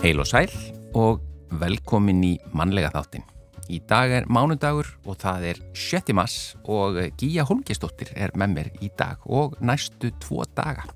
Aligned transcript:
Heil 0.00 0.16
og 0.16 0.24
sæl 0.24 0.48
og 0.96 1.18
velkomin 1.60 2.22
í 2.24 2.30
mannlega 2.56 2.88
þáttin. 2.94 3.26
Í 3.68 3.82
dag 3.84 4.14
er 4.16 4.28
mánudagur 4.32 4.88
og 5.04 5.18
það 5.20 5.44
er 5.50 5.60
7. 5.76 6.14
mass 6.16 6.54
og 6.64 6.96
Gíja 7.20 7.44
Holmgistóttir 7.44 8.08
er 8.16 8.32
með 8.32 8.54
mér 8.54 8.70
í 8.80 8.88
dag 8.96 9.20
og 9.28 9.58
næstu 9.60 10.08
tvo 10.24 10.46
daga. 10.56 10.86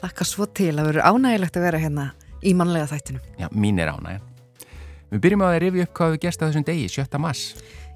Laka 0.00 0.24
svo 0.24 0.48
til 0.48 0.72
að 0.78 0.94
vera 0.94 1.12
ánægilegt 1.12 1.60
að 1.60 1.66
vera 1.68 1.82
hérna 1.82 2.06
í 2.40 2.54
mannlega 2.56 2.88
þættinu. 2.94 3.20
Já, 3.36 3.50
mín 3.52 3.84
er 3.84 3.92
ánægja. 3.92 4.24
Við 5.12 5.24
byrjum 5.26 5.44
að 5.44 5.60
rifja 5.66 5.84
upp 5.84 5.96
hvað 6.00 6.14
við 6.14 6.22
gerst 6.24 6.40
að 6.40 6.54
þessum 6.54 6.68
degi, 6.70 6.88
7. 6.96 7.20
mass. 7.20 7.46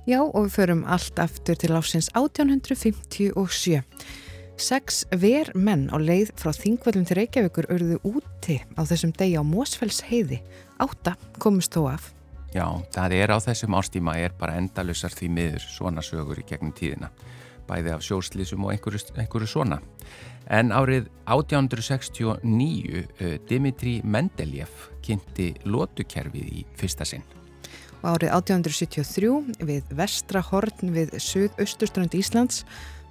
Já, 0.05 0.21
og 0.21 0.43
við 0.43 0.55
förum 0.59 0.85
allt 0.85 1.25
aftur 1.25 1.57
til 1.57 1.73
ásins 1.73 2.13
1857. 2.13 3.81
Sex 4.59 5.05
ver 5.15 5.53
menn 5.55 5.85
á 5.87 5.97
leið 6.03 6.33
frá 6.35 6.51
Þingvöldum 6.51 7.05
til 7.07 7.15
Reykjavíkur 7.21 7.69
örðu 7.71 8.01
úti 8.11 8.57
á 8.75 8.83
þessum 8.83 9.13
degi 9.15 9.39
á 9.39 9.47
Mósfells 9.47 10.01
heiði. 10.09 10.41
Átta 10.83 11.15
komist 11.39 11.77
þó 11.77 11.93
af. 11.93 12.09
Já, 12.51 12.67
það 12.91 13.15
er 13.21 13.31
á 13.31 13.39
þessum 13.39 13.77
ástíma 13.79 14.17
er 14.19 14.35
bara 14.35 14.57
endalusar 14.59 15.15
því 15.15 15.29
miður 15.37 15.63
svona 15.63 16.03
sögur 16.03 16.43
í 16.43 16.47
gegnum 16.49 16.75
tíðina. 16.75 17.13
Bæði 17.71 17.95
af 17.95 18.03
sjóslísum 18.03 18.67
og 18.67 18.75
einhverju, 18.75 19.05
einhverju 19.15 19.47
svona. 19.47 19.79
En 20.51 20.75
árið 20.75 21.07
1869 21.31 22.43
uh, 22.43 23.39
Dimitri 23.47 24.01
Mendeljev 24.03 24.89
kynnti 25.07 25.53
lótukerfið 25.71 26.51
í 26.51 26.67
fyrsta 26.75 27.07
sinn. 27.07 27.23
Og 28.03 28.17
árið 28.17 28.35
1873 28.35 29.67
við 29.71 29.95
vestra 29.95 30.43
horn 30.51 30.95
við 30.95 31.15
söð-austurströnd 31.23 32.19
Íslands 32.19 32.65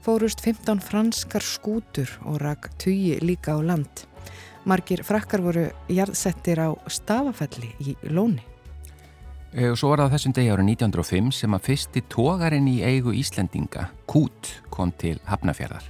fórust 0.06 0.42
15 0.44 0.82
franskar 0.84 1.44
skútur 1.46 2.12
og 2.26 2.42
rak 2.42 2.70
tugi 2.82 3.18
líka 3.22 3.56
á 3.56 3.60
land. 3.62 4.06
Margir 4.68 5.04
frakkar 5.08 5.42
voru 5.46 5.66
jarðsettir 5.88 6.60
á 6.60 6.70
stafafelli 6.92 7.72
í 7.80 7.96
Lóni. 8.12 8.44
Og 9.58 9.78
svo 9.80 9.94
var 9.94 10.04
það 10.04 10.14
þessum 10.18 10.34
degi 10.36 10.52
árið 10.52 10.70
1905 10.74 11.30
sem 11.40 11.56
að 11.56 11.68
fyrsti 11.70 12.04
tógarinn 12.12 12.68
í 12.68 12.82
eigu 12.84 13.14
Íslendinga, 13.16 13.88
Kút, 14.06 14.52
kom 14.70 14.92
til 15.00 15.16
Hafnafjörðar. 15.26 15.88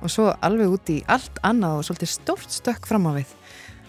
Og 0.00 0.12
svo 0.12 0.30
alveg 0.44 0.72
út 0.72 0.92
í 0.92 0.98
allt 1.06 1.38
annað 1.44 1.78
og 1.78 1.88
svolítið 1.88 2.12
stórt 2.16 2.52
stökk 2.52 2.88
fram 2.88 3.08
á 3.08 3.12
við. 3.20 3.30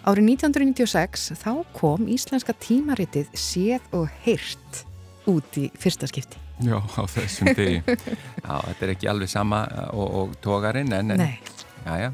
Árið 0.06 0.28
1996 0.36 1.32
þá 1.40 1.52
kom 1.74 2.06
íslenska 2.06 2.54
tímaritið 2.62 3.32
Séð 3.34 3.88
og 3.96 4.06
Hirt 4.22 4.84
út 5.26 5.58
í 5.58 5.70
fyrsta 5.80 6.06
skipti. 6.06 6.45
Já, 6.64 6.78
á 6.80 7.02
þessum 7.10 7.50
degi. 7.52 7.82
Já, 7.84 8.54
þetta 8.68 8.86
er 8.86 8.94
ekki 8.94 9.10
alveg 9.12 9.32
sama 9.32 9.64
og, 9.92 10.06
og 10.20 10.38
tógarinn, 10.44 10.94
en, 10.96 11.12
en 11.16 11.26
já, 11.26 12.06
já. 12.06 12.08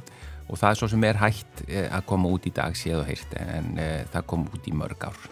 og 0.48 0.58
það 0.58 0.70
er 0.70 0.80
svo 0.80 0.88
sem 0.90 1.06
er 1.06 1.20
hægt 1.20 1.62
að 1.68 2.08
koma 2.10 2.32
út 2.32 2.48
í 2.48 2.54
dag 2.54 2.74
Séð 2.78 3.04
og 3.04 3.06
Hirt, 3.10 3.36
en, 3.38 3.76
en 3.78 4.10
það 4.10 4.26
kom 4.32 4.48
út 4.50 4.66
í 4.66 4.74
mörg 4.74 5.06
ár. 5.06 5.22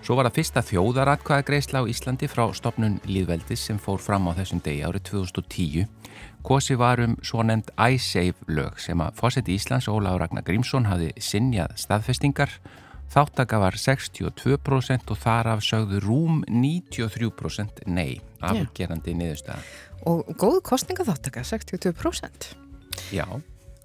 Svo 0.00 0.16
var 0.16 0.30
það 0.30 0.36
fyrsta 0.38 0.62
þjóðaratkvæðagreisla 0.64 1.82
á 1.84 1.90
Íslandi 1.92 2.28
frá 2.30 2.46
stopnun 2.56 3.00
Líðveldis 3.04 3.66
sem 3.68 3.76
fór 3.80 4.00
fram 4.00 4.30
á 4.32 4.36
þessum 4.38 4.62
degi 4.64 4.80
árið 4.86 5.10
2010. 5.10 5.88
Kosi 6.42 6.76
var 6.80 7.02
um 7.04 7.18
svo 7.20 7.44
nefnd 7.44 7.68
iSave 7.76 8.48
lög 8.48 8.80
sem 8.80 9.00
að 9.04 9.18
fósetti 9.20 9.58
Íslands 9.58 9.90
Óla 9.92 10.14
Ragnar 10.16 10.44
Grímsson 10.46 10.88
hafi 10.88 11.10
sinjað 11.20 11.76
staðfestingar. 11.82 12.56
Þáttaka 13.10 13.58
var 13.58 13.74
62% 13.74 15.10
og 15.10 15.18
þar 15.18 15.54
af 15.56 15.64
sögðu 15.66 15.98
rúm 16.04 16.42
93% 16.46 17.82
nei, 17.90 18.20
afgerandi 18.38 19.16
niðurstaða. 19.18 19.64
Og 20.06 20.30
góð 20.38 20.60
kostningaþáttaka, 20.70 21.42
62%. 21.44 22.52
Já. 23.10 23.26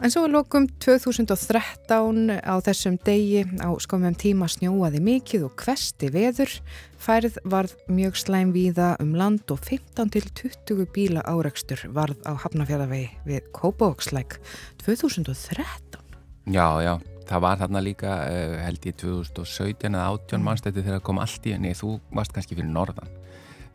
En 0.04 0.12
svo 0.12 0.26
lokum 0.28 0.68
2013 0.84 2.36
á 2.44 2.56
þessum 2.60 2.98
degi 3.08 3.46
á 3.64 3.72
skomum 3.80 4.14
tíma 4.20 4.50
snjóaði 4.52 5.00
mikið 5.00 5.46
og 5.48 5.56
kvesti 5.62 6.10
veður. 6.12 6.52
Færð 7.00 7.40
varð 7.48 7.78
mjög 7.88 8.20
slæm 8.20 8.52
víða 8.54 8.92
um 9.00 9.16
land 9.16 9.48
og 9.56 9.64
15 9.64 10.12
til 10.12 10.28
20 10.68 10.92
bíla 10.92 11.24
áreikstur 11.24 11.88
varð 11.96 12.20
á 12.28 12.36
Hafnafjörðavegi 12.44 13.10
við 13.26 13.50
Kópavókslæk 13.56 14.38
2013. 14.84 16.04
Já, 16.52 16.68
já, 16.84 17.00
það 17.30 17.44
var 17.46 17.60
þarna 17.62 17.84
líka 17.84 18.16
uh, 18.30 18.56
held 18.64 18.88
ég 18.90 18.98
2017 19.02 19.92
eða 19.92 20.08
18 20.14 20.38
mm. 20.38 20.46
mannstætti 20.48 20.82
þegar 20.82 21.00
það 21.00 21.06
kom 21.10 21.22
allt 21.24 21.48
í 21.48 21.56
henni. 21.56 21.74
Þú 21.78 21.96
varst 22.16 22.36
kannski 22.36 22.58
fyrir 22.58 22.72
norðan. 22.72 23.14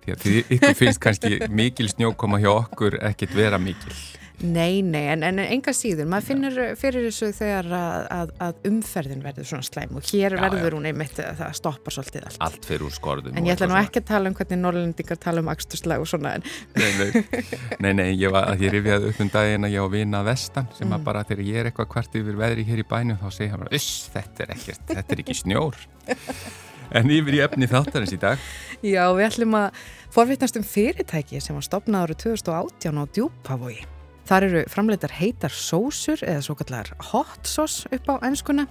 Því 0.01 0.15
að 0.15 0.55
ykkur 0.57 0.79
finnst 0.79 1.03
kannski 1.03 1.39
mikil 1.53 1.91
snjókoma 1.93 2.41
hjá 2.41 2.51
okkur 2.55 2.97
ekkert 3.11 3.37
vera 3.37 3.61
mikil. 3.61 3.93
Nei, 4.41 4.81
nei, 4.81 5.03
en, 5.13 5.21
en 5.27 5.37
enga 5.43 5.73
síður, 5.77 6.07
maður 6.09 6.27
finnur 6.31 6.55
fyrir 6.81 7.05
þessu 7.11 7.29
þegar 7.37 7.67
að, 7.77 8.05
að, 8.15 8.31
að 8.47 8.69
umferðin 8.71 9.25
verður 9.25 9.49
svona 9.51 9.67
slæm 9.67 9.99
og 9.99 10.07
hér 10.09 10.37
já, 10.37 10.41
verður 10.41 10.65
já. 10.65 10.77
hún 10.79 10.89
einmitt 10.89 11.21
að 11.21 11.43
það 11.43 11.59
stoppar 11.59 11.97
svolítið 11.97 12.29
allt. 12.31 12.39
Allt 12.47 12.69
fyrir 12.71 12.87
úr 12.87 12.95
skorðum. 12.95 13.37
En 13.37 13.49
ég 13.49 13.59
ætla 13.59 13.69
nú 13.69 13.77
ekki 13.77 14.01
að 14.01 14.07
tala 14.09 14.33
um 14.33 14.39
hvernig 14.39 14.63
norrlendingar 14.63 15.21
tala 15.21 15.45
um 15.45 15.53
axturslag 15.53 16.01
og 16.01 16.09
svona. 16.09 16.33
Nei, 16.41 16.89
nei, 16.97 17.45
nei, 17.85 17.93
nei, 18.01 18.07
ég 18.15 18.33
var 18.33 18.49
að 18.55 18.65
ég 18.65 18.75
rifjaði 18.79 19.13
upp 19.13 19.23
um 19.27 19.33
daginn 19.37 19.69
að 19.69 19.77
ég 19.77 19.85
á 19.85 19.89
vina 19.93 20.25
vestan 20.31 20.73
sem 20.79 20.89
mm. 20.89 20.97
að 20.97 21.07
bara 21.11 21.27
þegar 21.29 21.47
ég 21.51 21.61
er 21.61 21.71
eitthvað 21.71 21.93
hvert 21.93 22.19
yfir 22.23 22.41
veðri 22.41 22.67
hér 22.71 22.81
í 22.81 22.89
bænum 22.97 23.21
þá 23.21 23.29
segja 23.37 23.53
hann 23.53 23.65
bara, 23.67 23.77
uss, 23.77 24.09
þetta 24.17 24.47
er 24.47 24.57
ekkert, 24.57 24.83
þetta 24.89 25.17
er 25.19 25.25
ekki 25.27 25.41
snjór. 25.45 25.81
En 26.91 27.07
yfir 27.07 27.37
í 27.37 27.43
efni 27.45 27.69
þáttarins 27.71 28.11
í 28.11 28.19
dag. 28.19 28.41
Já, 28.83 29.05
við 29.15 29.29
ætlum 29.29 29.55
að 29.55 29.79
forvittnast 30.11 30.59
um 30.59 30.67
fyrirtæki 30.67 31.39
sem 31.39 31.55
var 31.55 31.63
stopnað 31.63 32.09
árið 32.09 32.23
2018 32.25 32.99
á 32.99 33.05
Djúpavogi. 33.15 33.85
Þar 34.29 34.47
eru 34.47 34.65
framleitar 34.71 35.13
heitar 35.19 35.55
sósur 35.55 36.21
eða 36.23 36.43
svo 36.45 36.57
kallar 36.59 36.91
hot 37.11 37.49
sauce 37.49 37.89
upp 37.95 38.11
á 38.13 38.15
ennskuna. 38.27 38.67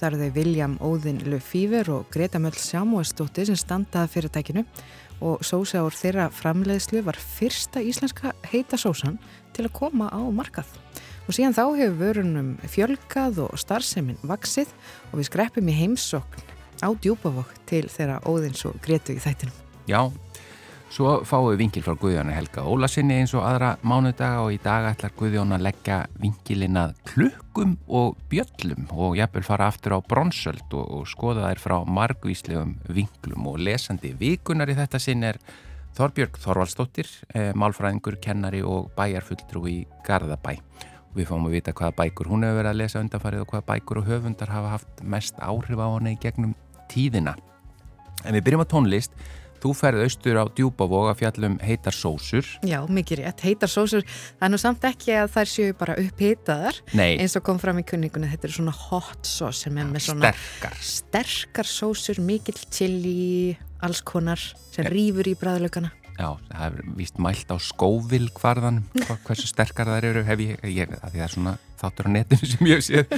Það 0.00 0.06
eru 0.08 0.20
þau 0.20 0.36
William 0.38 0.74
Óðinn 0.80 1.22
Lefíver 1.28 1.90
og 1.92 2.06
Greta 2.12 2.40
Möll 2.40 2.56
Sjámóestóttir 2.56 3.50
sem 3.50 3.58
standaði 3.58 4.14
fyrirtækinu 4.14 4.64
og 5.20 5.42
sósa 5.44 5.82
ár 5.84 5.96
þeirra 5.96 6.30
framleiðslu 6.32 7.02
var 7.04 7.18
fyrsta 7.20 7.82
íslenska 7.84 8.32
heita 8.48 8.78
sósan 8.80 9.18
til 9.56 9.66
að 9.66 9.76
koma 9.76 10.08
á 10.08 10.20
markað. 10.32 10.70
Og 11.28 11.36
síðan 11.36 11.54
þá 11.54 11.64
hefur 11.78 11.98
vörunum 12.00 12.54
fjölkað 12.64 13.42
og 13.44 13.58
starfseminn 13.60 14.18
vaksið 14.26 14.72
og 15.10 15.20
við 15.20 15.28
skreppum 15.28 15.68
í 15.68 15.76
heimsokn 15.76 16.48
á 16.80 16.88
djúbavokk 16.96 17.52
til 17.68 17.84
þeirra 17.92 18.22
Óðins 18.24 18.64
og 18.66 18.80
Gretu 18.84 19.14
í 19.14 19.20
þættinum. 19.22 19.54
Já, 19.90 20.08
Svo 20.90 21.20
fáum 21.22 21.52
við 21.52 21.60
vingil 21.60 21.84
frá 21.86 21.94
Guðjónu 21.94 22.32
Helga 22.34 22.64
Ólasinni 22.66 23.20
eins 23.20 23.30
og 23.38 23.44
aðra 23.46 23.76
mánudaga 23.86 24.40
og 24.42 24.56
í 24.56 24.58
dag 24.58 24.88
ætlar 24.88 25.12
Guðjónu 25.14 25.54
að 25.54 25.62
leggja 25.68 25.98
vingilinnað 26.18 26.96
klukkum 27.06 27.76
og 27.86 28.18
bjöllum 28.32 28.88
og 28.96 29.14
jafnvel 29.20 29.44
fara 29.46 29.68
aftur 29.70 29.94
á 29.94 29.98
bronsöld 30.02 30.74
og, 30.74 30.82
og 30.90 31.06
skoða 31.06 31.46
þær 31.46 31.62
frá 31.62 31.76
margvíslegum 31.86 32.74
vinglum 32.90 33.46
og 33.52 33.62
lesandi 33.62 34.16
vikunar 34.18 34.74
í 34.74 34.78
þetta 34.80 34.98
sinn 34.98 35.22
er 35.30 35.38
Þorbjörg 35.94 36.42
Þorvaldstóttir, 36.42 37.08
eh, 37.38 37.52
málfræðingur, 37.54 38.18
kennari 38.22 38.66
og 38.66 38.90
bæjarfulltrú 38.98 39.66
í 39.70 39.78
Garðabæ. 40.06 40.56
Við 41.14 41.26
fáum 41.30 41.46
að 41.46 41.54
vita 41.54 41.74
hvaða 41.74 41.98
bækur 42.02 42.34
hún 42.34 42.46
hefur 42.46 42.64
verið 42.64 42.74
að 42.74 42.80
lesa 42.82 43.02
undanfarið 43.02 43.44
og 43.44 43.52
hvaða 43.54 43.68
bækur 43.70 44.02
og 44.02 44.10
höfundar 44.10 44.50
hafa 44.50 44.74
haft 44.74 45.02
mest 45.02 45.38
áhrif 45.38 45.78
á 45.78 45.86
hana 45.86 46.14
í 46.14 46.18
gegnum 46.18 46.56
tíðina. 46.90 47.36
En 48.24 48.34
við 48.34 48.44
byrjum 48.46 48.66
á 48.66 48.72
tónlist 48.74 49.14
Þú 49.60 49.74
ferð 49.76 50.04
austur 50.06 50.40
á 50.40 50.44
djúbavog 50.56 51.10
að 51.10 51.20
fjallum 51.20 51.58
heitar 51.60 51.96
sósur. 51.96 52.46
Já, 52.64 52.78
mikið 52.88 53.20
rétt. 53.20 53.44
Heitar 53.44 53.70
sósur, 53.70 54.06
það 54.38 54.46
er 54.46 54.52
nú 54.54 54.60
samt 54.62 54.86
ekki 54.88 55.14
að 55.20 55.32
þær 55.34 55.52
séu 55.52 55.76
bara 55.76 55.96
upphitaðar. 56.00 56.80
Nei. 56.96 57.18
Eins 57.20 57.36
og 57.36 57.44
kom 57.44 57.60
fram 57.60 57.82
í 57.82 57.86
kunningunni, 57.86 58.30
þetta 58.32 58.48
er 58.48 58.56
svona 58.56 58.74
hot 58.76 59.28
sauce 59.28 59.66
sem 59.66 59.76
er 59.76 59.88
með 59.90 60.06
svona... 60.08 60.32
Sterkar. 60.32 60.82
Sterkar 60.90 61.68
sósur, 61.68 62.22
mikill 62.24 62.60
chili, 62.72 63.56
alls 63.84 64.00
konar, 64.00 64.40
sem 64.72 64.88
rýfur 64.88 65.28
í 65.28 65.36
bræðlökana. 65.40 65.92
Já, 66.20 66.34
það 66.50 66.64
er 66.66 66.94
vist 66.98 67.20
mælt 67.22 67.52
á 67.52 67.56
skóvil 67.64 68.26
hvarðan, 68.36 68.82
hversu 69.24 69.48
sterkar 69.48 69.88
þær 69.88 70.10
eru, 70.10 70.24
hef 70.26 70.42
ég, 70.44 70.64
ég 70.68 70.92
það 71.00 71.20
er 71.24 71.32
svona 71.32 71.54
þáttur 71.80 72.08
á 72.08 72.14
netinu 72.14 72.50
sem 72.50 72.70
ég 72.70 72.84
séð, 72.84 73.14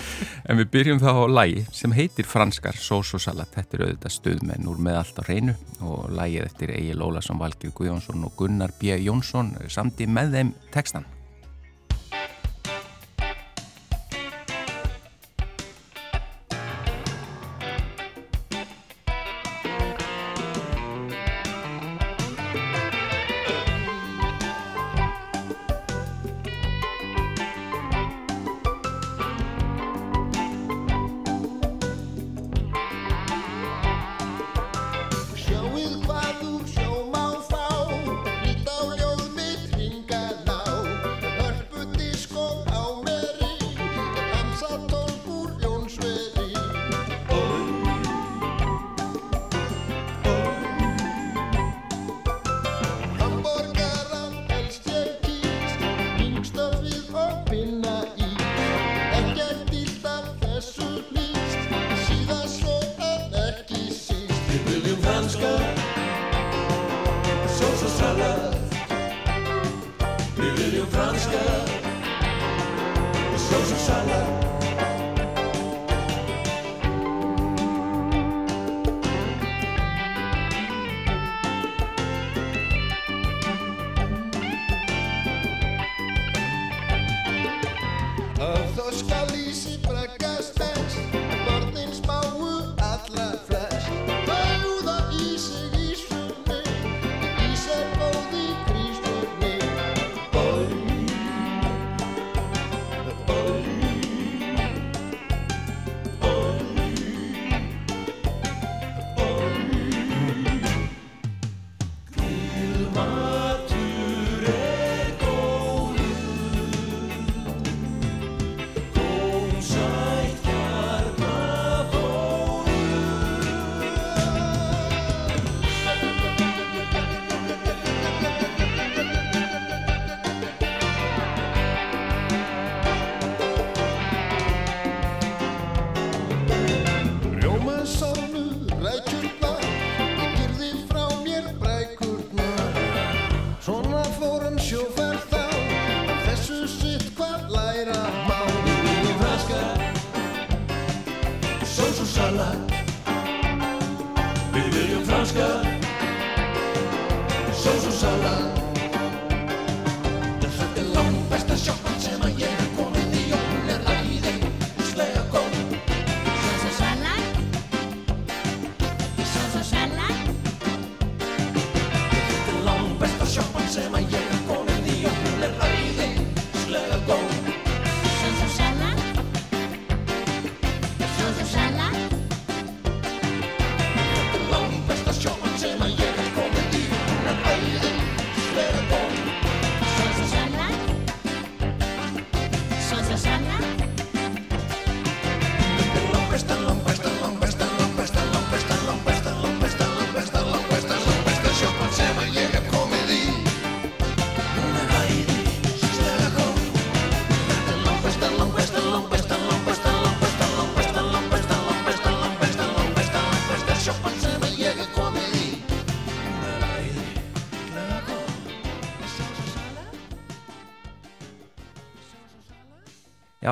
en 0.47 0.61
við 0.61 0.71
byrjum 0.77 1.03
þá 1.03 1.11
á 1.13 1.27
lægi 1.39 1.65
sem 1.75 1.97
heitir 1.97 2.29
franskar 2.29 2.79
sósosalat, 2.79 3.55
þetta 3.57 3.79
er 3.79 3.87
auðvitað 3.87 4.17
stuðmenn 4.19 4.69
úr 4.71 4.83
með 4.83 5.01
allt 5.01 5.21
á 5.21 5.23
reynu 5.29 5.57
og 5.81 6.13
lægið 6.17 6.47
eftir 6.47 6.77
Egil 6.77 7.03
Ólason, 7.03 7.41
Valgir 7.43 7.75
Guðjónsson 7.77 8.29
og 8.29 8.37
Gunnar 8.39 8.75
B. 8.79 8.95
Jónsson 9.03 9.57
samt 9.73 10.01
í 10.03 10.09
með 10.11 10.39
þeim 10.39 10.55
textan. 10.75 11.09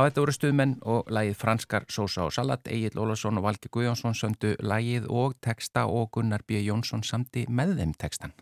Þetta 0.06 0.22
voru 0.22 0.32
stuðmenn 0.34 0.74
og 0.86 1.08
lægið 1.10 1.38
Franskar 1.40 1.84
Sosa 1.90 2.22
og 2.28 2.34
Salat, 2.34 2.68
Egil 2.70 2.98
Ólarsson 3.00 3.40
og 3.40 3.46
Valgi 3.48 3.70
Guðjónsson 3.74 4.14
söndu 4.14 4.52
lægið 4.62 5.08
og 5.10 5.34
teksta 5.42 5.86
og 5.90 6.12
Gunnar 6.14 6.44
B. 6.46 6.60
Jónsson 6.62 7.02
samti 7.06 7.42
með 7.50 7.74
þeim 7.80 7.94
tekstan. 7.98 8.34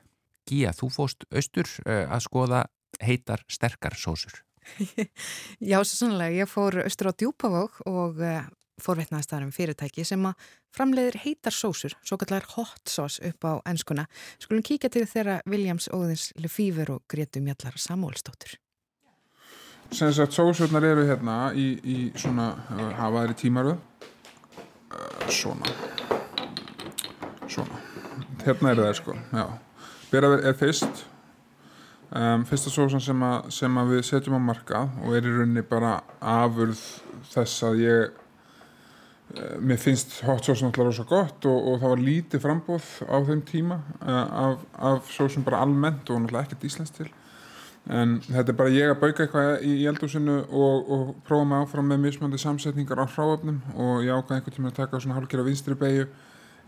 Gíja, 0.48 0.74
þú 0.76 0.90
fóst 0.92 1.24
austur 1.32 1.70
uh, 1.86 2.04
að 2.04 2.22
skoða 2.26 2.60
heitar 3.04 3.44
sterkar 3.48 3.96
sósur. 3.96 4.42
Já, 5.70 5.80
svo 5.80 5.94
sannlega. 5.94 6.44
Ég 6.44 6.52
fór 6.52 6.82
austur 6.84 7.10
á 7.10 7.12
Djúpavók 7.16 7.80
og 7.88 8.20
uh, 8.20 8.44
forveitnaðist 8.84 9.32
þar 9.32 9.48
um 9.48 9.56
fyrirtæki 9.56 10.04
sem 10.04 10.28
að 10.28 10.46
framleiðir 10.76 11.20
heitar 11.24 11.56
sósur, 11.56 11.96
svo 12.04 12.20
kallar 12.20 12.44
hot 12.58 12.84
sauce 12.92 13.24
upp 13.24 13.48
á 13.48 13.52
ennskuna. 13.72 14.04
Skulum 14.36 14.62
kíka 14.62 14.92
til 14.92 15.08
þeirra 15.08 15.40
Williams 15.48 15.88
Óðins 15.88 16.30
Lefíver 16.36 16.98
og 16.98 17.06
Gretu 17.08 17.40
Mjallar 17.40 17.80
Samúlstóttur 17.80 18.60
sem 19.92 20.12
sagt 20.12 20.36
sósurnar 20.36 20.84
eru 20.84 21.06
hérna 21.08 21.52
í, 21.56 21.68
í 21.82 21.98
svona 22.18 22.50
hafaðri 22.98 23.38
tímaröð. 23.44 23.78
Uh, 24.88 25.30
svona. 25.32 25.72
Svona. 27.48 27.80
Hérna 28.44 28.74
eru 28.74 28.86
það 28.88 29.00
sko 29.00 29.16
beraður 30.12 30.44
er 30.48 30.56
fyrst. 30.56 31.04
Um, 32.08 32.46
fyrsta 32.48 32.72
sósan 32.72 33.02
sem, 33.04 33.20
a, 33.20 33.42
sem 33.52 33.74
að 33.76 33.90
við 33.92 34.06
setjum 34.08 34.38
á 34.40 34.40
marka 34.40 34.86
og 35.04 35.12
er 35.12 35.26
í 35.28 35.32
rauninni 35.34 35.60
bara 35.68 35.98
afurð 36.24 36.80
þess 37.28 37.66
að 37.68 37.82
ég 37.82 38.14
uh, 39.36 39.58
mér 39.60 39.76
finnst 39.82 40.16
hot 40.24 40.48
sauce 40.48 40.64
náttúrulega 40.64 40.88
rosa 40.88 41.04
gott 41.10 41.48
og, 41.50 41.58
og 41.68 41.82
það 41.82 41.92
var 41.92 42.04
lítið 42.06 42.44
frambóð 42.46 42.88
á 43.12 43.16
þeim 43.28 43.42
tíma 43.50 43.76
uh, 44.00 44.24
af, 44.46 44.64
af 44.88 45.12
sósum 45.12 45.44
bara 45.44 45.60
almennt 45.66 46.08
og 46.08 46.22
náttúrulega 46.22 46.48
ekkert 46.48 46.64
íslensk 46.70 46.96
til 46.96 47.10
en 47.88 48.18
þetta 48.26 48.52
er 48.52 48.58
bara 48.58 48.72
ég 48.74 48.92
að 48.92 49.00
bauka 49.00 49.24
eitthvað 49.24 49.64
í 49.64 49.76
eldúsinu 49.88 50.38
og, 50.44 50.90
og 50.92 51.12
prófa 51.26 51.48
mig 51.48 51.64
áfram 51.64 51.88
með 51.88 52.02
mismöndi 52.04 52.40
samsetningar 52.40 53.00
á 53.00 53.06
hráöfnum 53.08 53.62
og 53.74 54.04
ég 54.04 54.12
ákvaði 54.12 54.40
einhvern 54.40 54.56
tíma 54.58 54.72
að 54.72 54.80
taka 54.82 55.00
svona 55.00 55.16
hálfgerða 55.16 55.48
vinstri 55.48 55.78
beigju 55.78 56.08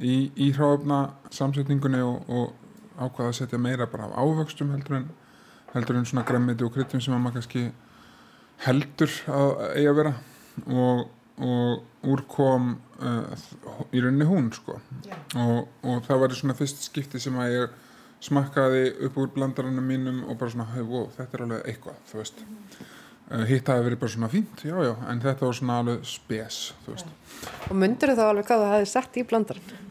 í, 0.01 0.15
í 0.33 0.49
hráöfna 0.57 1.03
samsetningunni 1.35 2.01
og, 2.05 2.25
og 2.33 3.01
ákvaði 3.01 3.29
að 3.29 3.39
setja 3.39 3.61
meira 3.61 3.89
bara 3.91 4.09
af 4.09 4.17
ávöxtum 4.17 4.73
heldur 4.75 5.01
en, 5.01 5.07
heldur 5.75 6.01
en 6.01 6.09
svona 6.09 6.25
gremmiti 6.29 6.65
og 6.65 6.75
kryttum 6.75 7.03
sem 7.05 7.17
maður 7.17 7.41
kannski 7.41 7.69
heldur 8.65 9.15
að 9.33 9.53
eiga 9.77 9.95
vera. 9.97 10.15
Og, 10.67 11.07
og 11.41 12.09
úr 12.11 12.25
kom 12.29 12.75
uh, 13.01 13.45
í 13.93 14.03
rauninni 14.03 14.29
hún 14.29 14.51
sko. 14.53 14.77
Og 15.37 16.05
það 16.09 16.25
var 16.25 16.37
svona 16.37 16.59
fyrst 16.59 16.85
skipti 16.89 17.21
sem 17.23 17.39
að 17.41 17.55
ég 17.55 17.79
smakkaði 18.25 18.87
upp 19.07 19.19
úr 19.21 19.31
blandarannum 19.35 19.87
mínum 19.87 20.23
og 20.29 20.39
bara 20.41 20.53
svona, 20.53 20.69
hey, 20.75 20.85
wow, 20.87 21.07
þetta 21.17 21.37
er 21.37 21.45
alveg 21.47 21.69
eitthvað, 21.73 22.01
þú 22.11 22.19
veist. 22.21 22.43
Uh, 23.31 23.45
hitt 23.47 23.69
hafi 23.71 23.85
verið 23.87 24.01
bara 24.03 24.15
svona 24.15 24.31
fínt, 24.33 24.65
já, 24.67 24.75
já 24.85 24.93
en 25.09 25.23
þetta 25.23 25.47
var 25.47 25.57
svona 25.61 25.79
alveg 25.83 26.09
spes, 26.09 26.59
þú 26.85 26.97
veist. 26.97 27.15
Og 27.69 27.79
myndir 27.81 28.13
þú 28.13 28.19
þá 28.19 28.25
alveg 28.27 28.51
hvað 28.51 28.65
þú 28.65 28.73
hefði 28.75 28.91
sett 28.91 29.17
í 29.17 29.25
blandarann? 29.31 29.87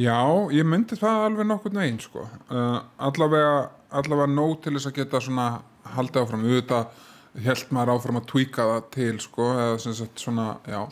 Já, 0.00 0.18
ég 0.54 0.66
myndi 0.70 0.98
það 0.98 1.26
alveg 1.26 1.50
nokkur 1.50 1.76
neginn, 1.76 2.00
sko. 2.02 2.24
Uh, 2.48 2.80
allavega, 3.10 3.54
allavega 4.00 4.32
nóg 4.32 4.58
til 4.64 4.74
þess 4.76 4.90
að 4.90 4.98
geta 5.02 5.22
svona 5.22 5.46
haldið 5.94 6.24
áfram, 6.24 6.46
auðvitað 6.46 7.06
held 7.44 7.70
maður 7.74 7.94
áfram 7.94 8.18
að 8.18 8.28
tweaka 8.32 8.66
það 8.72 8.90
til, 8.96 9.14
sko 9.22 9.52
eða 9.54 9.78
sem 9.84 9.96
sagt 10.00 10.24
svona, 10.24 10.48
já 10.66 10.82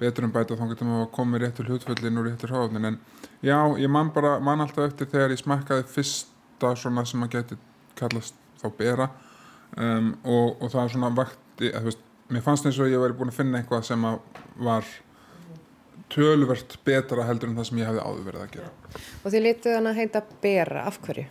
betur 0.00 0.26
um 0.26 0.32
bæta 0.34 0.56
þá 0.58 0.64
getur 0.72 0.88
maður 0.88 1.06
að 1.06 1.12
koma 1.14 1.38
í 1.38 1.42
réttur 1.44 1.68
hlutföllin 1.70 2.20
og 2.20 2.26
réttur 2.28 2.54
háðin 2.54 2.88
en 2.90 2.98
já, 3.44 3.58
ég 3.78 3.90
man 3.90 4.10
bara, 4.14 4.38
man 4.42 4.64
alltaf 4.64 4.88
eftir 4.88 5.10
þegar 5.12 5.34
ég 5.34 5.42
smakkaði 5.42 5.86
fyrsta 5.94 6.74
svona 6.80 7.04
sem 7.06 7.22
maður 7.22 7.38
getur 7.38 7.62
kallast 7.98 8.36
þá 8.62 8.68
bera. 8.78 9.08
Um, 9.74 10.12
og, 10.22 10.60
og 10.62 10.70
það 10.70 10.82
er 10.82 10.92
svona 10.94 11.10
vakti, 11.14 11.70
að, 11.70 11.88
veist, 11.88 12.04
mér 12.30 12.44
fannst 12.46 12.68
eins 12.68 12.78
og 12.78 12.90
ég 12.90 13.02
væri 13.02 13.16
búin 13.18 13.32
að 13.32 13.40
finna 13.40 13.60
eitthvað 13.60 13.86
sem 13.88 14.06
var 14.64 14.90
tölvert 16.14 16.76
betra 16.86 17.26
heldur 17.26 17.50
en 17.50 17.58
það 17.58 17.70
sem 17.70 17.80
ég 17.80 17.90
hefði 17.90 18.04
áður 18.04 18.28
verið 18.28 18.44
að 18.44 18.52
gera. 18.54 19.00
Og 19.22 19.32
því 19.32 19.42
lítið 19.48 19.78
hann 19.78 19.90
að 19.90 19.98
heita 19.98 20.22
bera, 20.42 20.84
af 20.90 21.00
hverju? 21.02 21.26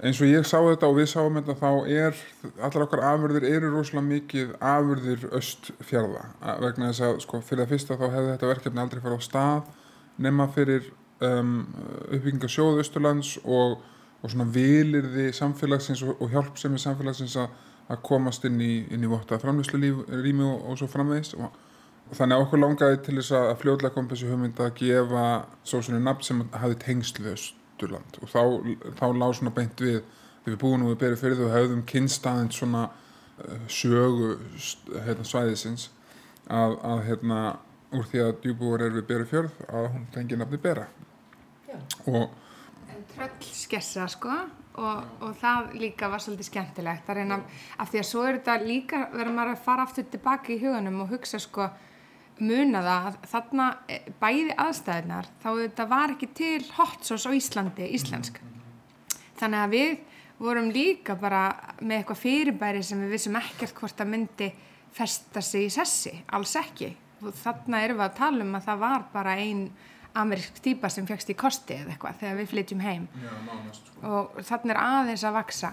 Eins 0.00 0.20
og 0.22 0.30
ég 0.30 0.46
sá 0.48 0.56
þetta 0.56 0.88
og 0.88 0.96
við 0.98 1.08
sáum 1.12 1.38
þetta 1.38 1.56
þá 1.60 1.70
er, 1.92 2.18
allar 2.58 2.86
okkar 2.86 3.04
afurðir 3.10 3.46
eru 3.50 3.72
rosalega 3.74 4.08
mikið 4.08 4.54
afurðir 4.72 5.26
östfjörða 5.38 6.24
vegna 6.62 6.90
þess 6.90 7.06
að 7.06 7.20
sko 7.26 7.42
fyrir 7.44 7.64
það 7.64 7.74
fyrsta 7.74 7.98
þá 8.00 8.06
hefði 8.08 8.30
þetta 8.32 8.52
verkefni 8.52 8.84
aldrei 8.84 9.02
farið 9.04 9.20
á 9.20 9.28
stað 9.28 9.72
nema 10.22 10.48
fyrir 10.54 10.88
um, 11.24 11.58
uppbygginga 12.08 12.50
sjóðu 12.52 12.84
Östurlands 12.84 13.34
og, 13.44 13.76
og 14.22 14.32
svona 14.32 14.48
vilirði 14.54 15.28
samfélagsins 15.36 16.04
og, 16.06 16.16
og 16.22 16.32
hjálpsemi 16.32 16.80
samfélagsins 16.80 17.36
að 17.40 17.52
að 17.90 18.02
komast 18.06 18.46
inn 18.48 18.60
í, 18.62 18.72
inn 18.92 19.04
í 19.04 19.10
votta 19.10 19.38
framlýslu 19.42 19.80
rými 20.22 20.46
og, 20.46 20.66
og 20.70 20.80
svo 20.80 20.88
framvegis. 20.90 21.34
Og, 21.38 21.56
þannig 22.12 22.36
að 22.36 22.44
okkur 22.46 22.60
langaði 22.60 23.00
til 23.06 23.16
þess 23.18 23.34
að 23.38 23.50
fljóðlega 23.62 23.94
kom 23.94 24.08
þessi 24.10 24.28
hugmynd 24.28 24.60
að 24.60 24.74
gefa 24.82 25.26
sósunni 25.68 26.02
nafn 26.02 26.26
sem 26.26 26.42
hafi 26.60 26.78
tengslu 26.82 27.36
við 27.82 27.92
Östurland 27.92 28.18
og 28.22 28.30
þá, 28.30 28.42
þá 28.98 29.06
lág 29.16 29.34
svona 29.36 29.54
beint 29.54 29.80
við 29.80 30.02
við 30.44 30.64
og 30.64 30.88
við 30.90 30.98
berið 30.98 31.20
fyrir 31.20 31.38
þú 31.38 31.50
hefðum 31.52 31.82
kynstaðins 31.86 32.58
svona 32.58 32.88
uh, 32.90 33.66
sögu 33.70 34.38
hérna, 35.06 35.26
svæðisins 35.26 35.90
að, 36.50 36.78
að 36.82 37.04
hérna 37.06 37.42
úr 37.92 38.08
því 38.08 38.24
að 38.24 38.32
djúbúar 38.42 38.82
er 38.82 38.96
við 38.96 39.06
berið 39.06 39.30
fjörð 39.30 39.60
að 39.68 39.90
hún 39.92 40.08
tengi 40.14 40.38
nafni 40.38 40.58
bera 40.58 40.88
Já. 41.68 41.78
og 42.06 42.32
tröllskessa 43.12 44.08
sko 44.10 44.32
og, 44.32 45.04
og 45.22 45.36
það 45.38 45.76
líka 45.78 46.08
var 46.10 46.22
svolítið 46.24 46.48
skemmtilegt 46.48 47.08
að 47.08 47.20
reyna 47.20 47.38
af 47.78 47.92
því 47.92 48.02
að 48.02 48.08
svo 48.08 48.26
er 48.26 48.40
þetta 48.40 48.58
líka 48.66 49.06
verður 49.12 49.36
maður 49.36 49.54
að 49.54 49.64
fara 49.68 49.86
aftur 49.86 50.08
tilbaka 50.10 50.54
í 50.54 50.60
hugunum 50.62 51.04
og 51.04 51.12
hugsa 51.12 51.38
sko 51.42 51.68
muna 52.40 52.80
það 52.82 53.08
að 53.08 53.18
þarna 53.32 53.66
e, 53.88 53.98
bæði 54.20 54.56
aðstæðinar 54.64 55.28
þá 55.42 55.48
þetta 55.50 55.86
var 55.90 56.14
ekki 56.14 56.28
til 56.38 56.58
hot 56.78 57.06
sauce 57.06 57.28
á 57.28 57.32
Íslandi, 57.36 57.88
íslensk. 57.96 58.40
Þannig 59.40 59.60
að 59.60 59.76
við 59.76 59.94
vorum 60.42 60.72
líka 60.74 61.16
bara 61.18 61.44
með 61.80 62.00
eitthvað 62.00 62.22
fyrirbæri 62.22 62.82
sem 62.86 63.00
við 63.04 63.16
vissum 63.16 63.38
ekkert 63.38 63.76
hvort 63.78 64.02
að 64.02 64.12
myndi 64.14 64.50
festa 64.92 65.42
sig 65.44 65.68
í 65.68 65.72
sessi, 65.72 66.12
alls 66.34 66.56
ekki. 66.58 66.90
Og 67.22 67.34
þarna 67.38 67.84
erum 67.84 68.00
við 68.00 68.08
að 68.08 68.18
tala 68.18 68.44
um 68.44 68.58
að 68.58 68.68
það 68.68 68.82
var 68.82 69.06
bara 69.12 69.36
einn 69.38 69.66
amerísk 70.18 70.58
týpa 70.60 70.90
sem 70.92 71.06
fegst 71.08 71.30
í 71.32 71.38
kosti 71.38 71.78
eða 71.78 71.94
eitthvað 71.94 72.18
þegar 72.20 72.38
við 72.40 72.50
flytjum 72.50 72.82
heim. 72.84 73.06
Já, 73.22 73.30
nánast, 73.46 73.86
sko. 73.88 74.02
og 74.10 74.42
þannig 74.44 74.74
er 74.74 74.80
aðeins 74.82 75.24
að 75.24 75.36
vaksa 75.38 75.72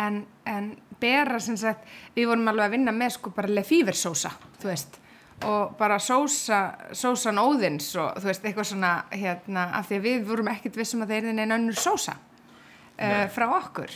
en, 0.00 0.26
en 0.48 0.70
bera 1.00 1.40
sem 1.42 1.56
sagt 1.60 1.88
við 2.16 2.30
vorum 2.30 2.48
alveg 2.50 2.68
að 2.68 2.76
vinna 2.78 2.94
með 2.94 3.16
sko 3.18 3.32
bara 3.34 3.52
lefíversósa 3.52 4.32
þú 4.60 4.70
veist 4.70 4.98
og 5.44 5.74
bara 5.78 5.98
sósa, 6.02 6.60
sósan 6.96 7.40
óðins 7.40 7.90
og 8.00 8.18
þú 8.20 8.30
veist 8.30 8.46
eitthvað 8.46 8.70
svona 8.72 8.92
hérna 9.12 9.68
af 9.78 9.88
því 9.88 9.98
að 9.98 10.08
við 10.08 10.24
vorum 10.30 10.50
ekkert 10.52 10.78
vissum 10.80 11.04
að 11.04 11.12
það 11.12 11.28
er 11.30 11.44
einn 11.44 11.56
önnur 11.58 11.78
sósa 11.78 12.16
uh, 12.16 13.24
frá 13.34 13.46
okkur. 13.60 13.94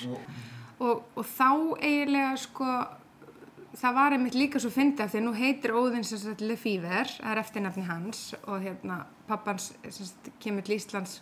Og, 0.78 1.02
og, 1.16 1.24
þá 1.26 1.50
eiginlega 1.82 2.34
sko 2.38 2.68
það 3.78 3.96
var 3.98 4.14
einmitt 4.14 4.36
líka 4.38 4.60
svo 4.62 4.70
fyndið 4.74 5.04
af 5.04 5.12
því 5.12 5.20
að 5.20 5.26
nú 5.26 5.34
heitir 5.36 5.74
Óðinn 5.76 6.06
sem 6.06 6.20
sagt 6.22 6.42
Lefíver, 6.44 7.10
það 7.18 7.32
er 7.32 7.40
eftirnafni 7.42 7.86
hans 7.88 8.22
og 8.44 8.62
hérna 8.62 9.02
pappans 9.28 9.72
sagt, 9.94 10.30
kemur 10.42 10.66
til 10.66 10.78
Íslands 10.78 11.18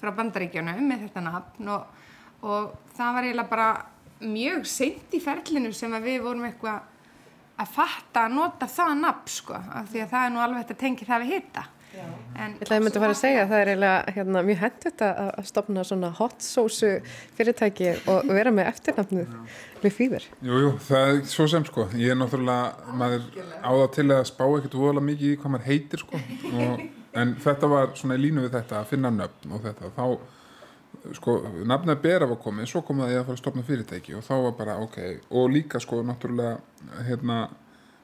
frá 0.00 0.12
bandaríkjónum 0.16 0.82
með 0.88 1.06
þetta 1.06 1.24
nafn 1.26 1.70
og, 1.74 2.02
og 2.44 2.74
það 2.96 3.14
var 3.16 3.28
eiginlega 3.28 3.52
bara 3.52 3.70
mjög 4.24 4.66
seint 4.68 5.14
í 5.14 5.20
ferlinu 5.22 5.72
sem 5.76 5.94
við 6.02 6.22
vorum 6.24 6.46
eitthvað 6.48 6.87
að 7.58 7.74
fatta 7.74 8.26
að 8.26 8.36
nota 8.38 8.70
það 8.70 8.94
nafn 9.02 9.34
sko, 9.34 9.58
af 9.80 9.90
því 9.90 10.04
að 10.04 10.14
það 10.14 10.24
er 10.26 10.32
nú 10.34 10.44
alveg 10.44 10.64
þetta 10.64 10.80
tengið 10.84 11.12
það 11.12 11.24
við 11.24 11.34
hitta 11.34 11.66
Ég 11.98 12.60
ætlaði 12.62 12.76
að 12.76 12.84
mynda 12.84 12.98
að 12.98 13.02
fara 13.02 13.14
að 13.14 13.18
segja 13.18 13.40
að 13.42 13.50
það 13.50 13.60
er 13.60 13.70
eiginlega 13.70 14.12
hérna, 14.14 14.42
mjög 14.46 14.60
hendut 14.62 15.02
að 15.06 15.46
stopna 15.48 15.84
svona 15.88 16.10
hot 16.18 16.44
sósu 16.44 16.90
fyrirtæki 17.38 17.88
og 18.12 18.30
vera 18.36 18.52
með 18.54 18.70
eftirnafnuð 18.70 19.32
við 19.82 19.94
fýður. 19.96 20.28
Jú, 20.44 20.60
jú, 20.64 20.72
það 20.84 21.12
er 21.14 21.20
svo 21.32 21.48
sem 21.50 21.66
sko, 21.66 21.86
ég 21.98 22.12
er 22.12 22.18
náttúrulega, 22.20 22.94
maður 23.00 23.26
áða 23.64 23.90
til 23.96 24.06
að 24.14 24.24
spá 24.30 24.44
ekkert 24.46 24.78
vola 24.78 25.04
mikið 25.08 25.32
í 25.32 25.38
hvað 25.40 25.54
maður 25.54 25.68
heitir 25.72 26.04
sko, 26.04 26.22
og, 26.52 26.84
en 27.22 27.36
þetta 27.46 27.72
var 27.72 27.94
svona 27.98 28.18
í 28.18 28.24
línu 28.26 28.46
við 28.46 28.58
þetta 28.58 28.82
að 28.82 28.90
finna 28.92 29.14
nöfn 29.14 29.56
og 29.56 29.64
þetta, 29.66 29.94
þá 29.96 30.04
sko, 31.18 31.38
nafnað 31.68 32.02
bera 32.04 32.28
var 32.30 32.40
komið, 32.42 32.68
svo 32.70 32.82
kom 32.86 33.02
það 33.02 33.14
ég 33.14 33.22
að 33.22 33.28
fara 33.28 33.38
að 33.38 33.42
stopna 33.42 33.64
fyrirtæki 33.66 34.16
og 34.18 34.26
þá 34.26 34.34
var 34.46 34.58
bara 34.58 34.76
ok, 34.84 34.98
og 35.30 35.48
líka 35.54 35.80
sko 35.82 36.02
náttúrulega, 36.06 36.58
hérna, 37.08 37.38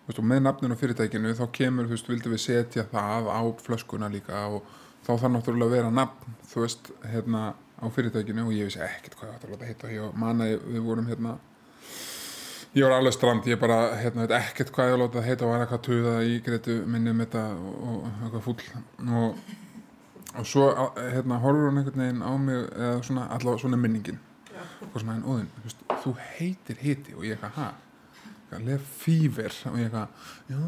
veist, 0.06 0.22
með 0.32 0.44
nafninu 0.46 0.78
fyrirtækinu 0.80 1.34
þá 1.38 1.44
kemur, 1.58 1.88
þú 1.88 1.96
veist, 1.96 2.10
vildum 2.12 2.36
við 2.36 2.44
setja 2.44 2.86
það 2.92 3.30
á 3.30 3.42
flöskuna 3.66 4.10
líka 4.12 4.46
og 4.56 4.68
þá 5.04 5.12
þarf 5.14 5.32
náttúrulega 5.36 5.70
að 5.70 5.76
vera 5.78 5.94
nafn, 5.94 6.36
þú 6.50 6.64
veist 6.64 6.92
hérna 7.12 7.48
á 7.54 7.86
fyrirtækinu 7.92 8.46
og 8.46 8.54
ég 8.54 8.68
vissi 8.68 8.82
ekkert 8.84 9.18
hvað 9.18 9.34
það 9.42 9.50
var 9.50 9.64
að 9.64 9.68
heita. 9.72 9.90
Og 10.06 10.14
manna 10.18 10.48
við 10.52 10.84
vorum 10.84 11.10
hérna 11.10 11.34
ég 12.74 12.86
var 12.86 12.96
alveg 12.96 13.14
strand, 13.14 13.46
ég 13.46 13.60
bara 13.60 13.78
hérna, 14.00 14.24
veit 14.24 14.36
ekkert 14.38 14.72
hvað 14.74 14.92
ég 14.92 15.02
láta 15.02 15.20
það 15.20 15.28
heita 15.28 15.46
og 15.46 15.52
var 15.52 15.64
eitthvað 15.64 15.84
tuða 15.88 16.14
í 16.26 16.38
greitu 16.44 16.78
minnum 16.90 17.20
þetta 17.22 17.44
og 17.54 18.08
eitthvað 18.08 18.46
fúll. 18.48 18.64
Og, 19.04 19.44
og 20.38 20.46
svo 20.46 20.68
hérna 20.98 21.38
horfur 21.42 21.68
hann 21.68 21.78
einhvern 21.78 22.02
veginn 22.02 22.22
á 22.26 22.32
mig 22.38 22.60
eða 22.74 23.02
svona, 23.06 23.28
allavega 23.30 23.62
svona 23.62 23.80
minningin. 23.80 24.20
Og 24.92 25.00
svona 25.00 25.16
en 25.18 25.26
óðinn, 25.26 25.50
þú 25.54 25.64
veist, 25.66 25.84
þú 26.04 26.14
heitir 26.34 26.80
hiti 26.82 27.14
og 27.14 27.26
ég 27.26 27.38
eitthvað, 27.38 27.58
hæ 27.58 27.84
lef 28.62 28.86
fýver 29.02 29.54
og 29.70 29.78
ég 29.78 29.88
eitthvað 29.88 30.08
já. 30.50 30.58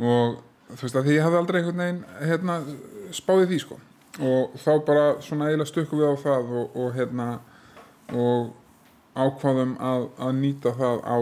Og 0.00 0.38
þú 0.74 0.82
veist 0.82 0.98
að 0.98 1.08
því 1.08 1.16
ég 1.16 1.24
hafði 1.26 1.40
aldrei 1.40 1.60
einhvern 1.60 1.82
veginn 1.82 2.04
hérna, 2.20 2.58
spáðið 3.14 3.50
því 3.52 3.60
sko. 3.64 3.80
Og 4.24 4.54
þá 4.62 4.72
bara 4.86 5.06
svona 5.24 5.48
eiginlega 5.48 5.70
stökkum 5.70 6.00
við 6.00 6.12
á 6.14 6.16
það 6.22 6.52
og, 6.60 6.76
og 6.78 6.92
hérna 6.94 7.28
og 8.14 8.52
ákvaðum 9.14 9.76
að, 9.82 10.08
að 10.18 10.36
nýta 10.40 10.74
það 10.78 11.02
á 11.06 11.18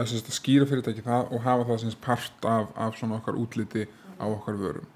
að 0.00 0.14
skýra 0.30 0.68
fyrirtæki 0.70 1.02
það 1.06 1.32
og 1.34 1.44
hafa 1.46 1.66
það 1.70 1.82
sem 1.82 2.00
part 2.02 2.46
af, 2.46 2.70
af 2.78 2.98
svona 2.98 3.18
okkar 3.18 3.38
útliti 3.38 3.88
á 4.22 4.26
okkar 4.28 4.58
vörum 4.58 4.86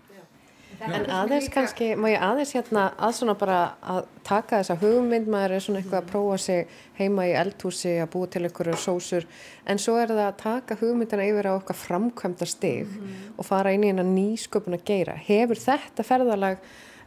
En 0.81 1.07
aðeins 1.13 1.49
kannski, 1.53 1.91
má 1.97 2.09
ég 2.11 2.23
aðeins 2.23 2.53
hérna 2.57 2.85
að 2.99 3.13
svona 3.19 3.35
bara 3.39 3.59
að 3.81 4.01
taka 4.27 4.61
þessa 4.61 4.77
hugmynd, 4.81 5.29
maður 5.31 5.57
er 5.57 5.65
svona 5.65 5.81
eitthvað 5.81 6.01
að 6.01 6.11
prófa 6.11 6.39
sig 6.45 6.79
heima 6.99 7.27
í 7.29 7.35
eldhúsi 7.39 7.93
að 8.03 8.11
búa 8.15 8.31
til 8.31 8.43
einhverju 8.45 8.79
sósur, 8.83 9.27
en 9.67 9.83
svo 9.83 9.97
er 10.01 10.13
það 10.13 10.23
að 10.27 10.39
taka 10.43 10.79
hugmyndina 10.81 11.27
yfir 11.29 11.51
á 11.51 11.53
okkar 11.55 11.79
framkvæmda 11.79 12.49
stig 12.49 12.87
mm 12.87 12.95
-hmm. 12.95 13.35
og 13.39 13.47
fara 13.47 13.73
inn 13.73 13.85
í 13.85 13.93
eina 13.93 14.03
nýsköpun 14.03 14.79
að 14.79 14.85
geyra. 14.85 15.15
Hefur 15.15 15.57
þetta 15.57 16.03
ferðalag 16.03 16.57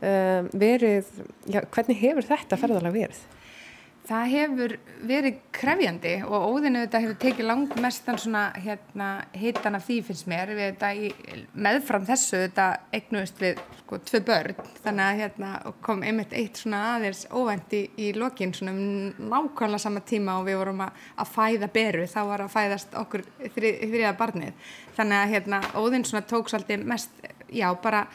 um, 0.01 0.49
verið, 0.53 1.05
já, 1.45 1.61
hvernig 1.71 1.97
hefur 1.97 2.23
þetta 2.23 2.57
ferðalag 2.57 2.93
verið? 2.93 3.21
Það 4.07 4.29
hefur 4.31 4.73
verið 5.03 5.39
krefjandi 5.51 6.11
og 6.23 6.43
óðinu 6.53 6.85
þetta 6.85 6.99
hefur 7.03 7.15
tekið 7.19 7.47
langmestan 7.49 8.19
svona 8.21 8.43
hérna 8.55 9.07
hitan 9.35 9.75
af 9.75 9.83
því 9.83 9.97
finnst 10.07 10.29
mér. 10.31 10.53
Við 10.55 10.69
þetta 10.69 10.91
í, 10.95 11.09
meðfram 11.65 12.05
þessu 12.07 12.39
þetta 12.45 12.67
eignuðist 12.95 13.41
við 13.41 13.59
sko 13.81 13.99
tvö 14.07 14.21
börn. 14.29 14.61
Þannig 14.85 15.03
að 15.03 15.19
hérna 15.21 15.49
kom 15.83 16.05
einmitt 16.07 16.35
eitt 16.39 16.61
svona 16.61 16.83
aðeins 16.93 17.25
óvænt 17.35 17.75
í, 17.75 17.81
í 17.99 18.13
lokin 18.15 18.55
svona 18.55 18.75
um 18.77 19.27
nákvæmlega 19.33 19.83
sama 19.83 20.03
tíma 20.07 20.37
og 20.39 20.47
við 20.47 20.61
vorum 20.61 20.85
að, 20.87 21.03
að 21.19 21.33
fæða 21.33 21.69
beru. 21.75 22.07
Þá 22.13 22.19
var 22.31 22.45
að 22.45 22.55
fæðast 22.55 22.95
okkur 23.01 23.25
þri, 23.57 23.73
þriða 23.83 24.13
barnið. 24.21 24.71
Þannig 24.95 25.19
að 25.19 25.35
hérna 25.35 25.61
óðin 25.75 26.07
svona 26.07 26.23
tók 26.31 26.53
svolítið 26.53 26.87
mest 26.93 27.27
já 27.51 27.67
bara 27.83 28.05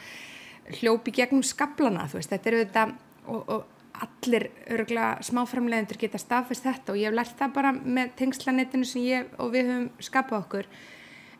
hljópi 0.79 1.13
gegnum 1.13 1.45
skablana 1.45 2.09
þú 2.09 2.17
veist. 2.17 2.33
Þetta 2.33 2.49
eru 2.49 2.65
þetta 2.65 2.87
og, 3.29 3.45
og 3.45 3.69
allir 3.93 4.49
öruglega 4.73 5.21
smáframlegendur 5.25 5.99
geta 6.01 6.21
staðfest 6.21 6.65
þetta 6.65 6.93
og 6.93 6.99
ég 6.99 7.09
hef 7.09 7.17
lært 7.17 7.37
það 7.37 7.55
bara 7.57 7.71
með 7.73 8.15
tengslanettinu 8.19 8.87
sem 8.89 9.05
ég 9.05 9.31
og 9.37 9.53
við 9.53 9.69
höfum 9.69 9.87
skapað 10.03 10.39
okkur 10.39 10.69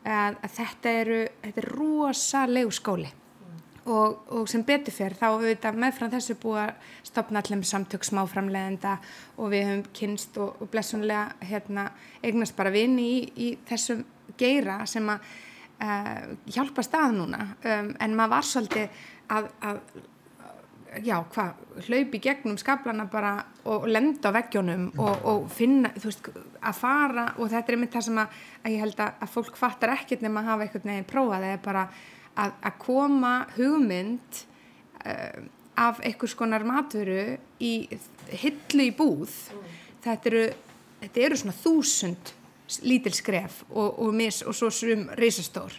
að, 0.03 0.37
að 0.37 0.55
þetta 0.59 0.95
eru 1.01 1.19
þetta 1.41 1.63
er 1.63 1.69
rosalegu 1.73 2.75
skóli 2.75 3.09
mm. 3.09 3.63
og, 3.95 4.19
og 4.37 4.51
sem 4.51 4.65
betur 4.67 4.95
fyrr 4.95 5.17
þá 5.17 5.27
við 5.41 5.67
meðfram 5.81 6.13
þessu 6.13 6.37
búið 6.43 6.61
að 6.67 6.91
stopna 7.09 7.41
allir 7.41 7.65
samtök 7.71 8.05
smáframlegenda 8.05 8.97
og 9.37 9.53
við 9.55 9.67
höfum 9.71 9.85
kynst 10.01 10.37
og, 10.37 10.61
og 10.61 10.71
blessunlega 10.73 11.49
hérna, 11.49 11.89
eignast 12.21 12.57
bara 12.59 12.73
vini 12.75 13.09
í, 13.15 13.19
í 13.33 13.49
þessum 13.69 14.05
geira 14.37 14.83
sem 14.89 15.09
að 15.09 15.25
uh, 15.81 16.33
hjálpa 16.53 16.85
stað 16.85 17.17
núna 17.17 17.47
um, 17.57 17.93
en 17.97 18.17
maður 18.17 18.35
var 18.37 18.49
svolítið 18.49 19.05
að, 19.33 19.53
að 19.65 19.83
já, 21.01 21.15
hvað, 21.33 21.61
hlaupi 21.87 22.19
gegnum 22.21 22.57
skablana 22.61 23.05
bara 23.11 23.33
og 23.69 23.87
lenda 23.89 24.29
á 24.29 24.35
veggjónum 24.35 24.89
og, 24.99 25.25
og 25.29 25.45
finna, 25.53 25.93
þú 25.97 26.09
veist, 26.09 26.29
að 26.61 26.79
fara 26.79 27.25
og 27.37 27.49
þetta 27.51 27.71
er 27.71 27.77
einmitt 27.77 27.95
það 27.95 28.05
sem 28.07 28.21
að, 28.23 28.37
að 28.61 28.75
ég 28.75 28.83
held 28.83 29.01
að, 29.05 29.15
að 29.25 29.33
fólk 29.33 29.59
fattar 29.59 29.93
ekkert 29.95 30.25
nema 30.25 30.43
að 30.43 30.51
hafa 30.51 30.67
einhvern 30.67 30.91
veginn 30.91 31.09
prófað. 31.09 31.47
Eða 31.49 31.61
bara 31.63 31.83
að, 32.35 32.53
að 32.69 32.77
koma 32.83 33.33
hugmynd 33.57 34.43
uh, 35.05 35.41
af 35.83 36.03
einhvers 36.05 36.37
konar 36.37 36.67
matvöru 36.67 37.23
í 37.63 37.73
hillu 38.43 38.87
í 38.87 38.93
búð. 38.95 39.33
Mm. 39.55 39.73
þetta, 40.05 40.31
eru, 40.31 40.45
þetta 41.01 41.27
eru 41.27 41.41
svona 41.41 41.57
þúsund 41.63 42.33
lítil 42.87 43.13
skref 43.13 43.63
og, 43.71 43.99
og, 43.99 44.13
mis, 44.15 44.41
og 44.47 44.55
svo 44.57 44.69
srum 44.73 45.07
reysastór 45.19 45.75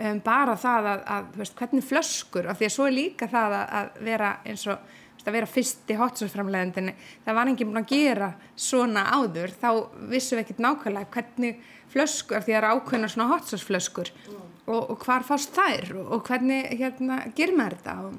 um, 0.00 0.22
bara 0.24 0.56
það 0.60 0.88
að, 0.94 1.04
að 1.16 1.36
veist, 1.42 1.58
hvernig 1.58 1.86
flöskur, 1.86 2.48
af 2.50 2.58
því 2.58 2.68
að 2.68 2.74
svo 2.76 2.88
er 2.88 2.96
líka 2.96 3.28
það 3.30 3.56
að, 3.58 3.76
að 3.80 4.02
vera 4.08 4.32
eins 4.48 4.66
og 4.70 4.96
að 5.20 5.36
vera 5.36 5.48
fyrst 5.50 5.90
í 5.92 5.96
hotsósframlegandinni 5.98 6.94
það 7.26 7.36
var 7.36 7.50
enginn 7.50 7.68
búin 7.68 7.82
að 7.82 7.90
gera 7.92 8.30
svona 8.56 9.04
áður. 9.12 9.52
Þá 9.60 9.68
vissum 10.12 10.38
við 10.38 10.44
ekkert 10.44 10.62
nákvæmlega 10.64 11.12
hvernig 11.16 11.60
flöskur, 11.90 12.40
því 12.40 12.40
að 12.40 12.48
það 12.48 12.58
eru 12.60 12.72
ákveðna 12.74 13.10
svona 13.12 13.28
hotsósflöskur 13.34 14.10
mm. 14.16 14.42
og, 14.64 14.80
og 14.80 15.04
hvar 15.04 15.26
fást 15.26 15.54
þær? 15.56 15.94
Og, 15.98 16.10
og 16.16 16.26
hvernig 16.28 16.70
hérna 16.80 17.22
ger 17.36 17.54
maður 17.58 17.78
þetta? 17.78 17.96
Og, 18.06 18.18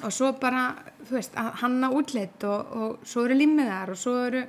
og 0.00 0.16
svo 0.16 0.32
bara, 0.40 0.64
þú 1.04 1.18
veist, 1.18 1.40
hanna 1.60 1.90
útleitt 1.92 2.46
og 2.48 3.00
svo 3.04 3.26
eru 3.26 3.36
limmiðar 3.36 3.92
og 3.92 4.00
svo 4.00 4.16
eru 4.30 4.44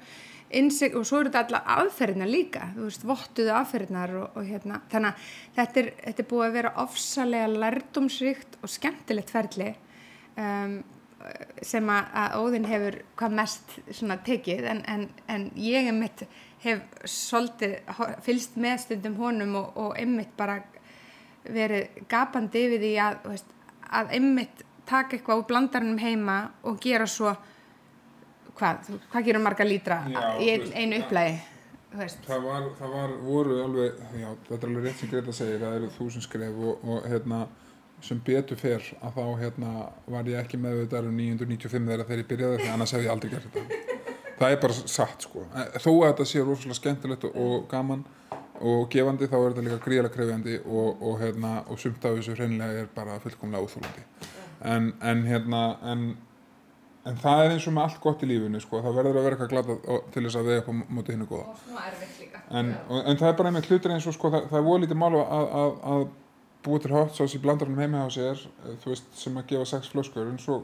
Insig, 0.60 0.96
og 0.98 1.06
svo 1.08 1.22
eru 1.22 1.32
þetta 1.32 1.44
alla 1.48 1.78
aðferðina 1.82 2.28
líka 2.28 2.72
þú 2.76 2.88
veist, 2.88 3.06
vottuðu 3.08 3.54
aðferðinar 3.56 4.16
og, 4.20 4.40
og 4.40 4.48
hérna, 4.48 4.82
þannig 4.92 5.12
að 5.12 5.30
þetta 5.60 5.82
er, 5.82 5.92
þetta 6.06 6.24
er 6.24 6.30
búið 6.32 6.48
að 6.48 6.58
vera 6.58 6.74
ofsalega 6.84 7.52
lærdumsrikt 7.66 8.58
og 8.62 8.74
skemmtilegt 8.74 9.32
ferli 9.32 9.70
um, 10.36 10.82
sem 11.62 11.90
að, 11.94 12.10
að 12.18 12.36
Óðinn 12.42 12.68
hefur 12.70 12.98
hvað 13.20 13.36
mest 13.38 13.76
svona 13.94 14.18
tekið 14.26 14.68
en, 14.74 14.82
en, 14.90 15.06
en 15.32 15.48
ég 15.60 15.92
einmitt 15.92 16.26
hef 16.62 16.82
svolítið 17.10 17.78
fylst 18.26 18.58
með 18.62 18.84
stundum 18.86 19.18
honum 19.22 19.56
og, 19.62 19.78
og 19.78 19.96
einmitt 20.00 20.34
bara 20.38 20.60
verið 21.46 22.04
gapandi 22.10 22.66
yfir 22.68 22.84
því 22.84 22.92
að, 23.02 23.22
veist, 23.30 23.56
að 23.90 24.14
einmitt 24.18 24.66
taka 24.90 25.18
eitthvað 25.18 25.42
úr 25.42 25.48
blandarnum 25.50 26.02
heima 26.02 26.38
og 26.68 26.80
gera 26.84 27.08
svo 27.10 27.34
hvað, 28.62 28.92
hvað 29.12 29.26
gerur 29.28 29.44
marga 29.44 29.68
lítra 29.68 30.04
já, 30.08 30.22
í 30.38 30.52
ein, 30.54 30.68
einu 30.78 31.02
upplægi 31.02 31.40
það 32.28 32.46
var, 32.46 32.70
það 32.80 32.94
var, 32.96 33.18
voru 33.26 33.58
alveg 33.66 34.06
já, 34.22 34.30
þetta 34.48 34.62
er 34.62 34.70
alveg 34.70 34.88
rétt 34.88 35.02
sem 35.02 35.12
Greta 35.12 35.36
segir 35.36 35.66
það 35.66 35.80
eru 35.80 35.92
þúsund 35.98 36.28
skref 36.28 36.62
og, 36.70 36.86
og 36.88 37.10
hérna 37.12 37.42
sem 38.02 38.22
betur 38.26 38.58
fyrr 38.58 38.86
að 39.02 39.18
þá 39.18 39.26
hérna 39.42 39.72
var 40.10 40.30
ég 40.30 40.40
ekki 40.42 40.60
með 40.62 40.84
þetta 40.84 41.04
um 41.06 41.20
995 41.20 41.92
þegar 41.92 42.08
þegar 42.08 42.24
ég 42.24 42.30
byrjaði 42.32 42.62
því 42.62 42.72
annars 42.74 42.94
hef 42.96 43.04
ég 43.04 43.12
aldrei 43.14 43.34
gert 43.34 43.58
þetta. 43.58 43.82
Það 44.40 44.56
er 44.56 44.62
bara 44.64 44.78
satt 44.80 45.28
sko. 45.28 45.44
Þó 45.84 45.92
að 45.92 46.08
þetta 46.08 46.26
sé 46.32 46.42
rosalega 46.42 46.78
skemmtilegt 46.80 47.28
og, 47.30 47.68
gaman 47.70 48.02
og 48.62 48.88
gefandi 48.94 49.30
þá 49.30 49.38
er 49.38 49.46
þetta 49.52 49.66
líka 49.68 49.80
gríðilega 49.86 50.16
krefjandi 50.16 50.58
og, 50.66 51.02
og 51.02 51.22
hérna 51.22 51.54
og 51.68 51.82
sumt 51.82 52.04
af 52.06 52.18
þessu 52.18 52.38
hreinlega 52.38 52.84
er 52.84 52.90
bara 52.96 53.20
fullkomlega 53.22 53.66
úþúlandi 53.66 54.04
en, 54.70 54.92
en 55.02 55.24
hérna 55.26 55.62
en 55.92 56.04
En 57.10 57.18
það 57.18 57.44
er 57.44 57.52
eins 57.56 57.68
og 57.68 57.74
með 57.74 57.88
allt 57.88 58.02
gott 58.04 58.24
í 58.24 58.28
lífinu 58.30 58.60
sko, 58.62 58.82
það 58.86 58.98
verður 59.00 59.18
að 59.18 59.24
vera 59.26 59.38
eitthvað 59.38 59.54
glada 59.54 60.02
til 60.14 60.26
þess 60.28 60.38
að 60.38 60.50
vega 60.52 60.66
på 60.68 60.74
móti 60.78 61.16
hinnu 61.16 61.26
góða. 61.30 61.48
Og 61.50 61.62
svona 61.64 61.86
erfitt 61.90 62.20
líka. 62.22 62.42
En, 62.60 62.74
og, 62.88 63.00
en 63.00 63.22
það 63.22 63.30
er 63.30 63.38
bara 63.40 63.52
einmitt 63.52 63.70
hlutur 63.72 63.94
eins 63.96 64.10
og 64.10 64.18
sko, 64.18 64.30
það, 64.36 64.50
það 64.52 64.60
er 64.60 64.68
volítið 64.68 65.00
mál 65.02 65.16
að, 65.18 65.56
að, 65.62 65.72
að 65.94 66.04
búa 66.62 66.82
til 66.82 66.92
hot 66.94 67.16
sauce 67.18 67.38
í 67.38 67.42
blandarnum 67.42 67.80
heima 67.82 68.04
á 68.06 68.10
sér, 68.14 68.42
þú 68.84 68.92
veist, 68.92 69.08
sem 69.18 69.38
að 69.40 69.48
gefa 69.50 69.70
sex 69.72 69.90
flöskur, 69.90 70.28
en 70.30 70.38
svo, 70.42 70.60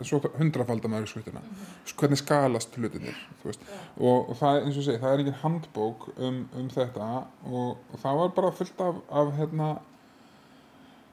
svo 0.00 0.20
hundrafaldar 0.38 0.92
maður 0.92 1.08
í 1.08 1.10
skvittina. 1.10 1.42
Mm 1.42 1.50
-hmm. 1.58 1.96
Hvernig 2.00 2.18
skalast 2.18 2.78
hlutinir. 2.78 3.18
Yeah. 3.44 3.56
Og, 3.98 4.30
og 4.30 4.36
það, 4.40 4.62
eins 4.62 4.78
og 4.78 4.84
segi, 4.84 5.02
það 5.02 5.12
er 5.12 5.18
engin 5.18 5.40
handbók 5.42 6.08
um, 6.16 6.48
um 6.56 6.70
þetta 6.70 7.10
og, 7.44 7.76
og 7.92 7.98
það 8.02 8.16
var 8.20 8.28
bara 8.28 8.50
fullt 8.50 8.80
af, 8.80 8.94
af 9.10 9.32
hérna, 9.36 9.68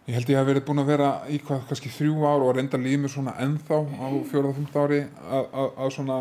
Ég 0.04 0.18
held 0.18 0.30
ég 0.34 0.36
að 0.36 0.50
verið 0.50 0.64
búin 0.68 0.82
að 0.82 0.90
vera 0.92 1.10
í 1.32 1.38
hvað, 1.40 1.62
kannski 1.70 1.90
þrjú 1.96 2.26
ár 2.28 2.42
og 2.44 2.58
reynda 2.58 2.76
límur 2.76 3.12
svona 3.12 3.38
ennþá 3.40 3.78
á 4.04 4.08
fjórað 4.28 4.50
og 4.50 4.58
fymta 4.58 4.82
ári 4.84 4.98
að, 5.00 5.46
að, 5.62 5.70
að 5.80 5.94
svona, 5.96 6.18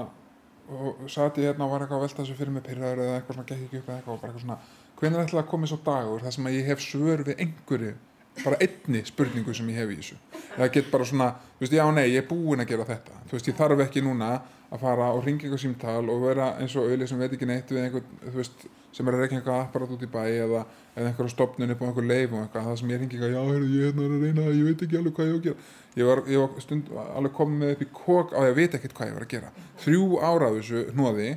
og 0.71 1.01
sati 1.11 1.43
hérna 1.43 1.67
og 1.67 1.73
var 1.73 1.83
eitthvað 1.83 1.99
að 1.99 2.05
velta 2.05 2.21
þessu 2.21 2.37
fyrir 2.39 2.55
mig 2.55 2.63
pyrraður 2.69 3.03
eða 3.03 3.17
eitthvað 3.17 3.39
svona 3.41 3.49
gekk 3.49 3.65
ekki 3.65 3.81
upp 3.81 3.89
eða 3.89 3.97
eitthvað 3.97 4.15
og 4.15 4.21
bara 4.23 4.31
eitthvað 4.31 4.45
svona, 4.45 4.59
hvernig 5.01 5.25
ætla 5.25 5.43
að 5.43 5.51
koma 5.51 5.71
svo 5.73 5.81
dagur 5.89 6.23
þar 6.23 6.37
sem 6.37 6.47
að 6.47 6.57
ég 6.61 6.71
hef 6.71 6.85
svör 6.87 7.25
við 7.27 7.43
einhverju, 7.43 7.97
bara 8.41 8.59
einni 8.65 9.05
spurningu 9.07 9.55
sem 9.55 9.69
ég 9.73 9.83
hef 9.83 9.93
í 9.93 9.99
þessu. 10.01 10.19
Það 10.57 10.73
get 10.77 10.91
bara 10.93 11.09
svona, 11.09 11.29
þú 11.59 11.65
veist, 11.65 11.77
já 11.79 11.85
nei, 11.93 12.07
ég 12.13 12.23
er 12.23 12.29
búin 12.29 12.65
að 12.65 12.73
gera 12.73 12.89
þetta, 12.89 13.23
þú 13.29 13.39
veist, 13.39 13.49
ég 13.51 13.59
þarf 13.59 13.85
ekki 13.87 14.05
núna 14.05 14.31
að 14.73 14.81
fara 14.81 15.11
og 15.13 15.27
ringa 15.27 15.45
einhver 15.47 15.61
símtal 15.61 16.07
og 16.09 16.23
vera 16.25 16.55
eins 16.61 16.75
og 16.77 16.87
auðvitað 16.87 17.11
sem 17.11 17.21
veit 17.21 17.35
ekki 17.37 17.49
neitt 17.49 17.73
við 17.73 17.83
einhver, 17.83 18.07
þú 18.25 18.39
veist, 18.39 18.65
sem 18.93 19.09
er 19.09 19.17
að 19.17 19.23
reykja 19.23 19.39
einhver 19.39 19.59
apparat 19.59 19.93
út 19.93 20.05
í 20.05 20.09
bæ 20.13 20.23
eða, 20.25 20.63
eða 20.97 21.11
einhverja 21.11 21.33
stopnun 21.33 21.75
upp 21.75 21.83
á 21.85 21.87
einhver 21.89 22.07
leif 22.09 22.33
og 22.33 22.41
eitthvað, 22.41 22.69
það 22.69 22.79
sem 22.81 22.93
ég 22.93 23.03
ringi 23.03 23.19
eitthvað, 23.19 23.35
já, 23.37 23.43
heyrðu, 23.51 23.71
ég 23.77 23.91
er 23.93 24.15
að 24.17 24.25
reyna 24.25 24.47
ég 24.49 24.69
veit 24.69 24.85
ekki 24.87 24.99
alveg 25.01 25.17
hvað 25.19 25.29
ég 25.29 25.33
á 25.33 25.39
að 25.39 25.47
gera. 25.47 25.67
Ég 25.93 26.09
var, 26.09 26.23
ég 26.33 26.41
var 26.41 26.65
stund 26.65 26.93
alveg 27.03 27.35
komið 27.37 27.75
upp 27.75 27.85
í 27.85 27.89
kók 27.93 28.33
á 28.33 28.41
ég 28.49 28.57
veit 28.57 28.77
ekkert 28.79 28.97
hvað 28.97 29.11
ég 29.11 29.19
var 29.19 29.27
að 29.27 29.35
gera. 29.35 29.51
Þrjú 29.85 30.07
ára 30.25 30.49
af 30.49 30.57
þessu 30.57 30.87
hnóði, 30.97 31.29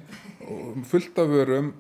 fullt 0.92 1.20
af 1.20 1.34
vörum, 1.34 1.74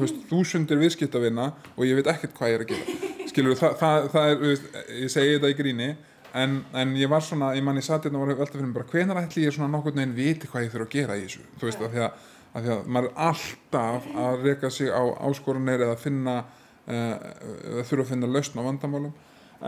veist, 0.00 0.18
þúsundir 0.32 0.82
viðskiptavinna 0.82 1.52
og 1.76 1.86
ég 1.86 2.00
veit 2.00 2.10
ekkert 2.10 2.34
hvað 2.38 2.54
ég 2.54 2.58
er 2.58 2.66
að 2.66 2.74
gera. 2.74 3.07
Skilur, 3.38 3.58
það, 3.58 3.74
það, 3.78 4.06
það 4.12 4.30
er, 4.32 4.38
veist, 4.42 4.70
ég 4.98 5.12
segi 5.14 5.34
þetta 5.36 5.50
í 5.52 5.58
gríni, 5.58 5.90
En, 6.36 6.58
en 6.76 6.90
ég 6.98 7.08
var 7.08 7.22
svona, 7.24 7.54
ég 7.56 7.64
manni 7.64 7.82
satt 7.84 8.04
hérna 8.04 8.20
og 8.20 8.26
var 8.26 8.36
veltað 8.42 8.58
fyrir 8.58 8.68
mig 8.68 8.76
bara 8.76 8.90
hvenar 8.92 9.20
ætli 9.22 9.46
ég 9.46 9.54
svona 9.54 9.70
nokkur 9.72 9.94
neginn 9.96 10.16
viti 10.16 10.48
hvað 10.50 10.66
ég 10.66 10.74
þurfa 10.74 10.86
að 10.86 10.94
gera 10.94 11.16
í 11.16 11.22
þessu? 11.24 11.44
Þú 11.56 11.68
veist, 11.68 11.84
af 11.84 11.94
því 11.94 12.02
að, 12.04 12.26
af 12.52 12.64
því 12.64 12.72
að 12.74 12.90
maður 12.96 13.08
er 13.08 13.22
alltaf 13.28 14.08
að 14.24 14.44
reyka 14.44 14.70
sig 14.76 14.92
á 14.92 15.02
áskorunir 15.24 15.84
eða 15.86 15.96
finna 16.02 16.34
uh, 16.44 17.14
eða 17.72 17.86
þurfa 17.88 18.04
að 18.04 18.10
finna 18.12 18.30
lausn 18.34 18.60
á 18.60 18.66
vandamálum. 18.68 19.14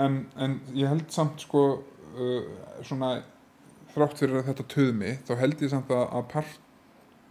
En, 0.05 0.19
en 0.37 0.59
ég 0.77 0.93
held 0.93 1.07
samt 1.15 1.47
sko 1.47 1.65
uh, 1.81 2.51
svona 2.85 3.15
þrátt 3.95 4.21
fyrir 4.21 4.43
að 4.43 4.51
þetta 4.53 4.69
töðmi 4.77 5.17
þá 5.27 5.35
held 5.41 5.65
ég 5.65 5.73
samt 5.73 5.95
að, 5.97 6.05
að 6.21 6.29
part 6.35 6.67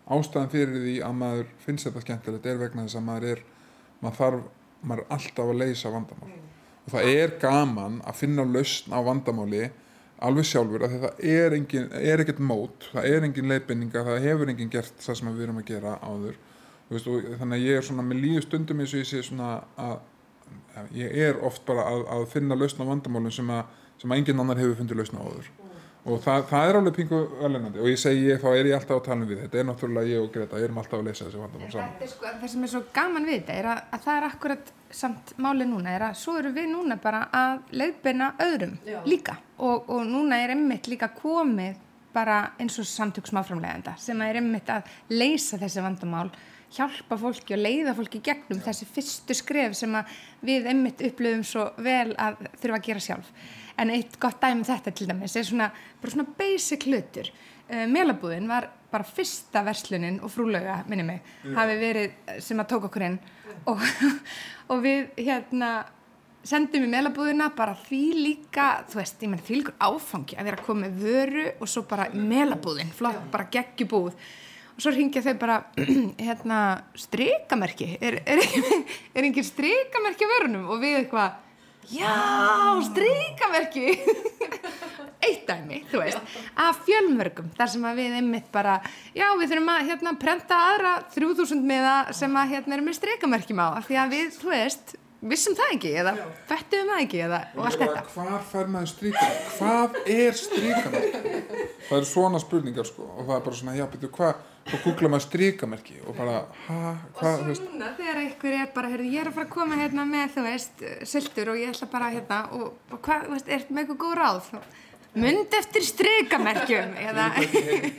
ástæðan 0.10 0.52
fyrir 0.52 0.82
því 0.82 0.96
að 1.06 1.20
maður 1.22 1.50
finnst 1.62 1.86
þetta 1.86 2.02
skemmtilegt 2.02 2.50
er 2.50 2.58
vegna 2.60 2.88
þess 2.88 2.98
að 2.98 3.06
maður 3.06 3.30
er 3.36 3.44
maður 4.02 4.18
þarf, 4.18 4.48
maður 4.82 5.04
er 5.04 5.14
alltaf 5.16 5.52
að 5.52 5.62
leysa 5.64 5.94
vandamál. 5.94 6.34
Og 6.86 6.94
það 6.94 7.12
er 7.14 7.36
gaman 7.42 8.00
að 8.08 8.20
finna 8.22 8.46
lausn 8.48 8.96
á 8.96 9.00
vandamáli 9.06 9.64
alveg 10.26 10.48
sjálfur 10.50 10.84
að 10.84 10.96
þetta 10.96 11.12
er, 11.32 11.56
engin, 11.56 11.90
er 11.96 12.24
ekkert 12.24 12.42
mót, 12.44 12.90
það 12.94 13.08
er 13.08 13.28
engin 13.28 13.52
leifinninga, 13.52 14.04
það 14.08 14.26
hefur 14.26 14.52
engin 14.52 14.72
gert 14.74 15.04
það 15.04 15.20
sem 15.20 15.32
við 15.32 15.46
erum 15.46 15.62
að 15.62 15.70
gera 15.70 15.96
áður. 16.04 16.40
Veist, 16.90 17.08
þannig 17.40 17.56
að 17.56 17.68
ég 17.68 17.78
er 17.78 17.86
svona 17.86 18.06
með 18.08 18.24
líu 18.26 18.42
stundum 18.44 18.82
eins 18.82 18.96
og 18.96 19.04
ég 19.04 19.08
sé 19.08 19.22
svona 19.24 19.52
að 19.80 20.00
ja, 20.74 21.06
ég 21.06 21.18
er 21.30 21.42
oft 21.46 21.64
bara 21.68 21.86
að, 21.92 22.06
að 22.16 22.28
finna 22.34 22.58
lausn 22.58 22.82
á 22.84 22.90
vandamálum 22.90 23.34
sem 23.34 23.52
að, 23.54 23.76
sem 24.02 24.12
að 24.12 24.22
engin 24.22 24.44
annar 24.44 24.60
hefur 24.60 24.80
fundið 24.80 25.04
lausn 25.04 25.22
á 25.22 25.24
áður 25.24 25.52
og 26.10 26.22
það, 26.24 26.44
það 26.50 26.70
er 26.70 26.78
alveg 26.80 26.96
pingu 26.98 27.20
velennandi 27.40 27.82
og 27.84 27.90
ég 27.92 28.00
segi 28.02 28.26
ég, 28.28 28.42
þá 28.42 28.50
er 28.52 28.70
ég 28.70 28.78
alltaf 28.78 28.98
að 28.98 29.06
tala 29.08 29.26
um 29.26 29.30
við 29.30 29.42
þetta. 29.44 29.60
Er 29.62 29.68
náttúrulega 29.70 30.12
ég 30.14 30.24
og 30.24 30.32
Greta, 30.34 30.60
ég 30.62 30.70
erum 30.70 30.82
alltaf 30.82 31.00
að 31.00 31.10
leysa 31.10 31.28
þessi 31.28 31.42
vandamál 31.44 31.72
saman. 31.74 32.10
sko, 32.14 32.34
Það 32.42 32.54
sem 32.54 32.66
er 32.68 32.74
svo 32.74 32.82
gaman 32.96 33.28
við 33.30 33.38
þetta 33.40 33.58
er 33.62 33.70
að, 33.74 33.82
að 33.98 34.06
það 34.08 34.20
er 34.20 34.28
akkurat 34.30 34.72
samt 35.00 35.34
máli 35.38 35.68
núna, 35.70 35.96
er 35.96 36.08
að 36.10 36.20
svo 36.22 36.38
eru 36.42 36.54
við 36.56 36.70
núna 36.72 36.98
bara 37.02 37.26
að 37.36 37.76
leiðbeina 37.82 38.32
öðrum 38.48 38.78
Já. 38.88 39.00
líka. 39.06 39.38
Og, 39.60 39.90
og 39.90 40.06
núna 40.10 40.42
er 40.44 40.56
emmitt 40.56 40.90
líka 40.90 41.12
komið 41.16 41.86
bara 42.14 42.40
eins 42.60 42.80
og 42.82 42.88
samtöksmáframlegenda 42.90 43.94
sem 44.02 44.22
er 44.26 44.40
emmitt 44.42 44.70
að 44.74 44.88
leysa 45.14 45.60
þessi 45.62 45.84
vandamál 45.86 46.30
hjálpa 46.74 47.18
fólki 47.18 47.56
og 47.56 47.62
leiða 47.64 47.96
fólki 47.98 48.22
gegnum 48.26 48.62
þessi 48.66 48.88
fyrstu 48.90 49.36
skref 49.38 49.76
sem 49.78 49.96
við 50.46 50.70
emmitt 50.70 51.02
upplöfum 51.06 51.46
svo 51.46 51.66
vel 51.82 52.14
að 52.18 52.44
þurfa 52.62 52.78
að 52.78 52.86
gera 52.90 53.04
sjálf 53.04 53.32
en 53.80 53.94
eitt 53.96 54.18
gott 54.22 54.42
dæmi 54.42 54.62
um 54.62 54.68
þetta 54.68 54.94
til 54.96 55.08
dæmis 55.10 55.38
er 55.40 55.48
svona, 55.48 55.70
bara 56.02 56.16
svona 56.16 56.28
basic 56.40 56.88
hlutur. 56.90 57.32
Uh, 57.70 57.86
Melabúðin 57.90 58.50
var 58.50 58.70
bara 58.90 59.06
fyrsta 59.06 59.62
verslunin 59.66 60.18
og 60.26 60.32
frúlauga, 60.34 60.82
minni 60.90 61.06
mig, 61.06 61.22
mm. 61.44 61.54
hafi 61.58 61.78
verið 61.80 62.36
sem 62.42 62.60
að 62.62 62.72
tóka 62.74 62.90
okkur 62.90 63.06
inn. 63.06 63.20
Og, 63.70 63.84
og 64.72 64.84
við 64.86 65.10
hérna 65.20 65.72
sendum 66.48 66.86
í 66.86 66.90
melabúðina 66.90 67.50
bara 67.56 67.76
því 67.78 68.04
líka 68.16 68.70
þú 68.90 69.02
veist, 69.02 69.18
ég 69.24 69.32
menn 69.32 69.42
því 69.44 69.58
líkur 69.60 69.76
áfangi 69.84 70.38
að 70.40 70.48
vera 70.48 70.60
að 70.60 70.68
koma 70.68 70.86
með 70.86 71.02
vöru 71.04 71.48
og 71.60 71.72
svo 71.72 71.84
bara 71.90 72.08
melabúðin, 72.14 72.94
flott, 72.96 73.20
bara 73.34 73.50
geggjubúð. 73.52 74.16
Og 74.80 74.84
svo 74.86 74.94
ringja 74.96 75.24
þau 75.26 75.36
bara 75.42 75.60
hérna, 76.28 76.60
strikamerki. 76.98 77.92
Er, 78.00 78.22
er, 78.24 78.40
er, 78.40 78.82
er 79.16 79.28
engin 79.28 79.46
strikamerki 79.48 80.26
að 80.26 80.36
vörunum? 80.36 80.70
Og 80.72 80.82
við 80.82 81.02
eitthvað 81.02 81.38
já, 81.94 82.16
strykaverki 82.90 83.88
eitt 85.26 85.44
dæmi, 85.50 85.82
þú 85.92 86.04
veist 86.04 86.20
já. 86.20 86.46
af 86.68 86.80
fjölmörgum, 86.88 87.52
þar 87.58 87.74
sem 87.74 87.90
að 87.90 88.02
við 88.04 88.18
einmitt 88.22 88.48
bara, 88.54 88.80
já 89.18 89.28
við 89.40 89.52
þurfum 89.52 89.74
að 89.74 89.92
hérna 89.92 90.16
prenta 90.22 90.64
aðra 90.72 90.96
3000 91.16 91.68
miða 91.74 91.98
sem 92.16 92.40
að 92.40 92.56
hérna 92.56 92.78
erum 92.78 92.90
við 92.92 93.00
strykamerkjum 93.02 93.62
á, 93.64 93.68
af 93.82 93.90
því 93.90 94.02
að 94.04 94.16
við, 94.16 94.34
þú 94.40 94.52
veist 94.54 94.96
vissum 95.20 95.56
það 95.58 95.74
ekki, 95.76 95.90
eða 96.00 96.14
fettum 96.48 96.92
það 96.94 97.02
ekki 97.04 97.24
eða, 97.26 97.40
og 97.58 97.66
allt 97.68 97.82
þetta. 97.82 98.04
hvað 98.14 98.46
fær 98.54 98.70
maður 98.72 98.92
strykamerk, 98.94 99.50
hvað 99.58 99.98
er 100.14 100.40
strykamerk 100.40 101.18
það 101.90 101.98
eru 101.98 102.10
svona 102.14 102.40
spurningar 102.44 102.88
sko 102.88 103.10
og 103.10 103.26
það 103.26 103.36
er 103.36 103.44
bara 103.50 103.60
svona, 103.60 103.76
já 103.76 103.86
betur 103.92 104.14
hvað 104.16 104.46
og 104.70 104.84
googla 104.84 105.12
maður 105.14 105.26
strykamerki 105.28 105.98
og 106.06 106.18
bara, 106.18 106.42
hæ, 106.68 106.78
hvað, 107.18 107.40
þú 107.40 107.48
veist 107.50 107.64
og 107.64 107.66
svo 107.66 107.72
núna 107.74 107.94
þegar 107.98 108.22
einhver 108.24 108.58
er 108.60 108.70
bara, 108.76 108.92
heyrðu, 108.94 109.10
ég 109.14 109.24
er 109.24 109.32
að 109.32 109.40
fara 109.40 109.48
að 109.48 109.56
koma 109.56 109.80
hérna 109.80 110.06
með, 110.10 110.36
þú 110.36 110.46
veist, 110.46 110.86
syltur 111.14 111.54
og 111.54 111.60
ég 111.62 111.74
ætla 111.74 111.90
bara 111.92 112.12
hérna 112.14 112.40
og, 112.58 112.70
og 112.92 113.02
hvað, 113.06 113.26
þú 113.26 113.36
veist, 113.38 113.50
er 113.50 113.66
með 113.70 113.84
eitthvað 113.84 114.02
góð 114.06 114.16
ráð 114.20 114.54
mynd 115.20 115.56
eftir 115.58 115.86
strykamerkjum 115.88 116.98
eða 117.02 117.30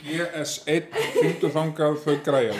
GS1, 0.06 0.92
fyndu 1.18 1.50
þangað 1.50 1.98
þau 2.04 2.18
græja 2.26 2.58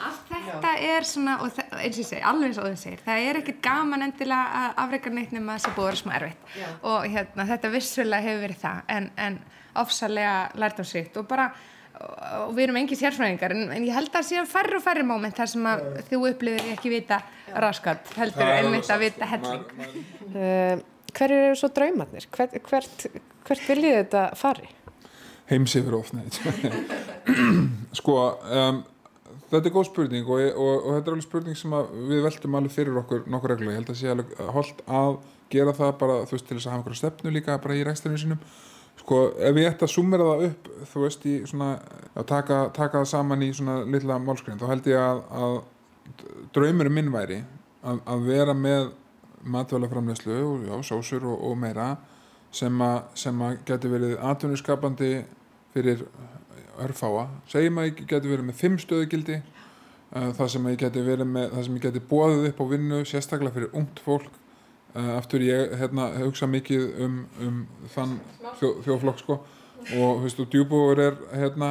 allt 0.00 0.30
þetta 0.30 0.72
Já. 0.74 0.84
er 0.96 1.06
svona 1.06 1.36
og 1.44 1.52
það, 1.54 1.74
eins 1.76 1.96
og 1.96 2.02
ég 2.02 2.08
segi, 2.08 2.22
alveg 2.30 2.50
eins 2.50 2.60
og 2.60 2.66
það 2.66 2.76
segir 2.82 3.02
það 3.04 3.24
er 3.28 3.38
ekkert 3.40 3.60
gaman 3.64 4.06
endilega 4.06 4.60
að 4.62 4.78
afreika 4.84 5.12
neitt 5.14 5.34
nema 5.36 5.56
þess 5.56 5.70
að 5.70 5.76
búið 5.76 5.84
að 5.84 5.90
vera 5.90 6.00
smá 6.00 6.14
erfitt 6.16 6.54
Já. 6.56 6.68
og 6.92 7.08
hérna, 7.14 7.46
þetta 7.50 7.72
vissulega 7.74 8.26
hefur 8.26 8.44
verið 8.46 8.62
það 8.64 8.94
en, 8.96 9.10
en 9.26 9.38
ofsalega 9.84 10.36
lært 10.62 10.80
á 10.82 10.84
sýtt 10.88 11.20
og 11.20 11.28
bara 11.30 11.50
og 12.00 12.54
við 12.56 12.66
erum 12.66 12.78
engi 12.80 12.98
sérfræðingar 12.98 13.54
en, 13.54 13.66
en 13.74 13.86
ég 13.86 13.96
held 13.96 14.14
að 14.16 14.28
séu 14.30 14.44
færri 14.48 14.78
og 14.78 14.84
færri 14.84 15.04
móment 15.06 15.36
þar 15.36 15.50
sem 15.52 15.66
að 15.68 15.82
ja. 15.84 16.04
þú 16.08 16.20
upplifir 16.30 16.72
ekki 16.74 16.92
vita 16.92 17.20
raskat 17.64 18.12
heldur 18.16 18.52
einmitt 18.54 18.90
að 18.90 19.06
vita 19.06 19.28
helling 19.30 19.66
uh, 20.34 20.86
Hver 21.10 21.32
eru 21.34 21.56
svo 21.58 21.66
draumarnir? 21.74 22.28
Hvert, 22.30 22.52
hvert, 22.68 23.06
hvert 23.48 23.64
viljið 23.66 23.96
þetta 23.96 24.20
fari? 24.38 24.68
Heimsifur 25.50 25.96
ofna 25.98 26.22
Sko 27.98 28.16
um, 28.30 28.80
þetta 29.50 29.66
er 29.66 29.74
góð 29.74 29.88
spurning 29.90 30.30
og, 30.30 30.44
og, 30.54 30.72
og 30.76 30.96
þetta 30.96 31.10
er 31.10 31.16
alveg 31.16 31.26
spurning 31.26 31.58
sem 31.58 31.76
við 32.08 32.24
veltum 32.26 32.56
alveg 32.58 32.74
fyrir 32.76 33.02
okkur 33.02 33.26
nokkur 33.30 33.54
reglu, 33.56 33.72
ég 33.72 33.80
held 33.80 33.92
að 33.92 34.00
sé 34.00 34.12
alveg 34.12 34.34
holdt 34.54 34.84
að 34.86 35.18
gera 35.50 35.74
það 35.74 35.94
bara, 35.98 36.18
þú 36.30 36.36
veist, 36.36 36.46
til 36.46 36.56
þess 36.56 36.68
að 36.68 36.72
hafa 36.72 36.80
einhverja 36.80 37.00
stefnu 37.02 37.34
líka 37.34 37.58
bara 37.62 37.78
í 37.78 37.86
rækstarinu 37.86 38.22
sínum 38.22 38.44
sko, 39.00 39.20
ef 39.40 39.60
ég 39.60 39.70
ætti 39.70 39.86
að 39.86 39.92
sumera 39.94 40.28
það 40.28 40.46
upp 40.48 40.70
þú 40.92 41.04
veist, 41.04 41.26
í 41.26 41.34
svona 41.48 41.70
að 42.14 42.26
taka, 42.30 42.60
taka 42.76 43.02
það 43.02 43.10
saman 43.12 43.44
í 43.46 43.50
svona 43.56 43.80
lilla 43.88 44.18
málskriðin 44.22 44.60
þá 44.60 44.66
held 44.70 44.90
ég 44.90 45.02
að, 45.02 45.22
að 45.40 45.58
draumurinn 46.54 46.96
minn 46.96 47.12
væri 47.14 47.42
að, 47.82 48.02
að 48.04 48.26
vera 48.28 48.56
með 48.56 48.90
matvælaframlegslu 49.50 50.40
og 50.44 50.66
já, 50.68 50.74
sósur 50.90 51.26
og, 51.30 51.38
og 51.50 51.56
meira 51.60 51.94
sem 52.52 52.82
að, 52.82 53.60
geti 53.68 53.90
verið 53.92 54.16
atvinnuskapandi 54.26 55.12
fyrir 55.70 56.02
örfáa. 56.80 57.28
Segjum 57.50 57.78
að 57.80 57.90
ég 57.90 58.04
geti 58.10 58.30
verið 58.30 58.48
með 58.48 58.58
fimm 58.58 58.78
stöðugildi 58.80 59.38
uh, 59.40 60.30
það 60.36 60.52
sem 60.54 60.68
ég 60.72 60.78
geti 60.80 61.04
verið 61.06 61.30
með 61.30 61.54
það 61.54 61.66
sem 61.66 61.78
ég 61.78 61.86
geti 61.86 62.04
bóðið 62.10 62.48
upp 62.50 62.62
á 62.62 62.66
vinnu 62.72 63.00
sérstaklega 63.08 63.56
fyrir 63.56 63.76
ungt 63.80 64.02
fólk 64.04 64.39
aftur 64.94 65.44
ég 65.44 65.74
hérna, 65.78 66.08
hugsa 66.24 66.48
mikið 66.50 66.86
um, 67.04 67.16
um 67.40 67.62
þann 67.94 68.18
þjó, 68.58 68.70
þjóflokk 68.86 69.22
sko. 69.22 69.40
og 69.80 70.20
þú 70.20 70.24
veist, 70.24 70.40
og 70.40 70.50
djúbúur 70.52 71.00
er 71.00 71.18
hérna 71.32 71.70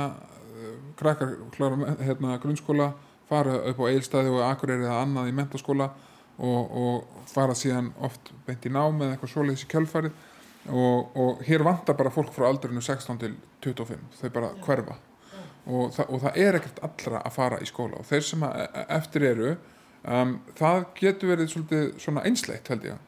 krakkar 1.00 1.36
klára 1.56 1.96
hérna, 2.00 2.38
grunnskóla 2.42 2.94
fara 3.30 3.60
upp 3.70 3.82
á 3.84 3.92
eilstæði 3.92 4.32
og 4.34 4.46
akureyri 4.48 4.88
eða 4.88 5.04
annað 5.04 5.30
í 5.30 5.36
mentaskóla 5.38 5.90
og, 6.40 6.72
og 6.82 7.28
fara 7.30 7.56
síðan 7.58 7.92
oft 8.06 8.32
beint 8.48 8.66
í 8.66 8.72
nám 8.74 9.02
eða 9.04 9.16
eitthvað 9.16 9.34
svoleiðis 9.34 9.66
í 9.68 9.72
kjölfarið. 9.74 10.26
Og, 10.70 11.16
og 11.18 11.44
hér 11.48 11.64
vantar 11.66 11.98
bara 11.98 12.12
fólk 12.14 12.34
frá 12.36 12.48
aldurinu 12.50 12.82
16 12.84 13.20
til 13.22 13.36
25 13.64 14.20
þau 14.20 14.30
bara 14.36 14.52
hverfa. 14.66 14.98
Og, 15.70 15.92
þa 15.94 16.06
og 16.08 16.24
það 16.24 16.40
er 16.42 16.58
ekkert 16.60 16.82
allra 16.88 17.22
að 17.26 17.36
fara 17.36 17.60
í 17.62 17.70
skóla. 17.70 18.00
Og 18.02 18.08
þeir 18.10 18.26
sem 18.26 18.46
e, 18.48 18.50
e, 18.66 18.86
eftir 18.98 19.26
eru 19.30 19.54
um, 20.04 20.36
það 20.60 20.82
getur 21.00 21.34
verið 21.34 21.54
svolítið 21.54 21.86
svona 22.02 22.26
einsleitt 22.28 22.72
held 22.72 22.88
ég. 22.90 23.06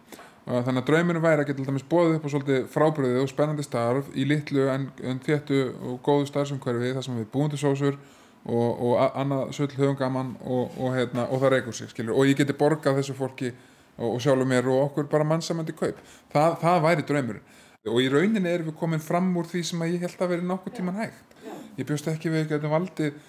Og 0.52 0.64
þannig 0.66 0.82
að 0.82 0.88
drauminu 0.90 1.22
væri 1.22 1.44
að 1.44 1.52
geta 1.52 1.76
bóðið 1.92 2.16
upp 2.18 2.24
á 2.26 2.34
svolítið 2.34 2.64
frábriðið 2.74 3.20
og 3.22 3.30
spennandi 3.30 3.66
starf 3.66 4.08
í 4.18 4.26
litlu 4.26 4.66
en, 4.74 4.88
en 5.06 5.22
þéttu 5.22 5.60
og 5.86 6.00
góðu 6.04 6.26
starfsumhverfi 6.32 6.96
þar 6.96 7.06
sem 7.06 7.20
við 7.20 7.28
búum 7.32 7.52
til 7.52 7.62
sósur 7.62 8.00
og, 8.46 8.70
og 8.82 8.96
annað 9.22 9.52
söll 9.54 9.70
höfum 9.78 10.00
gaman 10.00 10.34
og, 10.42 10.74
og, 10.80 10.96
hérna, 10.96 11.28
og 11.30 11.44
það 11.44 11.54
reykur 11.56 11.78
sig 11.78 11.92
skilur. 11.94 12.18
og 12.18 12.26
ég 12.26 12.40
geti 12.42 12.58
borgað 12.58 12.98
þessu 13.00 13.16
fólki 13.20 13.54
og 14.02 14.18
sjálfur 14.24 14.50
mér 14.50 14.66
og 14.72 14.88
okkur 14.88 15.10
bara 15.12 15.28
mannsamandi 15.28 15.76
kaup. 15.78 16.00
Það, 16.34 16.58
það 16.64 16.84
væri 16.88 17.06
draumurinn. 17.06 17.58
Og 17.92 18.02
í 18.02 18.10
rauninni 18.10 18.50
erum 18.50 18.72
við 18.72 18.78
komin 18.82 19.02
fram 19.02 19.30
úr 19.38 19.48
því 19.50 19.62
sem 19.68 19.86
ég 19.92 20.02
held 20.02 20.22
að 20.22 20.34
veri 20.34 20.48
nokkuð 20.48 20.78
tíman 20.78 20.98
hægt. 21.02 21.36
Ég 21.78 21.86
bjóst 21.86 22.10
ekki 22.10 22.34
við 22.34 22.46
ekki 22.46 22.58
að 22.58 22.66
við 22.66 22.74
valdið 22.76 23.22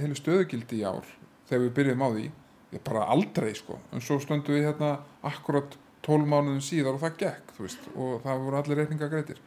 heilu 0.00 0.16
stöðugildi 0.16 0.80
í 0.80 0.84
ár 0.86 1.08
þegar 1.48 1.64
við 1.66 1.74
byrjum 1.76 2.04
á 2.04 2.08
því 2.08 2.26
ég 2.74 2.82
bara 2.84 3.06
aldrei 3.12 3.54
sko. 3.56 3.78
En 3.92 4.02
svo 4.04 4.18
stöndum 4.22 4.56
við 4.56 4.68
hérna 4.68 4.98
akkurat 5.26 5.76
12 6.06 6.28
mánuðin 6.28 6.64
síðar 6.64 6.96
og 6.96 7.02
það 7.02 7.18
gekk 7.24 7.52
veist, 7.58 7.90
og 7.96 8.20
það 8.24 8.44
voru 8.44 8.60
allir 8.60 8.80
reyninga 8.82 9.10
greitir 9.10 9.40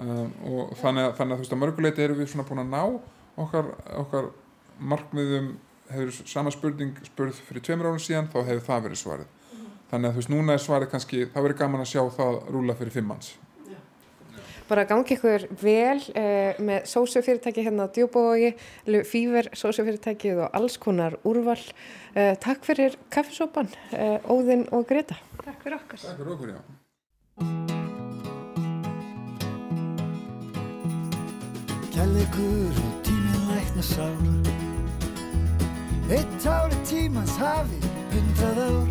um, 0.00 0.30
og 0.48 0.72
þannig 0.80 1.08
að, 1.08 1.12
þannig 1.18 1.34
að 1.34 1.36
þú 1.36 1.44
veist 1.44 1.54
að 1.54 1.62
mörguleiti 1.62 2.04
erum 2.04 2.20
við 2.20 2.30
svona 2.32 2.46
búin 2.48 2.62
að 2.64 2.72
ná 2.72 2.82
okkar, 3.44 3.70
okkar 4.04 4.32
markmiðum. 4.94 5.54
Hefur 5.84 6.14
sama 6.24 6.48
spurning 6.48 6.96
spurð 7.04 7.36
fyrir 7.44 7.62
tveimur 7.66 7.90
árum 7.90 8.00
síðan 8.00 8.30
þá 8.32 8.38
hefur 8.46 8.62
það 8.64 8.86
verið 8.86 9.00
svarið. 9.02 9.32
Þannig 9.90 10.08
að 10.08 10.14
þú 10.14 10.22
veist 10.22 10.30
núna 10.32 10.54
er 10.56 10.62
svarið 10.64 10.90
kannski 10.94 11.26
það 11.34 11.44
verið 11.44 11.58
gaman 11.60 11.84
að 11.84 11.90
sjá 11.90 12.00
það 12.16 12.38
rúla 12.54 12.76
fyrir 12.78 12.94
fimm 12.94 13.10
manns 13.12 13.34
bara 14.68 14.84
gangi 14.88 15.16
ykkur 15.16 15.46
vel 15.60 16.00
uh, 16.14 16.60
með 16.64 16.88
sósufyrirtæki 16.90 17.64
hérna 17.66 17.86
á 17.86 17.92
Djúbói, 17.92 18.54
Fíver 19.08 19.50
sósufyrirtækið 19.56 20.44
og 20.46 20.56
alls 20.56 20.78
konar 20.80 21.18
úrval. 21.26 21.60
Uh, 22.14 22.32
takk 22.40 22.64
fyrir 22.66 22.96
kaffesopan, 23.12 23.68
uh, 23.92 24.18
Óðinn 24.32 24.68
og 24.72 24.86
Greta. 24.88 25.18
Takk 25.44 25.60
fyrir 25.64 25.80
okkur. 25.82 26.04
Takk 26.04 26.20
fyrir 26.22 26.34
okkur, 26.38 26.54
já. 26.54 26.60
Kjallegur 31.94 32.78
og 32.84 32.94
tíminn 33.06 33.42
lækna 33.48 33.82
sár 33.82 34.18
Eitt 36.10 36.46
ári 36.46 36.76
tímans 36.84 37.36
hafi 37.38 37.78
hundrað 38.12 38.58
ár 38.64 38.88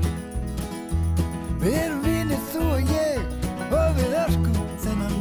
Við 1.62 1.76
erum 1.84 2.02
vinir 2.08 2.42
þú 2.52 2.64
og 2.74 2.94
ég 2.96 3.20
og 3.70 4.00
við 4.00 4.16
örkum 4.24 4.73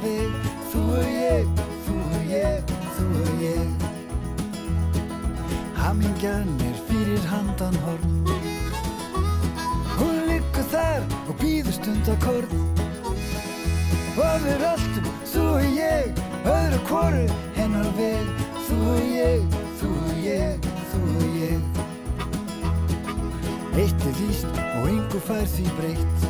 veg 0.02 0.50
Þú 0.72 0.82
og 0.98 1.08
ég, 1.08 1.64
þú 1.86 1.96
og 2.02 2.30
ég, 2.32 2.76
þú 2.96 3.06
og 3.22 3.32
ég 3.42 3.90
Hamingjan 5.82 6.48
er 6.62 6.76
fyrir 6.88 7.24
handan 7.26 7.74
horn. 7.84 8.12
Hún 9.98 10.16
liggur 10.28 10.64
þar 10.70 11.02
og 11.26 11.34
býður 11.40 11.74
stund 11.76 12.08
að 12.08 12.18
korn. 12.22 12.62
Og 14.12 14.38
við 14.46 14.56
röltum, 14.62 15.10
þú 15.34 15.42
og 15.50 15.66
ég, 15.76 16.22
öðru 16.54 16.80
kóru 16.88 17.26
hennar 17.58 17.90
veg 17.98 18.32
Þú 18.68 18.78
og 18.94 19.04
ég, 19.10 19.60
þú 19.82 19.90
og 19.90 20.24
ég, 20.24 20.72
þú 20.94 21.00
og 21.12 21.28
ég 21.42 21.60
Eitt 23.82 24.08
er 24.08 24.18
víst 24.22 24.60
og 24.78 24.90
yngur 24.94 25.24
fær 25.28 25.46
því 25.58 25.66
breytt. 25.76 26.20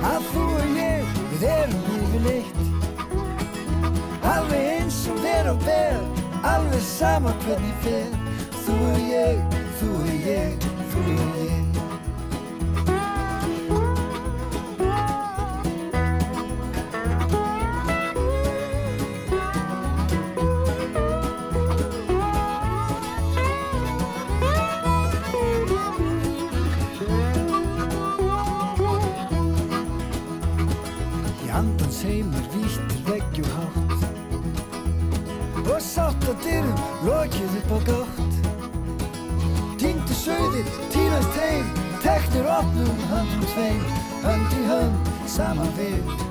Að 0.00 0.20
þú 0.32 0.44
og 0.48 0.76
ég 0.78 1.17
við 1.38 1.50
erum 1.54 1.82
yfirleitt 1.98 2.58
alveg 4.32 4.64
eins 4.74 4.98
og 5.12 5.22
ver 5.22 5.50
og 5.52 5.58
ver 5.66 5.98
alveg 6.48 6.82
sama 6.82 7.32
hvernig 7.44 7.74
fer. 7.84 8.10
Þú 8.64 8.76
og 8.90 9.00
ég, 9.08 9.40
þú 9.80 9.94
og 10.02 10.12
ég, 10.26 10.68
þú 10.92 11.06
og 11.14 11.40
ég 11.46 11.67
lokið 37.06 37.58
upp 37.60 37.72
á 37.72 37.78
gátt. 37.88 38.38
Týndu 39.78 40.14
sögðir, 40.14 40.66
týnast 40.90 41.36
heim 41.38 41.68
Teknir 42.02 42.48
opnum 42.50 43.04
höndum 43.12 43.44
tveim 43.52 43.84
Hönd 44.24 44.56
í 44.58 44.64
hönd, 44.66 45.12
saman 45.30 45.70
við 45.78 46.27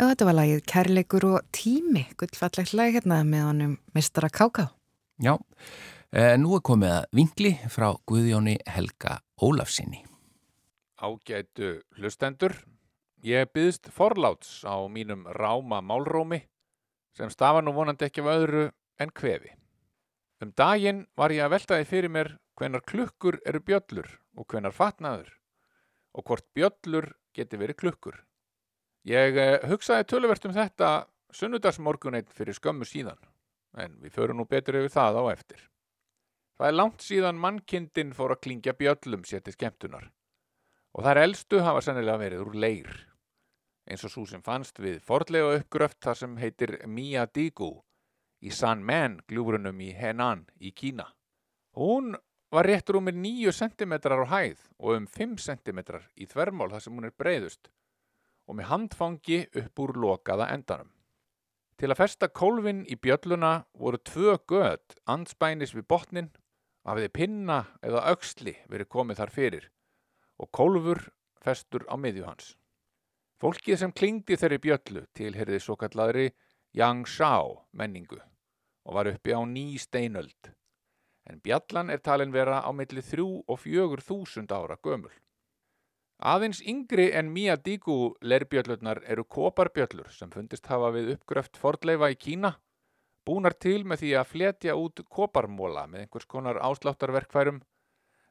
Þetta 0.00 0.24
var 0.24 0.32
lagið 0.38 0.60
Kærleikur 0.64 1.24
og 1.28 1.48
tími, 1.52 2.06
gullfallegt 2.16 2.70
lag 2.72 2.94
hérna 2.94 3.18
með 3.28 3.42
honum 3.44 3.72
Mr. 3.92 4.30
Kauká. 4.32 4.70
Já, 5.20 5.34
e, 6.08 6.38
nú 6.40 6.54
er 6.56 6.62
komið 6.64 6.94
að 6.94 7.18
vingli 7.18 7.50
frá 7.68 7.90
Guðjóni 8.08 8.54
Helga 8.64 9.18
Ólafsinni. 9.44 10.00
Ágætu 11.04 11.82
hlustendur, 11.98 12.56
ég 13.28 13.52
byðst 13.52 13.90
forláts 13.92 14.64
á 14.64 14.80
mínum 14.88 15.26
ráma 15.36 15.82
málrómi 15.84 16.46
sem 17.12 17.28
stafa 17.28 17.60
nú 17.60 17.76
vonandi 17.76 18.08
ekki 18.08 18.24
af 18.24 18.32
öðru 18.38 18.64
en 18.96 19.12
kvefi. 19.12 19.52
Um 20.40 20.56
daginn 20.56 21.04
var 21.12 21.28
ég 21.28 21.44
að 21.44 21.58
veltaði 21.58 21.90
fyrir 21.92 22.08
mér 22.08 22.38
hvenar 22.56 22.88
klukkur 22.88 23.36
eru 23.44 23.60
bjöllur 23.60 24.08
og 24.32 24.48
hvenar 24.48 24.72
fatnaður 24.72 25.28
og 26.16 26.24
hvort 26.24 26.48
bjöllur 26.56 27.12
geti 27.36 27.60
verið 27.60 27.82
klukkur. 27.84 28.24
Ég 29.08 29.36
eh, 29.40 29.58
hugsaði 29.64 30.04
töluvert 30.12 30.44
um 30.44 30.52
þetta 30.52 30.88
sunnudagsmorguninn 31.32 32.28
fyrir 32.36 32.56
skömmu 32.56 32.84
síðan, 32.84 33.20
en 33.80 33.96
við 34.02 34.12
förum 34.12 34.40
nú 34.40 34.46
betur 34.48 34.76
yfir 34.76 34.92
það 34.92 35.20
á 35.20 35.24
eftir. 35.32 35.62
Það 36.60 36.68
er 36.68 36.76
langt 36.76 37.04
síðan 37.04 37.40
mannkindin 37.40 38.12
fór 38.12 38.34
að 38.34 38.42
klingja 38.44 38.74
bjöllum 38.76 39.24
sér 39.24 39.40
til 39.44 39.54
skemmtunar 39.56 40.10
og 40.90 41.06
þær 41.06 41.22
elstu 41.22 41.62
hafa 41.62 41.80
sennilega 41.86 42.18
verið 42.20 42.42
úr 42.44 42.56
leir, 42.58 42.90
eins 43.88 44.04
og 44.04 44.12
svo 44.12 44.26
sem 44.26 44.42
fannst 44.42 44.82
við 44.82 44.98
fordlega 45.06 45.54
uppgröft 45.60 46.00
þar 46.02 46.18
sem 46.18 46.36
heitir 46.42 46.74
Mia 46.90 47.24
Digu 47.30 47.70
í 48.42 48.52
San 48.52 48.82
Men 48.84 49.20
gljúbrunum 49.30 49.80
í 49.80 49.92
Henan 49.96 50.44
í 50.58 50.74
Kína. 50.76 51.06
Hún 51.78 52.16
var 52.50 52.66
rétt 52.66 52.90
rúmir 52.90 53.14
9 53.14 53.54
cm 53.54 53.96
á 53.96 54.26
hæð 54.34 54.66
og 54.76 54.96
um 54.98 55.06
5 55.06 55.38
cm 55.46 55.80
í 56.18 56.26
þvermál 56.26 56.72
þar 56.74 56.84
sem 56.84 56.98
hún 56.98 57.08
er 57.08 57.16
breyðust 57.16 57.70
og 58.50 58.56
með 58.58 58.66
handfangi 58.66 59.44
upp 59.62 59.78
úr 59.78 59.94
lokaða 60.02 60.48
endanum. 60.50 60.90
Til 61.78 61.88
að 61.88 62.00
festa 62.02 62.28
kólfin 62.28 62.82
í 62.90 62.96
bjölluna 62.98 63.52
voru 63.78 64.00
tvö 64.04 64.34
göð 64.50 64.96
andspænis 65.08 65.72
við 65.76 65.86
botnin 65.88 66.32
að 66.84 67.04
við 67.04 67.12
pinna 67.20 67.60
eða 67.86 68.02
auksli 68.10 68.56
verið 68.68 68.90
komið 68.90 69.20
þar 69.22 69.32
fyrir 69.36 69.68
og 70.42 70.50
kólfur 70.50 71.06
festur 71.40 71.86
á 71.86 71.94
miðju 71.96 72.26
hans. 72.26 72.56
Fólkið 73.40 73.78
sem 73.80 73.94
klingdi 73.96 74.36
þeirri 74.36 74.58
bjöllu 74.66 75.06
tilherði 75.16 75.62
svo 75.62 75.78
kalladri 75.80 76.26
Yang 76.76 77.06
Shao 77.08 77.54
menningu 77.72 78.18
og 78.84 78.96
var 78.98 79.08
uppi 79.08 79.32
á 79.32 79.40
ný 79.46 79.78
steinöld. 79.80 80.52
En 81.24 81.40
bjallan 81.40 81.88
er 81.94 82.02
talin 82.02 82.34
vera 82.34 82.60
á 82.66 82.70
milli 82.74 83.00
þrjú 83.00 83.44
og 83.46 83.62
fjögur 83.62 84.02
þúsund 84.04 84.52
ára 84.52 84.76
gömul. 84.82 85.14
Aðeins 86.20 86.58
yngri 86.68 87.06
en 87.16 87.30
Mia 87.32 87.54
Digu 87.56 88.12
lerbjöllurnar 88.20 88.98
eru 89.08 89.22
koparbjöllur 89.24 90.10
sem 90.12 90.28
fundist 90.28 90.66
hafa 90.68 90.90
við 90.92 91.14
uppgröft 91.14 91.56
fordleifa 91.56 92.10
í 92.12 92.18
Kína, 92.20 92.50
búnar 93.24 93.54
til 93.56 93.86
með 93.88 94.02
því 94.02 94.10
að 94.20 94.28
fletja 94.28 94.74
út 94.76 95.00
koparmóla 95.08 95.86
með 95.88 96.04
einhvers 96.04 96.28
konar 96.28 96.60
ásláttarverkfærum, 96.60 97.62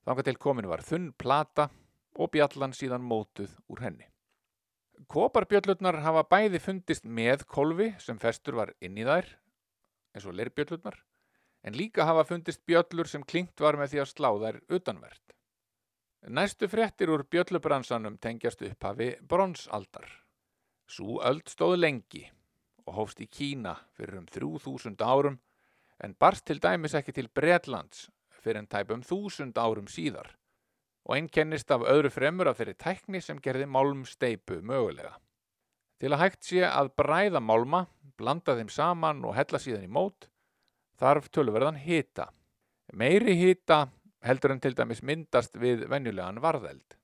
þanga 0.06 0.26
til 0.28 0.36
komin 0.38 0.70
var 0.70 0.86
þunn 0.86 1.08
plata 1.18 1.72
og 2.14 2.30
bjallan 2.36 2.78
síðan 2.78 3.02
mótuð 3.10 3.58
úr 3.74 3.82
henni. 3.88 4.06
Koparbjöllurnar 5.10 5.98
hafa 6.06 6.28
bæði 6.30 6.62
fundist 6.62 7.10
með 7.10 7.48
kolvi 7.50 7.96
sem 7.98 8.22
festur 8.22 8.60
var 8.62 8.76
inn 8.86 9.02
í 9.02 9.08
þær, 9.08 9.26
eins 10.14 10.30
og 10.30 10.38
leirbjöllurnar, 10.38 11.02
en 11.66 11.74
líka 11.74 12.06
hafa 12.06 12.28
fundist 12.36 12.62
bjöllur 12.70 13.10
sem 13.10 13.26
klingt 13.26 13.58
var 13.58 13.82
með 13.82 13.96
því 13.96 14.06
að 14.06 14.12
slá 14.14 14.30
þær 14.46 14.62
utanvert. 14.78 15.24
Næstu 16.28 16.68
fréttir 16.68 17.08
úr 17.08 17.24
bjöllubransanum 17.24 18.18
tengjast 18.20 18.62
upphafi 18.62 19.16
bronsaldar. 19.24 20.10
Sú 20.88 21.22
öld 21.24 21.48
stóð 21.48 21.78
lengi 21.80 22.26
og 22.86 22.94
hófst 22.98 23.22
í 23.24 23.28
Kína 23.32 23.78
fyrir 23.96 24.20
um 24.20 24.26
3000 24.28 25.00
árum 25.00 25.38
en 26.04 26.16
barst 26.20 26.46
til 26.46 26.60
dæmis 26.60 26.96
ekki 26.98 27.16
til 27.16 27.30
Bretlands 27.30 28.10
fyrir 28.42 28.60
en 28.60 28.68
tæpum 28.68 29.00
1000 29.00 29.56
árum 29.56 29.88
síðar 29.88 30.36
og 31.08 31.16
einkennist 31.16 31.72
af 31.72 31.88
öðru 31.88 32.12
fremur 32.12 32.52
af 32.52 32.60
þeirri 32.60 32.76
tækni 32.76 33.22
sem 33.22 33.40
gerði 33.40 33.66
málmsteipu 33.66 34.60
mögulega. 34.62 35.16
Til 36.00 36.12
að 36.14 36.22
hægt 36.24 36.44
sé 36.44 36.66
að 36.68 36.92
bræða 37.00 37.40
málma, 37.40 37.86
blanda 38.18 38.56
þeim 38.60 38.70
saman 38.70 39.24
og 39.26 39.36
hella 39.36 39.60
síðan 39.60 39.88
í 39.88 39.92
mót, 39.92 40.28
þarf 41.00 41.32
tölverðan 41.32 41.80
hita. 41.80 42.30
Meiri 42.94 43.36
hita 43.40 43.88
heldur 44.26 44.54
en 44.54 44.62
til 44.64 44.76
dæmis 44.76 45.04
myndast 45.06 45.56
við 45.60 45.86
venjulegan 45.92 46.42
varðeld. 46.44 46.98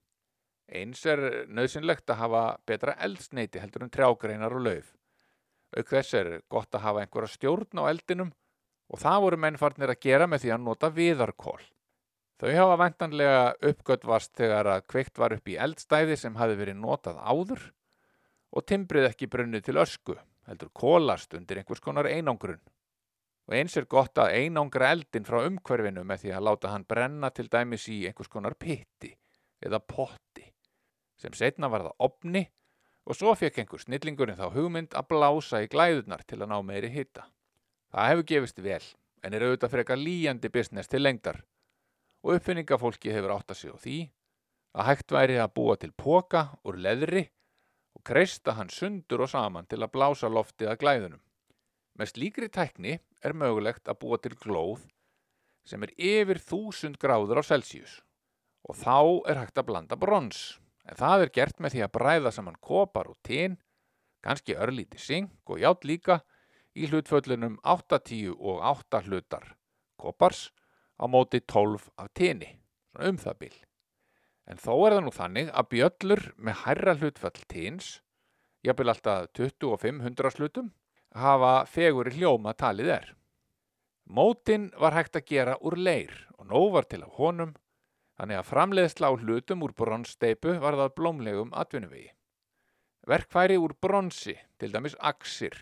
Eins 0.65 1.03
er 1.05 1.45
nöðsynlegt 1.47 2.09
að 2.09 2.21
hafa 2.23 2.43
betra 2.65 2.95
eldsneiti 3.05 3.61
heldur 3.61 3.85
en 3.85 3.93
trjágreinar 3.93 4.55
og 4.55 4.65
lauf. 4.65 4.95
Auk 5.75 5.91
þess 5.91 6.17
er 6.17 6.29
gott 6.49 6.73
að 6.73 6.85
hafa 6.87 7.03
einhverja 7.03 7.35
stjórn 7.35 7.81
á 7.81 7.83
eldinum 7.91 8.33
og 8.89 9.01
það 9.01 9.23
voru 9.25 9.39
mennfarnir 9.41 9.93
að 9.93 10.03
gera 10.07 10.27
með 10.29 10.45
því 10.45 10.53
að 10.55 10.65
nota 10.65 10.91
viðarkól. 10.93 11.61
Þau 12.35 12.51
hafa 12.51 12.77
vendanlega 12.81 13.43
uppgötvast 13.69 14.33
þegar 14.35 14.69
að 14.73 14.85
kveikt 14.91 15.19
var 15.21 15.35
upp 15.37 15.47
í 15.47 15.57
eldstæði 15.65 16.17
sem 16.19 16.35
hafi 16.35 16.57
verið 16.59 16.81
notað 16.81 17.21
áður 17.23 17.61
og 18.55 18.65
timbrið 18.67 19.09
ekki 19.09 19.29
brunnið 19.31 19.67
til 19.67 19.77
ösku, 19.79 20.15
heldur 20.47 20.71
kólast 20.75 21.33
undir 21.37 21.61
einhvers 21.61 21.83
konar 21.83 22.09
einangrun. 22.09 22.59
Og 23.45 23.53
eins 23.53 23.75
er 23.77 23.85
gott 23.85 24.17
að 24.17 24.33
einangra 24.39 24.89
eldin 24.95 25.27
frá 25.27 25.43
umhverfinu 25.45 26.03
með 26.07 26.23
því 26.23 26.33
að 26.33 26.45
láta 26.47 26.71
hann 26.73 26.87
brenna 26.89 27.29
til 27.29 27.45
dæmis 27.51 27.85
í 27.93 27.99
einhvers 28.09 28.31
konar 28.31 28.57
pitti 28.57 29.11
eða 29.65 29.79
potti, 29.79 30.45
sem 31.21 31.33
setna 31.37 31.69
var 31.69 31.85
það 31.85 32.05
opni 32.07 32.43
og 33.05 33.17
svo 33.17 33.33
fekk 33.37 33.61
einhver 33.61 33.83
snillingurinn 33.83 34.39
þá 34.39 34.49
hugmynd 34.53 34.97
að 34.97 35.09
blása 35.13 35.61
í 35.61 35.69
glæðunar 35.69 36.25
til 36.25 36.41
að 36.41 36.51
ná 36.51 36.57
meiri 36.65 36.89
hitta. 36.89 37.27
Það 37.93 38.09
hefur 38.11 38.27
gefist 38.31 38.61
vel, 38.65 38.81
en 39.21 39.33
er 39.33 39.45
auðvitað 39.45 39.75
frekar 39.75 40.01
líjandi 40.01 40.51
business 40.53 40.89
til 40.89 41.05
lengdar 41.05 41.43
og 42.25 42.39
uppfinningafólki 42.39 43.13
hefur 43.13 43.35
átt 43.35 43.53
að 43.53 43.59
sig 43.59 43.73
á 43.73 43.77
því 43.77 43.97
að 44.75 44.87
hægt 44.89 45.13
væri 45.13 45.37
að 45.39 45.53
búa 45.55 45.75
til 45.77 45.91
póka 45.93 46.47
úr 46.65 46.79
leðri 46.81 47.27
og 47.95 48.03
kreista 48.09 48.55
hann 48.57 48.73
sundur 48.73 49.23
og 49.25 49.29
saman 49.31 49.69
til 49.69 49.83
að 49.83 49.93
blása 49.93 50.29
loftið 50.31 50.71
að 50.73 50.81
glæðunum. 50.81 51.24
Með 51.95 52.11
slíkri 52.11 52.49
tækni 52.51 52.97
er 53.23 53.35
mögulegt 53.37 53.87
að 53.87 53.99
búa 54.01 54.19
til 54.19 54.35
glóð 54.35 54.83
sem 55.65 55.83
er 55.85 55.93
yfir 55.95 56.41
þúsund 56.43 56.99
gráður 57.01 57.41
á 57.41 57.43
Celsius 57.47 58.01
og 58.65 58.77
þá 58.81 58.97
er 59.31 59.39
hægt 59.41 59.61
að 59.61 59.69
blanda 59.69 59.97
brons 59.99 60.59
en 60.85 60.99
það 60.99 61.25
er 61.25 61.33
gert 61.37 61.61
með 61.61 61.75
því 61.75 61.83
að 61.85 61.93
bræða 61.97 62.33
saman 62.35 62.59
kopar 62.61 63.09
og 63.09 63.17
tín, 63.25 63.57
kannski 64.25 64.57
örlíti 64.57 64.99
sing 65.01 65.31
og 65.45 65.61
ját 65.61 65.85
líka 65.87 66.19
í 66.75 66.89
hlutföllunum 66.91 67.57
8-10 67.63 68.35
og 68.35 68.61
8 68.75 69.05
hlutar 69.07 69.53
kopars 70.01 70.49
á 70.99 71.07
móti 71.07 71.41
12 71.41 71.89
af 71.97 72.11
tenni, 72.13 72.51
svona 72.91 73.11
um 73.11 73.19
það 73.19 73.39
bil. 73.43 73.55
En 74.45 74.61
þó 74.61 74.73
er 74.85 74.95
það 74.95 75.05
nú 75.05 75.13
þannig 75.15 75.51
að 75.51 75.69
bjöllur 75.73 76.23
með 76.37 76.59
hærra 76.63 76.95
hlutfall 76.99 77.45
tens, 77.49 77.87
jafnvel 78.65 78.91
alltaf 78.93 79.31
2500 79.37 80.35
slutum, 80.35 80.69
hafa 81.15 81.53
fegur 81.71 82.09
í 82.11 82.15
hljóma 82.17 82.53
talið 82.53 82.91
er. 82.97 83.07
Mótin 84.05 84.69
var 84.79 84.93
hægt 84.93 85.15
að 85.17 85.27
gera 85.31 85.55
úr 85.65 85.77
leir 85.79 86.13
og 86.37 86.49
nóvar 86.51 86.85
til 86.89 87.01
af 87.05 87.15
honum, 87.17 87.55
þannig 88.19 88.41
að 88.41 88.49
framleiðsla 88.51 89.09
á 89.09 89.13
hlutum 89.15 89.63
úr 89.65 89.73
bronssteipu 89.73 90.59
var 90.61 90.77
það 90.79 90.93
blómlegum 90.99 91.55
atvinnuvegi. 91.55 92.11
Verkfæri 93.05 93.57
úr 93.61 93.73
bronsi, 93.81 94.35
til 94.57 94.71
dæmis 94.73 94.95
aksir, 94.99 95.55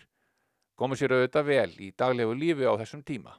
komu 0.76 0.96
sér 0.96 1.16
auðvitað 1.16 1.48
vel 1.48 1.72
í 1.80 1.90
daglegu 1.96 2.36
lífi 2.36 2.68
á 2.68 2.74
þessum 2.80 3.04
tíma 3.04 3.38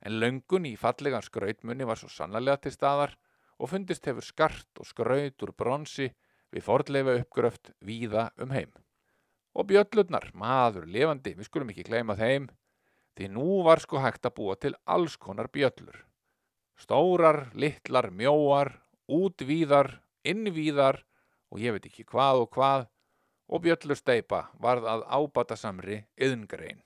en 0.00 0.18
löngun 0.22 0.66
í 0.68 0.76
fallegan 0.78 1.24
skrautmunni 1.24 1.86
var 1.88 1.98
svo 1.98 2.10
sannlega 2.12 2.62
til 2.64 2.74
staðar 2.74 3.14
og 3.58 3.72
fundist 3.72 4.06
hefur 4.06 4.24
skart 4.24 4.82
og 4.82 4.86
skraut 4.86 5.44
úr 5.44 5.54
bronsi 5.58 6.10
við 6.54 6.64
fordleifa 6.64 7.16
uppgröft 7.22 7.72
víða 7.84 8.28
um 8.38 8.54
heim. 8.54 8.70
Og 9.58 9.66
bjöllurnar, 9.66 10.30
maður 10.38 10.86
levandi, 10.86 11.34
við 11.34 11.48
skulum 11.48 11.72
ekki 11.72 11.88
gleyma 11.88 12.14
þeim, 12.18 12.46
því 13.18 13.30
nú 13.34 13.62
var 13.66 13.82
sko 13.82 13.98
hægt 13.98 14.28
að 14.28 14.36
búa 14.36 14.54
til 14.54 14.76
alls 14.86 15.16
konar 15.18 15.50
bjöllur. 15.50 16.04
Stórar, 16.78 17.48
litlar, 17.58 18.12
mjóar, 18.14 18.70
útvíðar, 19.10 19.96
innvíðar 20.22 21.00
og 21.50 21.64
ég 21.64 21.74
veit 21.74 21.88
ekki 21.90 22.06
hvað 22.06 22.44
og 22.44 22.52
hvað 22.54 22.86
og 23.48 23.64
bjöllusteipa 23.64 24.44
varð 24.62 24.86
að 24.92 25.04
ábata 25.08 25.56
samri 25.58 26.04
yðngrein. 26.20 26.84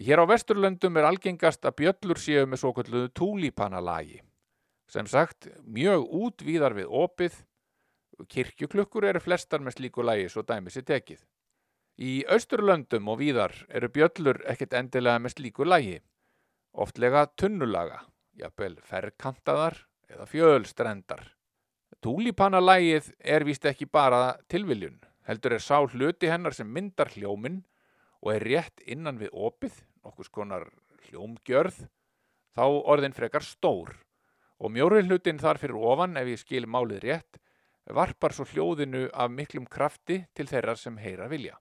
Hér 0.00 0.22
á 0.22 0.30
Vesturlöndum 0.30 0.96
er 0.98 1.10
algengast 1.10 1.66
að 1.66 1.82
bjöllur 1.82 2.18
séu 2.18 2.46
með 2.48 2.62
svo 2.62 2.72
kalluðu 2.74 3.10
túlípanalagi. 3.14 4.22
Sem 4.90 5.06
sagt, 5.10 5.50
mjög 5.62 6.08
útvíðar 6.08 6.74
við 6.76 6.88
opið, 6.88 7.36
kirkjuklukkur 8.30 9.06
eru 9.10 9.20
flestar 9.22 9.62
með 9.62 9.78
slíku 9.78 10.04
lagi 10.06 10.26
svo 10.30 10.42
dæmis 10.46 10.78
er 10.80 10.86
tekið. 10.88 11.22
Í 11.94 12.24
Austurlöndum 12.26 13.06
og 13.06 13.20
víðar 13.20 13.52
eru 13.70 13.86
bjöllur 13.94 14.40
ekkert 14.50 14.72
endilega 14.74 15.20
með 15.22 15.36
slíku 15.36 15.62
lagi, 15.62 16.00
oftlega 16.74 17.28
tunnulaga, 17.38 18.00
jafnvel 18.34 18.80
ferrkantaðar 18.82 19.76
eða 20.10 20.26
fjölstrendar. 20.26 21.22
Túlípanalagið 22.02 23.12
er 23.22 23.46
vist 23.46 23.64
ekki 23.70 23.86
bara 23.86 24.34
tilviljun, 24.50 24.98
heldur 25.22 25.54
er 25.54 25.62
sá 25.62 25.78
hluti 25.86 26.26
hennar 26.26 26.56
sem 26.58 26.66
myndar 26.66 27.14
hljóminn 27.14 27.62
og 28.24 28.32
er 28.34 28.42
rétt 28.42 28.82
innan 28.90 29.20
við 29.22 29.30
opið, 29.30 29.78
nokkus 30.02 30.28
konar 30.34 30.66
hljómgjörð, 31.06 31.78
þá 32.58 32.64
orðin 32.90 33.14
frekar 33.14 33.46
stór 33.46 33.94
og 34.58 34.74
mjóri 34.74 35.04
hlutin 35.06 35.38
þar 35.38 35.62
fyrir 35.62 35.78
ofan, 35.78 36.18
ef 36.18 36.26
ég 36.26 36.42
skil 36.42 36.66
málið 36.66 37.06
rétt, 37.06 37.38
varpar 37.86 38.34
svo 38.34 38.48
hljóðinu 38.50 39.06
af 39.14 39.30
miklum 39.30 39.70
krafti 39.70 40.24
til 40.34 40.50
þeirra 40.50 40.74
sem 40.74 40.98
heyra 40.98 41.30
vilja. 41.30 41.54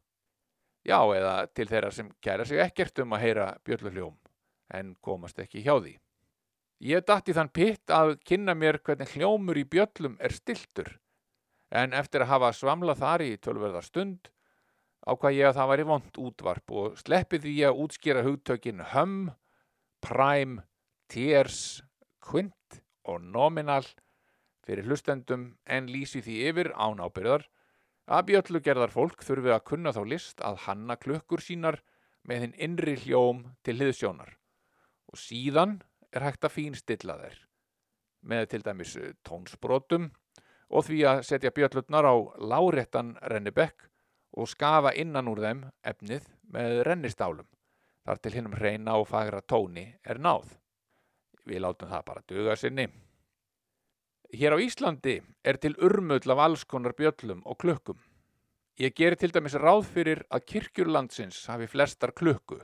Já, 0.83 0.99
eða 1.15 1.35
til 1.55 1.67
þeirra 1.69 1.91
sem 1.95 2.09
kæra 2.23 2.45
sig 2.47 2.59
ekkert 2.59 2.99
um 2.99 3.15
að 3.15 3.23
heyra 3.23 3.45
björluhljóm, 3.63 4.17
en 4.75 4.95
komast 4.99 5.39
ekki 5.39 5.63
hjá 5.63 5.77
því. 5.77 5.93
Ég 6.83 7.05
dætti 7.07 7.35
þann 7.37 7.53
pitt 7.55 7.93
að 7.95 8.17
kynna 8.27 8.55
mér 8.59 8.81
hvernig 8.83 9.13
hljómur 9.15 9.59
í 9.61 9.63
bjöllum 9.63 10.17
er 10.19 10.35
stiltur, 10.35 10.89
en 11.71 11.95
eftir 11.95 12.25
að 12.25 12.33
hafa 12.33 12.51
svamlað 12.57 12.99
þar 12.99 13.23
í 13.23 13.31
tölverðar 13.39 13.87
stund, 13.87 14.27
ákvað 15.07 15.37
ég 15.37 15.47
að 15.47 15.57
það 15.59 15.71
væri 15.71 15.87
vond 15.87 16.19
útvarp 16.25 16.75
og 16.81 16.99
sleppi 16.99 17.39
því 17.43 17.55
að 17.69 17.79
útskýra 17.85 18.25
hugtökin 18.27 18.83
hum, 18.91 19.17
prime, 20.03 20.67
tiers, 21.07 21.83
quint 22.19 22.83
og 23.07 23.23
nominal 23.23 23.85
fyrir 24.63 24.87
hlustendum 24.87 25.53
en 25.63 25.87
lýsi 25.91 26.23
því 26.23 26.37
yfir 26.51 26.71
án 26.75 26.99
ábyrðar 27.03 27.47
að 28.07 28.25
bjöllugerðar 28.31 28.91
fólk 28.91 29.23
þurfi 29.23 29.53
að 29.53 29.65
kunna 29.69 29.93
þá 29.95 30.01
list 30.11 30.43
að 30.43 30.59
hanna 30.65 30.97
klukkur 30.99 31.43
sínar 31.43 31.79
með 32.27 32.45
hinn 32.45 32.57
innri 32.67 32.95
hljóm 33.03 33.43
til 33.63 33.77
hliðsjónar 33.79 34.35
og 35.11 35.19
síðan 35.19 35.79
er 36.11 36.25
hægt 36.27 36.45
að 36.45 36.55
fínstilla 36.57 37.17
þær 37.21 37.39
með 38.23 38.45
til 38.51 38.61
dæmis 38.65 38.97
tónsbrotum 39.27 40.11
og 40.73 40.87
því 40.87 40.99
að 41.09 41.23
setja 41.27 41.51
bjöllutnar 41.55 42.07
á 42.07 42.15
láréttan 42.39 43.15
rennibekk 43.29 43.89
og 44.39 44.49
skafa 44.49 44.93
innan 44.97 45.29
úr 45.29 45.43
þeim 45.43 45.65
efnið 45.85 46.27
með 46.53 46.79
rennistálum 46.87 47.49
þar 48.03 48.19
til 48.19 48.33
hinnum 48.35 48.57
hreina 48.57 48.97
og 48.99 49.07
fagra 49.07 49.41
tóni 49.41 49.85
er 50.03 50.19
náð. 50.19 50.49
Við 51.47 51.63
látum 51.63 51.91
það 51.91 52.05
bara 52.07 52.23
duga 52.27 52.55
sinni. 52.59 52.87
Hér 54.33 54.55
á 54.55 54.57
Íslandi 54.57 55.19
er 55.45 55.59
til 55.61 55.75
urmull 55.77 56.31
af 56.33 56.39
alls 56.41 56.63
konar 56.65 56.95
bjöllum 56.97 57.43
og 57.45 57.59
klukkum. 57.61 57.99
Ég 58.81 58.95
gerir 58.97 59.13
til 59.21 59.29
dæmis 59.29 59.53
ráð 59.53 59.85
fyrir 59.85 60.23
að 60.33 60.47
kirkjurlandsins 60.49 61.43
hafi 61.45 61.67
flestar 61.69 62.15
klukku. 62.17 62.57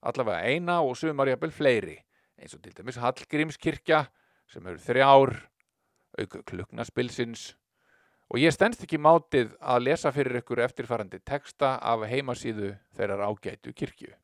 Allavega 0.00 0.48
eina 0.48 0.78
og 0.80 0.96
sumarjabel 0.96 1.52
fleiri, 1.52 1.98
eins 2.40 2.56
og 2.56 2.64
til 2.64 2.72
dæmis 2.72 2.96
Hallgrímskirkja 3.04 4.00
sem 4.48 4.64
eru 4.64 4.80
þrjár, 4.80 5.36
auka 6.24 6.42
kluknaspilsins 6.48 7.50
og 8.32 8.40
ég 8.40 8.56
stendst 8.56 8.88
ekki 8.88 8.96
mátið 8.96 9.52
að 9.60 9.84
lesa 9.90 10.08
fyrir 10.16 10.40
ykkur 10.40 10.64
eftirfarandi 10.64 11.20
teksta 11.20 11.76
af 11.84 12.08
heimasíðu 12.08 12.78
þeirrar 12.96 13.28
ágætu 13.28 13.76
kirkju. 13.76 14.14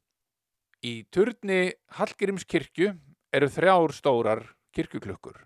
Í 0.80 1.04
turni 1.12 1.74
Hallgrímskirkju 2.00 2.94
eru 3.36 3.52
þrjár 3.52 3.92
stórar 3.92 4.48
kirkjuklukkur 4.72 5.44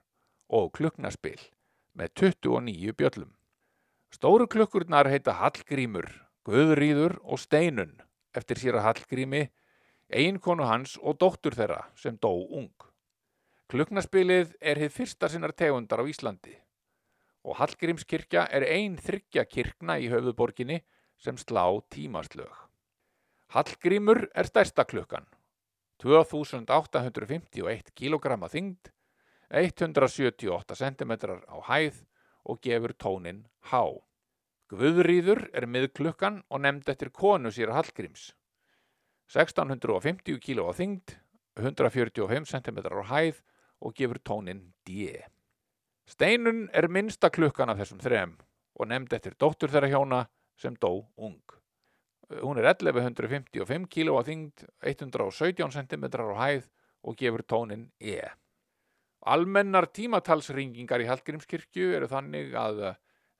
og 0.48 0.72
kluknaspil 0.76 1.40
með 1.98 2.12
29 2.22 2.94
bjöllum. 2.98 3.32
Stóru 4.14 4.46
klukkurnar 4.48 5.08
heita 5.12 5.36
Hallgrímur, 5.40 6.08
Guðrýður 6.48 7.18
og 7.22 7.40
Steinun 7.42 7.98
eftir 8.36 8.60
sér 8.60 8.78
að 8.78 8.86
Hallgrími, 8.88 9.48
eiginkonu 10.08 10.64
hans 10.68 10.96
og 11.02 11.18
dóttur 11.20 11.56
þeirra 11.56 11.82
sem 11.96 12.16
dó 12.16 12.30
ung. 12.32 12.72
Kluknaspilið 13.68 14.54
er 14.60 14.80
hið 14.80 14.94
fyrsta 14.94 15.28
sinnar 15.28 15.52
tegundar 15.52 16.00
á 16.00 16.08
Íslandi 16.08 16.56
og 17.48 17.56
Hallgrímskirkja 17.58 18.46
er 18.52 18.66
ein 18.68 18.96
þryggja 19.00 19.44
kirkna 19.48 19.98
í 20.02 20.08
höfuborginni 20.12 20.82
sem 21.22 21.38
slá 21.40 21.64
tímaslög. 21.92 22.52
Hallgrímur 23.54 24.26
er 24.36 24.48
stærsta 24.48 24.84
klukkan, 24.84 25.24
2851 26.02 27.92
kg 27.96 28.36
þyngd, 28.52 28.90
178 29.48 30.76
cm 30.76 31.12
á 31.48 31.56
hæð 31.70 32.04
og 32.44 32.60
gefur 32.60 32.92
tónin 32.92 33.44
há. 33.72 33.84
Guðrýður 34.68 35.48
er 35.56 35.64
miðklukkan 35.64 36.42
og 36.52 36.60
nefnd 36.60 36.90
eftir 36.92 37.08
konu 37.08 37.48
sér 37.48 37.72
Hallgríms. 37.72 38.34
1650 39.32 40.40
kg 40.40 40.68
á 40.68 40.72
þyngd, 40.76 41.16
145 41.56 42.48
cm 42.52 42.78
á 42.84 43.04
hæð 43.08 43.40
og 43.80 43.94
gefur 43.96 44.20
tónin 44.20 44.72
D. 44.84 45.16
Steinun 46.08 46.68
er 46.72 46.88
minnsta 46.88 47.30
klukkan 47.32 47.72
af 47.72 47.80
þessum 47.80 48.00
þrem 48.04 48.36
og 48.76 48.88
nefnd 48.88 49.16
eftir 49.16 49.36
dóttur 49.40 49.72
þeirra 49.72 49.92
hjóna 49.92 50.20
sem 50.56 50.76
dó 50.76 51.04
ung. 51.16 51.40
Hún 52.28 52.60
er 52.60 52.68
1155 52.68 53.88
kg 53.88 54.12
á 54.12 54.22
þyngd, 54.28 54.66
117 54.84 55.72
cm 55.72 56.04
á 56.12 56.36
hæð 56.36 56.68
og 57.08 57.16
gefur 57.16 57.44
tónin 57.48 57.88
E. 58.00 58.20
Almennar 59.26 59.88
tímatalsringingar 59.90 61.02
í 61.02 61.08
Hallgrímskirkju 61.08 61.92
eru 61.96 62.08
þannig 62.10 62.54
að 62.54 62.82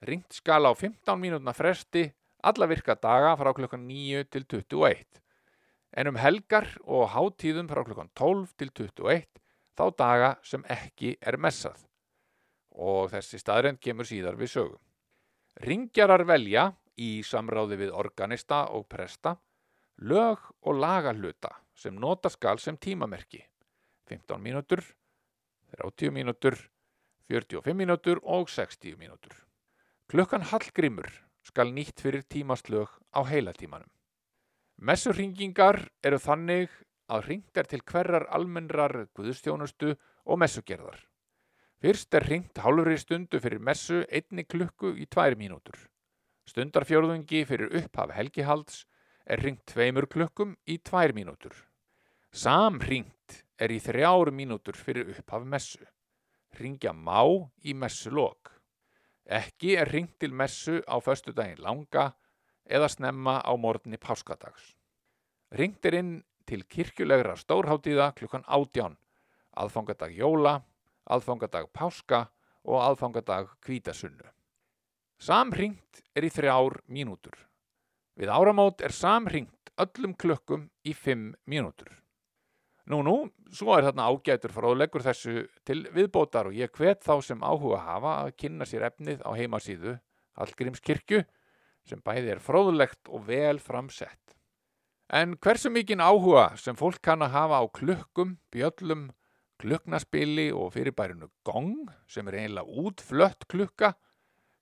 ringt 0.08 0.34
skala 0.34 0.72
á 0.72 0.74
15 0.74 1.18
mínútna 1.20 1.54
fresti 1.54 2.08
alla 2.42 2.66
virka 2.70 2.94
daga 2.94 3.34
frá 3.38 3.52
klukkan 3.54 3.86
9 3.86 4.24
til 4.30 4.44
21. 4.46 5.22
En 5.98 6.10
um 6.10 6.18
helgar 6.20 6.68
og 6.84 7.10
hátíðum 7.14 7.70
frá 7.70 7.84
klukkan 7.86 8.10
12 8.14 8.54
til 8.58 8.70
21 8.70 9.26
þá 9.78 9.84
daga 9.98 10.34
sem 10.42 10.64
ekki 10.68 11.16
er 11.20 11.38
messað. 11.38 11.78
Og 12.78 13.10
þessi 13.10 13.40
staðrend 13.40 13.80
kemur 13.82 14.06
síðar 14.06 14.38
við 14.38 14.52
sögum. 14.54 14.82
Ringjarar 15.58 16.26
velja 16.26 16.72
í 16.98 17.22
samráði 17.26 17.78
við 17.80 17.94
organista 17.94 18.66
og 18.74 18.86
presta 18.90 19.36
lög 19.98 20.38
og 20.62 20.78
lagahluta 20.78 21.50
sem 21.74 21.94
nota 21.94 22.30
skal 22.30 22.58
sem 22.62 22.76
tímamerki. 22.76 23.42
15 24.08 24.40
mínútur, 24.42 24.82
30 25.76 26.12
mínútur, 26.14 26.56
45 27.28 27.74
mínútur 27.74 28.20
og 28.24 28.48
60 28.48 28.96
mínútur. 28.96 29.34
Klukkan 30.08 30.46
Hallgrímur 30.48 31.10
skal 31.44 31.72
nýtt 31.76 32.00
fyrir 32.00 32.24
tímaslög 32.24 32.88
á 33.12 33.20
heilatímanum. 33.28 33.90
Messurringingar 34.78 35.88
eru 36.06 36.18
þannig 36.22 36.70
að 37.08 37.28
ringt 37.28 37.58
er 37.58 37.68
til 37.68 37.82
hverjar 37.82 38.28
almennrar 38.32 39.08
guðstjónustu 39.16 39.94
og 40.24 40.40
messugerðar. 40.40 41.00
Fyrst 41.82 42.14
er 42.14 42.26
ringt 42.26 42.58
hálfri 42.58 42.96
stundu 42.98 43.40
fyrir 43.40 43.62
messu 43.62 44.02
einni 44.08 44.44
klukku 44.44 44.94
í 44.98 45.06
tvær 45.06 45.36
mínútur. 45.38 45.76
Stundarfjörðungi 46.48 47.44
fyrir 47.46 47.74
upphaf 47.80 48.14
helgihalds 48.16 48.84
er 49.28 49.42
ringt 49.44 49.66
tveimur 49.68 50.08
klukkum 50.08 50.56
í 50.66 50.78
tvær 50.80 51.12
mínútur. 51.16 51.52
Samringt 52.32 53.42
er 53.58 53.74
í 53.74 53.80
þrjár 53.82 54.30
mínútur 54.34 54.78
fyrir 54.78 55.10
upphaf 55.12 55.44
messu. 55.44 55.82
Ringja 56.58 56.94
má 56.94 57.20
í 57.66 57.74
messulok. 57.74 58.54
Ekki 59.28 59.74
er 59.76 59.90
ringt 59.92 60.16
til 60.22 60.32
messu 60.32 60.78
á 60.88 60.96
föstudaginn 61.04 61.60
langa 61.60 62.12
eða 62.64 62.88
snemma 62.88 63.40
á 63.44 63.52
morgunni 63.60 63.98
páskadags. 64.00 64.74
Ringt 65.52 65.84
er 65.84 65.98
inn 66.00 66.14
til 66.48 66.64
kirkjulegra 66.64 67.36
stórháttíða 67.36 68.12
klukkan 68.16 68.46
átján, 68.48 68.96
aðfangadag 69.52 70.14
jóla, 70.16 70.62
aðfangadag 71.04 71.68
páska 71.72 72.28
og 72.64 72.80
aðfangadag 72.84 73.52
kvítasunnu. 73.64 74.24
Samringt 75.18 76.02
er 76.14 76.24
í 76.24 76.32
þrjár 76.32 76.78
mínútur. 76.86 77.34
Við 78.16 78.32
áramót 78.32 78.80
er 78.84 78.94
samringt 78.94 79.72
öllum 79.78 80.14
klukkum 80.14 80.68
í 80.86 80.94
fimm 80.94 81.32
mínútur. 81.46 81.90
Nú, 82.88 83.02
nú, 83.04 83.16
svo 83.52 83.74
er 83.76 83.84
þarna 83.84 84.06
ágætur 84.08 84.52
fróðleggur 84.54 85.02
þessu 85.04 85.42
til 85.68 85.82
viðbótar 85.92 86.48
og 86.48 86.56
ég 86.56 86.72
hvet 86.72 87.02
þá 87.04 87.18
sem 87.26 87.42
áhuga 87.44 87.82
hafa 87.84 88.14
að 88.22 88.30
kynna 88.40 88.64
sér 88.68 88.86
efnið 88.88 89.20
á 89.28 89.30
heimasíðu 89.36 89.98
Hallgrímskirkju 90.40 91.20
sem 91.88 92.00
bæði 92.04 92.32
er 92.32 92.40
fróðlegt 92.40 93.10
og 93.12 93.26
vel 93.28 93.58
framsett. 93.60 94.36
En 95.12 95.36
hversu 95.36 95.68
mikinn 95.72 96.00
áhuga 96.04 96.54
sem 96.60 96.76
fólk 96.76 97.02
kann 97.04 97.24
að 97.24 97.34
hafa 97.36 97.60
á 97.60 97.64
klukkum, 97.76 98.36
bjöllum, 98.52 99.08
klukknaspili 99.60 100.48
og 100.54 100.72
fyrirbærinu 100.72 101.28
gong 101.44 101.90
sem 102.08 102.28
er 102.28 102.40
einlega 102.44 102.84
útflött 102.84 103.48
klukka 103.52 103.94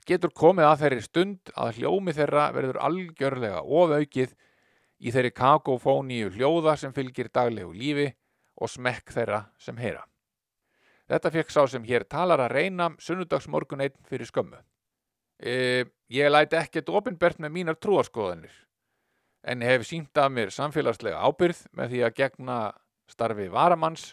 getur 0.06 0.34
komið 0.34 0.70
að 0.70 0.82
þeirri 0.82 1.06
stund 1.06 1.54
að 1.54 1.78
hljómi 1.80 2.14
þeirra 2.16 2.50
verður 2.54 2.82
algjörlega 2.88 3.62
ofaukið 3.62 4.34
í 5.00 5.12
þeirri 5.12 5.32
kakofóníu 5.36 6.30
hljóða 6.34 6.76
sem 6.80 6.94
fylgir 6.96 7.28
daglegu 7.32 7.72
lífi 7.72 8.06
og 8.56 8.70
smekk 8.72 9.12
þeirra 9.12 9.42
sem 9.60 9.76
heyra. 9.80 10.04
Þetta 11.06 11.30
fekk 11.30 11.52
sá 11.52 11.62
sem 11.70 11.84
hér 11.86 12.06
talar 12.08 12.42
að 12.42 12.54
reyna 12.56 12.90
sunnudagsmorgun 12.98 13.84
einn 13.84 13.98
fyrir 14.08 14.26
skömmu. 14.26 14.58
E, 15.38 15.84
ég 16.10 16.32
læti 16.32 16.56
ekkert 16.58 16.88
ofinbert 16.88 17.38
með 17.42 17.52
mínar 17.58 17.76
trúarskoðanir 17.78 18.54
en 19.46 19.62
hef 19.62 19.84
sínt 19.86 20.16
af 20.18 20.32
mér 20.32 20.50
samfélagslega 20.50 21.20
ábyrð 21.22 21.60
með 21.76 21.92
því 21.92 22.00
að 22.06 22.16
gegna 22.16 22.56
starfi 23.06 23.46
varamanns 23.52 24.08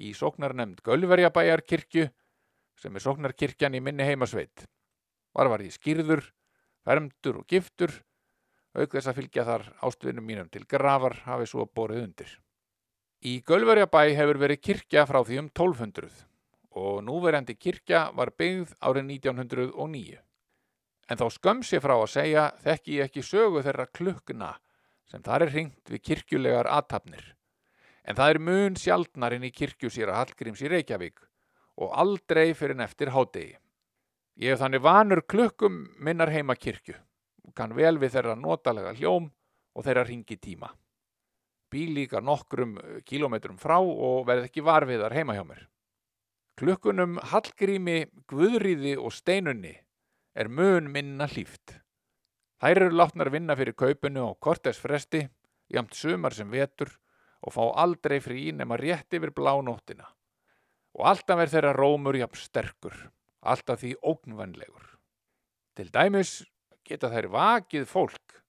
í 0.00 0.12
sóknarnemnd 0.16 0.80
Gölverjabæjarkirkju 0.86 2.06
sem 2.80 2.96
er 2.96 3.04
sóknarkirkjan 3.04 3.76
í 3.76 3.82
minni 3.84 4.06
heimasveit. 4.06 4.64
Var 5.36 5.50
var 5.52 5.64
ég 5.64 5.74
skýrður, 5.74 6.22
fermdur 6.84 7.42
og 7.42 7.48
giftur, 7.50 7.92
auk 8.76 8.92
þess 8.92 9.10
að 9.10 9.18
fylgja 9.20 9.44
þar 9.46 9.64
ástvinum 9.86 10.26
mínum 10.26 10.48
til 10.52 10.64
grafar 10.68 11.16
hafi 11.24 11.48
svo 11.48 11.64
borið 11.66 12.02
undir. 12.04 12.32
Í 13.24 13.40
Gölverjabæ 13.48 14.02
hefur 14.18 14.40
verið 14.42 14.62
kirkja 14.62 15.06
frá 15.08 15.22
því 15.24 15.38
um 15.40 15.48
1200 15.48 16.10
og 16.76 16.98
núverandi 17.06 17.56
kirkja 17.56 18.10
var 18.16 18.34
byggð 18.36 18.74
árið 18.84 19.08
1909. 19.16 20.18
En 21.08 21.20
þá 21.20 21.26
skömm 21.32 21.62
sér 21.64 21.82
frá 21.84 21.94
að 21.96 22.12
segja 22.12 22.44
þekki 22.64 22.98
ég 22.98 23.08
ekki 23.08 23.24
sögu 23.24 23.62
þeirra 23.64 23.86
klukkna 23.96 24.50
sem 25.08 25.22
þar 25.24 25.46
er 25.46 25.54
hringt 25.54 25.92
við 25.92 26.04
kirkjulegar 26.10 26.68
aðtapnir. 26.68 27.32
En 28.04 28.18
það 28.18 28.34
er 28.34 28.42
mun 28.50 28.76
sjaldnar 28.78 29.38
inn 29.38 29.46
í 29.46 29.54
kirkju 29.54 29.90
sér 29.90 30.12
að 30.12 30.20
Hallgríms 30.20 30.62
í 30.62 30.70
Reykjavík 30.70 31.24
og 31.80 31.96
aldrei 31.96 32.52
fyrir 32.54 32.76
en 32.76 32.84
eftir 32.84 33.14
hádegi. 33.14 33.56
Ég 34.36 34.52
hef 34.52 34.60
þannig 34.60 34.84
vanur 34.84 35.24
klukkum 35.24 35.86
minnar 35.96 36.30
heima 36.34 36.58
kirkju 36.58 36.98
kann 37.54 37.74
vel 37.76 37.96
við 38.00 38.16
þeirra 38.16 38.34
notalega 38.38 38.94
hljóm 38.96 39.30
og 39.76 39.84
þeirra 39.86 40.04
ringi 40.08 40.36
tíma. 40.40 40.72
Bíl 41.70 41.94
líka 41.94 42.20
nokkrum 42.22 42.76
eh, 42.78 43.00
kílómetrum 43.06 43.58
frá 43.58 43.78
og 43.80 44.26
verð 44.28 44.48
ekki 44.48 44.64
varfiðar 44.64 45.14
heima 45.14 45.36
hjá 45.36 45.44
mér. 45.46 45.66
Klukkunum 46.56 47.18
Hallgrími, 47.20 48.06
Guðríði 48.30 48.94
og 48.96 49.12
Steinunni 49.12 49.74
er 50.36 50.48
mun 50.48 50.88
minna 50.92 51.26
hlýft. 51.28 51.74
Þær 52.62 52.80
eru 52.86 52.96
látnar 52.96 53.28
vinna 53.34 53.56
fyrir 53.58 53.76
kaupinu 53.76 54.30
á 54.32 54.32
kortesfresti, 54.40 55.26
jamt 55.68 55.92
sumar 55.92 56.32
sem 56.32 56.48
vetur 56.48 56.88
og 57.44 57.52
fá 57.52 57.62
aldrei 57.82 58.22
frí 58.24 58.48
nema 58.56 58.78
rétt 58.80 59.12
yfir 59.12 59.34
blánóttina. 59.36 60.08
Og 60.96 61.04
alltaf 61.10 61.42
er 61.42 61.52
þeirra 61.52 61.74
rómur 61.76 62.16
jafn 62.16 62.40
sterkur, 62.40 62.96
alltaf 63.44 63.82
því 63.82 63.92
ógnvænlegur. 64.00 64.86
Til 65.76 65.92
dæmis 65.92 66.38
geta 66.86 67.10
þær 67.12 67.30
vakið 67.34 67.86
fólk 67.90 68.40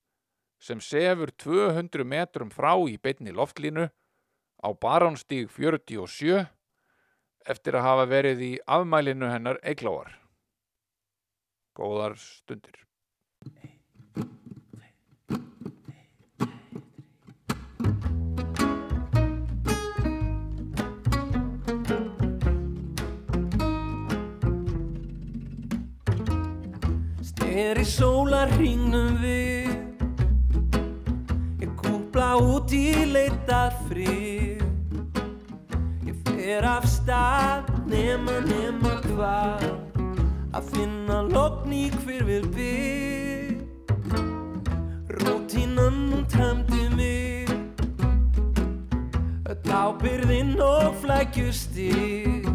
sem 0.62 0.82
sefur 0.82 1.32
200 1.44 2.06
metrum 2.08 2.50
frá 2.54 2.74
í 2.90 2.98
beinni 3.02 3.34
loftlínu 3.34 3.90
á 4.66 4.70
baránstíg 4.74 5.52
47 5.54 6.48
eftir 7.48 7.78
að 7.78 7.88
hafa 7.88 8.08
verið 8.10 8.44
í 8.44 8.52
afmælinu 8.66 9.30
hennar 9.32 9.62
eigláar. 9.64 10.18
Góðar 11.78 12.18
stundir. 12.18 12.87
Er 27.58 27.80
í 27.82 27.84
sólarringnum 27.90 29.16
við. 29.18 29.72
Ég 31.58 31.72
kúpla 31.80 32.36
út 32.38 32.70
í 32.70 32.94
leitað 33.10 33.80
frið 33.88 34.62
Ég 36.06 36.20
fer 36.28 36.68
af 36.70 36.86
stað 36.86 37.72
nema 37.90 38.36
nema 38.46 38.94
hvað. 39.08 39.66
Að 40.54 40.70
finna 40.76 41.24
logn 41.26 41.74
í 41.74 41.88
hver 41.98 42.24
vil 42.30 42.46
bygg 42.54 43.66
Rótínan 45.18 45.98
hún 46.14 46.30
tæmdi 46.30 46.86
mig. 46.94 47.50
Öll 49.50 49.74
ábyrðinn 49.82 50.62
og 50.62 50.94
flækjustig. 51.02 52.46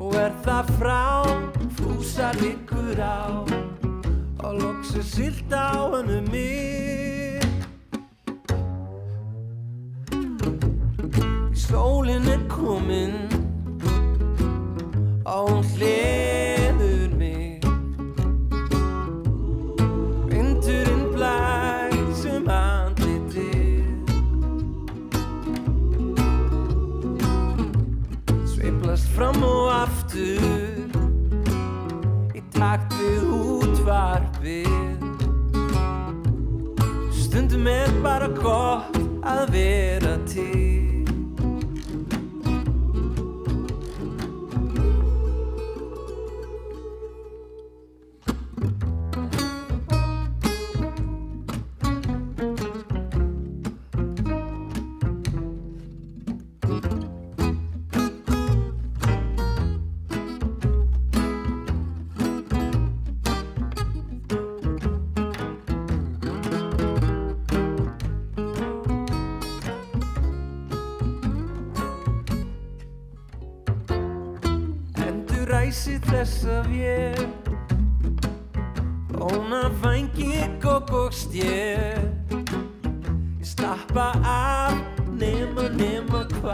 Og 0.00 0.16
er 0.16 0.32
það 0.48 0.78
frá 0.80 1.59
fúsa 2.00 2.32
liggur 2.40 3.00
á 3.00 3.44
Og 4.40 4.54
loksu 4.60 5.02
silt 5.02 5.52
á 5.52 5.92
hennu 5.92 6.20
mig. 6.32 7.44
Sólin 11.52 12.24
er 12.34 12.40
komin 12.48 13.29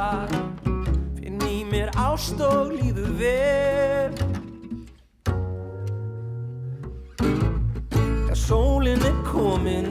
hvað 0.06 0.34
Finn 1.16 1.40
í 1.46 1.62
mér 1.66 1.90
ást 1.98 2.40
og 2.44 2.72
líður 2.74 3.12
vel. 3.18 4.12
Já, 8.28 8.34
sólin 8.34 9.02
er 9.06 9.16
komin 9.26 9.88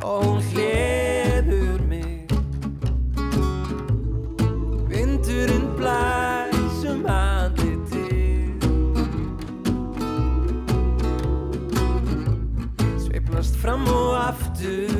Og 0.00 0.24
hún 0.24 0.40
hleður 0.52 1.82
mig. 1.90 2.30
Vindurinn 4.88 5.68
blæs 5.76 6.78
um 6.88 7.04
andlitið. 7.12 8.70
Sveiflast 13.04 13.60
fram 13.60 13.84
og 13.92 14.16
aftur 14.22 14.97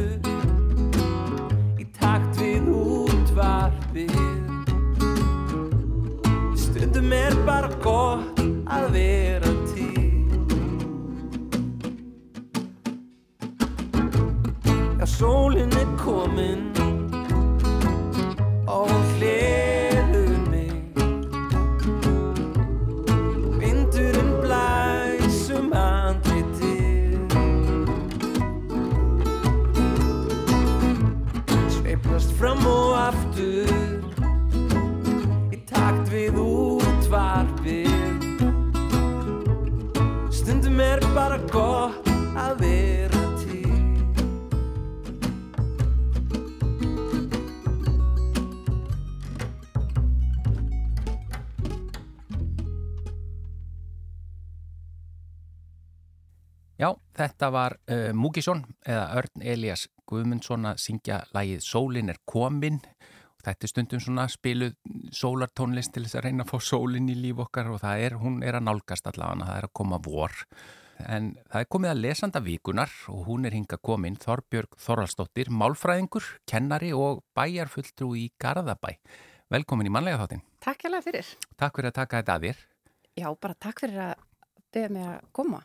gott 7.88 8.40
að 8.68 8.90
vera 8.92 9.52
til. 9.70 10.08
Já, 14.98 15.06
sólin 15.06 15.72
er 15.82 15.88
komin 16.02 16.66
og 18.68 18.84
hún 18.90 19.08
hliður 19.14 19.67
þetta 57.18 57.50
var 57.54 57.76
uh, 57.90 58.10
Múkisson 58.16 58.64
eða 58.86 59.04
Örn 59.18 59.44
Elias 59.54 59.86
Guðmundsson 60.08 60.68
að 60.70 60.82
syngja 60.82 61.22
lagið 61.36 61.64
Sólin 61.66 62.12
er 62.12 62.20
komin 62.28 62.80
og 62.80 63.44
þetta 63.44 63.66
er 63.66 63.72
stundum 63.72 64.02
svona 64.02 64.26
spiluð 64.30 64.74
sólartónlist 65.14 65.94
til 65.94 66.04
þess 66.06 66.18
að 66.18 66.28
reyna 66.28 66.46
að 66.46 66.52
fá 66.52 66.68
sólin 66.70 67.10
í 67.12 67.16
líf 67.18 67.42
okkar 67.44 67.70
og 67.72 67.82
það 67.84 68.04
er, 68.06 68.18
hún 68.22 68.42
er 68.42 68.58
að 68.58 68.66
nálgast 68.68 69.10
allavega, 69.10 69.48
það 69.48 69.60
er 69.60 69.68
að 69.68 69.74
koma 69.80 70.00
vor 70.04 70.36
en 71.06 71.28
það 71.46 71.60
er 71.62 71.68
komið 71.70 71.92
að 71.92 72.00
lesanda 72.02 72.42
vikunar 72.42 72.94
og 73.12 73.20
hún 73.28 73.46
er 73.46 73.54
hinga 73.54 73.78
komin 73.78 74.18
Þorbjörg 74.18 74.74
Þorvaldsdóttir, 74.82 75.52
málfræðingur, 75.54 76.26
kennari 76.50 76.90
og 76.96 77.22
bæjarfulltrú 77.38 78.14
í 78.18 78.30
Garðabæ 78.42 78.96
Velkomin 79.48 79.88
í 79.88 79.94
mannlega 79.94 80.24
þáttin 80.24 80.42
Takk 80.58 80.88
hérlega 80.88 81.06
fyrir. 81.06 81.28
Takk 81.54 81.78
fyrir 81.78 81.92
að 81.92 82.00
taka 82.00 82.22
þetta 82.22 82.34
að 82.34 82.48
þér 82.48 82.66
Já, 83.18 83.28
bara 83.34 83.54
takk 83.58 83.80
fyrir 83.82 83.98
að 84.02 84.20
beða 84.74 84.90
mig 84.94 85.06
að 85.08 85.22
koma. 85.34 85.64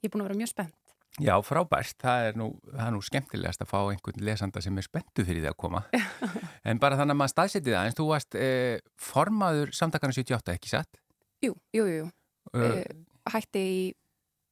Ég 0.00 0.08
er 0.08 0.12
búin 0.12 0.22
að 0.24 0.28
vera 0.30 0.38
mjög 0.40 0.50
spennt. 0.52 0.83
Já, 1.22 1.34
frábært. 1.46 1.94
Það 2.02 2.28
er 2.28 2.38
nú, 2.38 2.48
það 2.66 2.86
er 2.88 2.94
nú 2.96 3.00
skemmtilegast 3.06 3.62
að 3.62 3.70
fá 3.70 3.76
einhvern 3.80 4.24
lesanda 4.26 4.62
sem 4.64 4.78
er 4.80 4.86
spenntu 4.86 5.22
fyrir 5.26 5.44
því 5.44 5.50
að 5.52 5.58
koma. 5.62 5.82
en 6.68 6.80
bara 6.82 6.98
þannig 6.98 7.14
að 7.14 7.20
maður 7.20 7.34
staðsetið 7.34 7.76
það, 7.76 7.90
en 7.90 7.96
þú 8.00 8.06
varst 8.08 8.38
eh, 8.40 8.80
formaður 8.98 9.74
samtakana 9.78 10.16
78, 10.16 10.56
ekki 10.58 10.72
satt? 10.72 10.98
Jú, 11.44 11.54
jú, 11.76 11.86
jú. 11.86 12.08
Uh, 12.54 12.82
hætti 13.30 13.62
í 13.62 13.78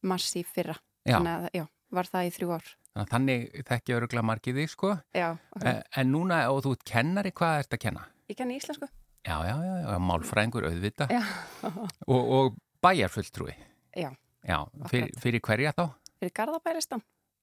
mars 0.07 0.31
í 0.39 0.45
fyrra. 0.47 0.79
Já. 1.03 1.17
Þannig 1.17 1.33
að, 1.35 1.51
já, 1.59 1.67
var 1.99 2.11
það 2.15 2.29
í 2.29 2.33
þrjú 2.39 2.55
ár. 2.55 2.73
Þannig 2.93 3.03
að 3.03 3.13
þannig 3.17 3.69
þekki 3.73 3.95
öruglega 3.97 4.27
margið 4.29 4.59
þig, 4.61 4.73
sko. 4.77 4.95
Já, 5.17 5.29
ok. 5.57 5.67
En, 5.67 5.85
en 6.03 6.13
núna, 6.13 6.43
og 6.53 6.63
þú 6.67 6.77
kennari, 6.87 7.33
hvað 7.35 7.63
ert 7.65 7.79
að 7.79 7.85
kenna? 7.89 8.07
Ég 8.31 8.39
kenni 8.39 8.59
íslensku. 8.61 8.87
Já, 9.23 9.37
já, 9.47 9.55
já, 9.55 9.75
já 9.87 9.99
málfræðingur 10.03 10.67
auðvita. 10.67 11.07
Já. 11.11 11.23
Og, 12.13 12.23
og 12.37 12.57
bæjarfulltrúi. 12.83 13.55
Já, 13.95 14.11
Já, 14.43 14.59
fyrir, 14.91 15.13
fyrir 15.23 15.43
hverja 15.47 15.71
þá? 15.77 15.85
Fyrir 16.23 16.37
Garðabæristan, 16.39 17.03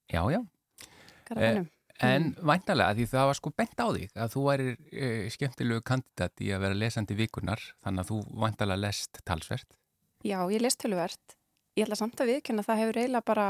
Já, 0.10 0.24
já. 0.34 0.40
Garðabænum. 1.30 1.68
En 2.00 2.30
væntalega, 2.48 2.94
því 2.96 3.06
það 3.12 3.26
var 3.28 3.36
sko 3.36 3.52
bent 3.60 3.82
á 3.84 3.88
þig 3.92 4.14
að 4.24 4.30
þú 4.32 4.42
væri 4.46 4.68
e, 4.96 5.08
skemmtilegu 5.36 5.82
kandidat 5.84 6.40
í 6.46 6.54
að 6.56 6.62
vera 6.64 6.78
lesandi 6.80 7.18
vikunar, 7.20 7.60
þannig 7.84 8.06
að 8.06 8.12
þú 8.14 8.20
væntalega 8.40 8.80
lest 8.86 9.20
talsvert. 9.28 9.76
Já, 10.24 10.40
ég 10.48 10.64
lest 10.64 10.80
töluvert. 10.80 11.36
Ég 11.76 11.84
ætla 11.86 11.98
samt 12.00 12.24
að 12.24 12.32
viðkynna 12.32 12.64
að 12.64 12.70
það 12.70 12.80
hefur 12.82 13.00
eiginlega 13.02 13.28
bara 13.28 13.50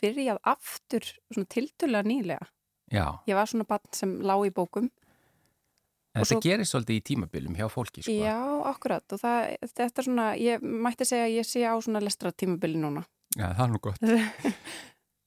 byrjað 0.00 0.40
aftur 0.48 1.10
svona 1.28 1.50
tiltölulega 1.52 2.08
nýlega. 2.08 2.48
Já, 2.90 3.04
Ég 3.28 3.36
var 3.36 3.46
svona 3.52 3.68
barn 3.68 3.92
sem 3.94 4.16
lá 4.24 4.34
í 4.48 4.50
bókum. 4.50 4.88
en 6.16 6.24
þetta 6.24 6.34
svo- 6.34 6.42
gerist 6.42 6.72
svolítið 6.72 6.96
í 6.96 7.04
tímabilum 7.06 7.54
hjá 7.54 7.68
fólki, 7.70 8.02
sko. 8.02 8.16
Já, 8.16 8.40
akkurat. 8.66 9.04
Og 9.12 9.20
það, 9.20 9.56
þetta 9.76 9.98
er 10.00 10.08
svona, 10.08 10.26
ég 10.40 10.64
mætti 10.64 11.04
segja 11.06 11.28
að 11.28 11.36
ég 11.36 11.46
sé 11.46 11.60
á 11.68 11.76
svona 11.78 12.00
lestratímabili 12.00 12.80
núna. 12.80 13.04
Já, 13.38 13.46
það 13.54 13.64
er 13.64 13.70
nú 13.70 13.80
gott. 13.82 14.00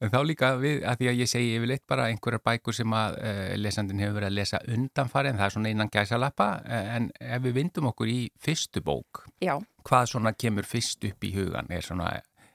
en 0.04 0.12
þá 0.12 0.20
líka 0.28 0.52
við, 0.60 0.84
að 0.84 1.00
því 1.00 1.10
að 1.12 1.20
ég 1.22 1.32
segi 1.32 1.56
yfirleitt 1.56 1.86
bara 1.88 2.10
einhverjar 2.12 2.44
bækur 2.44 2.76
sem 2.76 2.96
að 2.98 3.18
uh, 3.22 3.42
lesandin 3.62 4.04
hefur 4.04 4.20
verið 4.20 4.32
að 4.32 4.38
lesa 4.42 4.62
undanfari, 4.76 5.32
en 5.32 5.40
það 5.40 5.48
er 5.48 5.56
svona 5.56 5.74
innan 5.74 5.92
gæsalappa, 5.94 6.50
eh, 6.68 6.94
en 6.98 7.10
ef 7.20 7.44
við 7.46 7.58
vindum 7.62 7.90
okkur 7.94 8.12
í 8.12 8.20
fyrstu 8.44 8.84
bók, 8.84 9.24
Já, 9.44 9.56
hvað 9.88 10.12
svona 10.12 10.36
kemur 10.36 10.68
fyrst 10.68 11.08
upp 11.08 11.24
í 11.24 11.34
hugan? 11.38 11.72
Er, 11.72 11.86
svona, 11.86 12.12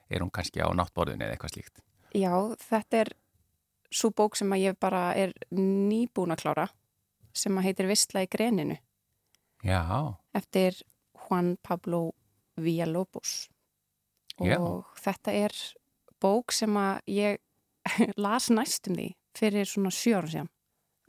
er 0.09 0.25
hún 0.25 0.33
kannski 0.33 0.61
á 0.61 0.69
náttborðinu 0.69 1.25
eða 1.25 1.37
eitthvað 1.37 1.57
slíkt? 1.57 1.81
já, 2.15 2.33
þetta 2.69 3.03
er 3.03 3.11
svo 3.93 4.11
bók 4.15 4.37
sem 4.37 4.51
að 4.53 4.63
ég 4.63 4.77
bara 4.81 5.09
er 5.17 5.33
nýbúin 5.53 6.33
að 6.33 6.43
klára 6.43 6.67
sem 7.33 7.57
að 7.57 7.69
heitir 7.69 7.89
Vistla 7.89 8.23
í 8.25 8.29
greninu 8.31 8.77
Já, 9.65 10.15
eftir 10.33 10.77
Juan 11.27 11.57
Pablo 11.61 12.13
Villalobos 12.59 13.49
og 14.39 14.47
Já. 14.47 14.59
þetta 15.03 15.35
er 15.35 15.55
bók 16.19 16.55
sem 16.55 16.75
að 16.79 16.99
ég 17.11 17.39
las 18.25 18.49
næstum 18.53 18.97
því 18.99 19.09
fyrir 19.37 19.69
svona 19.69 19.91
sjö 19.93 20.17
árum 20.17 20.31
síðan. 20.31 20.49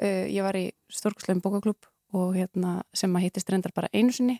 Uh, 0.00 0.26
ég 0.32 0.44
var 0.46 0.56
í 0.56 0.68
Stórkurslegum 0.92 1.42
bókaklub 1.44 1.88
og 2.16 2.34
hérna 2.34 2.80
sem 2.96 3.12
að 3.14 3.26
heitist 3.26 3.50
reyndar 3.52 3.74
bara 3.76 3.90
einu 3.92 4.14
sinni 4.14 4.38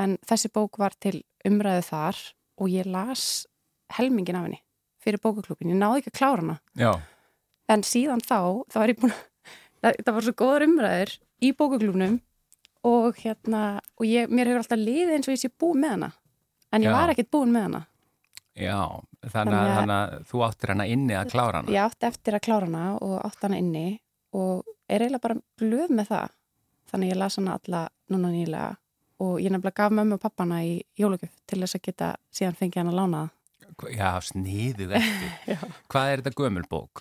en 0.00 0.16
þessi 0.26 0.50
bók 0.52 0.78
var 0.80 0.94
til 1.02 1.20
umræðu 1.46 1.84
þar 1.90 2.20
og 2.62 2.72
ég 2.72 2.88
las 2.88 3.44
helmingin 3.92 4.38
af 4.38 4.46
henni 4.46 4.62
fyrir 5.02 5.20
bókaklubin. 5.20 5.74
Ég 5.74 5.78
náði 5.78 6.02
ekki 6.02 6.12
að 6.14 6.18
klára 6.18 6.42
hana 6.42 6.56
já, 6.78 6.92
en 7.72 7.84
síðan 7.86 8.22
þá, 8.24 8.64
þá 8.70 8.78
var 8.80 8.92
ég 8.92 9.00
búin 9.02 9.14
að 9.14 9.22
það, 10.04 10.12
var 10.14 10.26
svo 10.26 10.36
góðar 10.38 10.66
umræður 10.68 11.14
í 11.42 11.52
bókaklubnum 11.58 12.18
og 12.88 13.18
hérna 13.22 13.62
og 13.98 14.06
ég, 14.08 14.30
mér 14.30 14.50
hefur 14.50 14.62
alltaf 14.62 14.80
liðið 14.80 15.16
eins 15.16 15.28
og 15.28 15.36
ég 15.36 15.42
sé 15.42 15.50
búin 15.52 15.82
með 15.82 15.96
hana 15.96 16.10
en 16.72 16.86
ég 16.86 16.90
Já. 16.90 16.96
var 16.96 17.12
ekkert 17.12 17.32
búin 17.34 17.54
með 17.54 17.68
hana 17.68 17.82
já, 18.56 18.78
þannig 19.32 19.56
að, 19.58 19.70
Þannig 19.76 19.96
að- 19.96 20.24
þú 20.30 20.42
áttir 20.48 20.68
hana 20.74 20.86
inni 20.86 21.14
að 21.16 21.30
klára 21.32 21.60
hana. 21.62 21.72
ég 21.72 21.82
átti 21.86 22.06
eftir 22.06 22.34
að 22.36 22.44
klára 22.46 22.66
hana 22.68 22.98
og 23.00 23.16
átti 23.24 23.42
hana 23.48 23.58
inni 23.58 24.00
og 24.34 24.64
er 24.88 25.00
eiginlega 25.00 25.20
bara 25.22 25.40
glöð 25.60 25.90
með 25.90 26.06
það 26.12 26.28
þannig 26.92 27.06
að 27.08 27.12
ég 27.14 27.18
las 27.22 27.36
hana 27.36 27.58
alla 27.58 27.82
núna 28.10 28.30
nýlega 28.32 28.76
og 29.22 29.38
ég 29.40 29.50
nefnilega 29.50 29.74
gaf 29.80 29.92
mömmu 29.92 30.14
og 30.18 30.20
pappana 30.20 30.60
í 30.66 30.82
jólugjöf 30.98 31.30
til 31.46 31.60
þess 31.62 31.76
að 31.78 31.82
geta 31.86 32.16
síðan 32.34 32.56
fengið 32.58 32.82
hana 32.84 32.92
lánaða 32.98 33.30
Já, 33.96 34.20
sniðið 34.20 34.90
eftir. 34.98 35.58
Hvað 35.90 36.10
er 36.12 36.20
þetta 36.22 36.36
gömul 36.36 36.66
bók? 36.68 37.00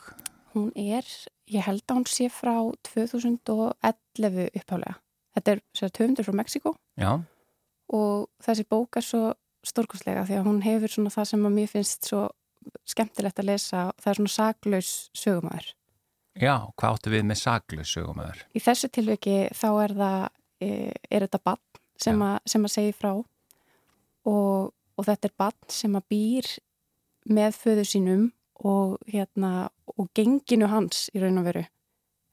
Hún 0.54 0.72
er, 0.76 1.04
ég 1.52 1.62
held 1.68 1.84
að 1.84 1.97
hún 1.99 2.06
sé 2.08 2.30
frá 2.32 2.54
2011 2.88 4.49
upphálega. 4.56 4.95
Þetta 5.36 5.52
er 5.56 5.62
sér 5.78 5.91
töfundur 5.95 6.26
frá 6.28 6.34
Mexiko 6.39 6.74
Já, 6.99 7.12
og 7.91 8.30
þessi 8.43 8.66
bók 8.72 8.97
er 8.99 9.06
svo 9.06 9.34
stórkostlega 9.68 10.26
því 10.28 10.39
að 10.39 10.47
hún 10.47 10.62
hefur 10.66 10.93
svona 10.93 11.14
það 11.14 11.30
sem 11.32 11.45
að 11.47 11.55
mér 11.57 11.72
finnst 11.72 12.09
svo 12.09 12.26
skemmtilegt 12.88 13.39
að 13.41 13.49
lesa. 13.51 13.86
Það 14.01 14.12
er 14.12 14.20
svona 14.20 14.34
saklaus 14.36 14.91
sögumæður. 15.18 15.72
já, 16.36 16.55
hvað 16.78 16.95
áttu 16.95 17.14
við 17.14 17.26
með 17.28 17.41
saklaus 17.41 17.93
sögumöður? 17.95 18.43
Í 18.55 18.64
þessu 18.64 18.89
tilviki 18.93 19.38
þá 19.57 19.70
er 19.84 19.95
það, 20.01 20.28
e, 20.62 20.70
er 21.09 21.26
þetta 21.26 21.41
bann 21.43 21.64
sem, 21.99 22.22
sem 22.45 22.68
að 22.68 22.76
segja 22.76 22.97
frá 22.97 23.12
og, 23.12 24.72
og 24.72 25.07
þetta 25.07 25.28
er 25.28 25.36
bann 25.38 25.74
sem 25.74 25.97
að 25.97 26.07
býr 26.14 26.51
með 27.32 27.57
föðu 27.59 27.86
sínum 27.86 28.30
og 28.62 28.97
hérna 29.09 29.70
og 29.97 30.09
genginu 30.16 30.70
hans 30.72 31.09
í 31.14 31.22
raun 31.22 31.41
og 31.41 31.47
veru 31.49 31.64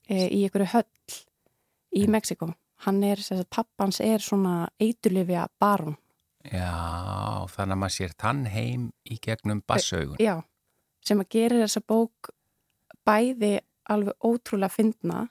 e, 0.08 0.28
í 0.28 0.44
einhverju 0.44 0.70
höll 0.72 0.86
í 1.96 2.04
Mexiko. 2.10 2.52
Hann 2.86 3.00
er, 3.02 3.18
þess 3.18 3.42
að 3.42 3.50
pappans 3.50 3.98
er 4.04 4.22
svona 4.22 4.68
eiturlifja 4.78 5.48
barun. 5.60 5.96
Já, 6.45 7.47
þannig 7.53 7.74
að 7.74 7.80
maður 7.82 7.95
sér 7.97 8.12
tann 8.18 8.45
heim 8.47 8.84
í 9.11 9.18
gegnum 9.24 9.62
bassaugun. 9.66 10.20
Já, 10.22 10.36
sem 11.05 11.20
að 11.20 11.28
gera 11.34 11.62
þessa 11.64 11.82
bók 11.89 12.30
bæði 13.09 13.59
alveg 13.91 14.14
ótrúlega 14.24 14.70
fyndna 14.72 15.24